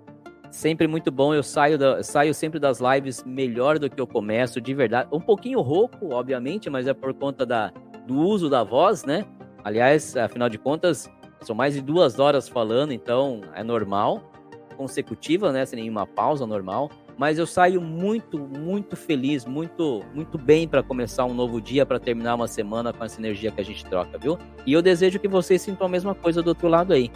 [0.50, 1.34] Sempre muito bom.
[1.34, 5.08] Eu saio, da, saio sempre das lives melhor do que eu começo, de verdade.
[5.12, 7.72] Um pouquinho rouco, obviamente, mas é por conta da,
[8.06, 9.26] do uso da voz, né?
[9.65, 11.10] Aliás, afinal de contas,
[11.41, 14.32] são mais de duas horas falando, então é normal,
[14.76, 15.65] consecutiva, né?
[15.65, 16.91] Sem nenhuma pausa, normal.
[17.16, 22.00] Mas eu saio muito, muito feliz, muito, muito bem para começar um novo dia, para
[22.00, 24.39] terminar uma semana com essa energia que a gente troca, viu?
[24.66, 27.10] E eu desejo que vocês sintam a mesma coisa do outro lado aí.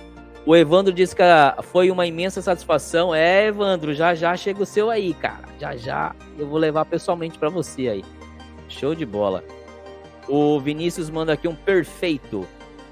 [0.44, 1.22] O Evandro disse que
[1.64, 3.12] foi uma imensa satisfação.
[3.12, 5.48] É, Evandro, já já chega o seu aí, cara.
[5.58, 8.04] Já já eu vou levar pessoalmente para você aí.
[8.68, 9.42] Show de bola.
[10.28, 12.46] O Vinícius manda aqui um perfeito.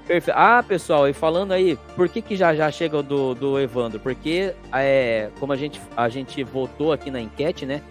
[0.07, 0.31] Perfe...
[0.33, 3.99] Ah, pessoal, e falando aí, por que, que já já chega do, do Evandro?
[3.99, 7.81] Porque, é, como a gente, a gente votou aqui na enquete, né?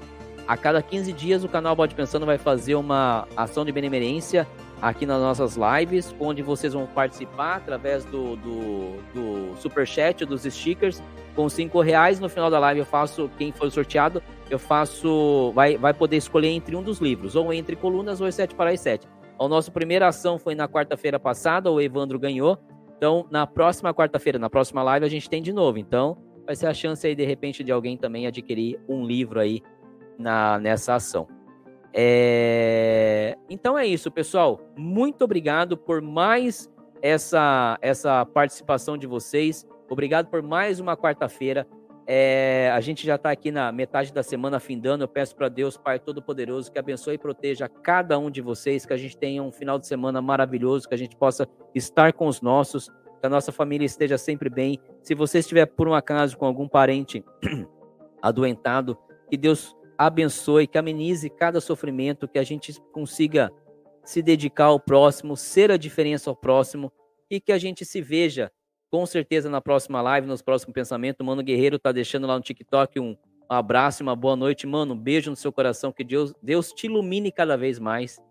[0.46, 4.46] A cada 15 dias o canal Bode Pensando vai fazer uma ação de benemerência
[4.80, 11.02] aqui nas nossas lives, onde vocês vão participar através do, do, do superchat, dos stickers.
[11.34, 15.76] Com 5 reais no final da live eu faço, quem for sorteado, eu faço, vai,
[15.76, 19.13] vai poder escolher entre um dos livros, ou entre colunas ou 7 para as 7.
[19.38, 22.58] A nossa primeira ação foi na quarta-feira passada, o Evandro ganhou.
[22.96, 25.78] Então, na próxima quarta-feira, na próxima live, a gente tem de novo.
[25.78, 29.60] Então, vai ser a chance aí, de repente, de alguém também adquirir um livro aí
[30.18, 31.26] na, nessa ação.
[31.92, 33.36] É...
[33.48, 34.60] Então é isso, pessoal.
[34.76, 36.68] Muito obrigado por mais
[37.00, 39.66] essa, essa participação de vocês.
[39.88, 41.66] Obrigado por mais uma quarta-feira.
[42.06, 45.04] É, a gente já está aqui na metade da semana findando.
[45.04, 48.92] Eu peço para Deus, Pai Todo-Poderoso, que abençoe e proteja cada um de vocês, que
[48.92, 52.42] a gente tenha um final de semana maravilhoso, que a gente possa estar com os
[52.42, 54.78] nossos, que a nossa família esteja sempre bem.
[55.02, 57.24] Se você estiver, por um acaso, com algum parente
[58.20, 58.98] adoentado,
[59.30, 63.50] que Deus abençoe, que amenize cada sofrimento, que a gente consiga
[64.04, 66.92] se dedicar ao próximo, ser a diferença ao próximo
[67.30, 68.52] e que a gente se veja
[68.94, 71.26] com certeza na próxima live, nos próximos pensamentos.
[71.26, 73.16] Mano Guerreiro tá deixando lá no TikTok um
[73.48, 74.94] abraço e uma boa noite, mano.
[74.94, 78.22] Um beijo no seu coração, que Deus, Deus te ilumine cada vez mais,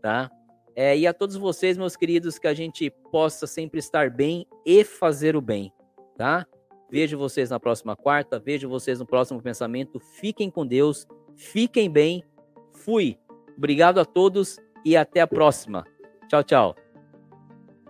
[0.00, 0.30] tá?
[0.74, 4.84] É, e a todos vocês, meus queridos, que a gente possa sempre estar bem e
[4.84, 5.70] fazer o bem,
[6.16, 6.46] tá?
[6.90, 10.00] Vejo vocês na próxima quarta, vejo vocês no próximo pensamento.
[10.00, 12.24] Fiquem com Deus, fiquem bem.
[12.72, 13.18] Fui.
[13.54, 15.84] Obrigado a todos e até a próxima.
[16.26, 16.85] Tchau, tchau.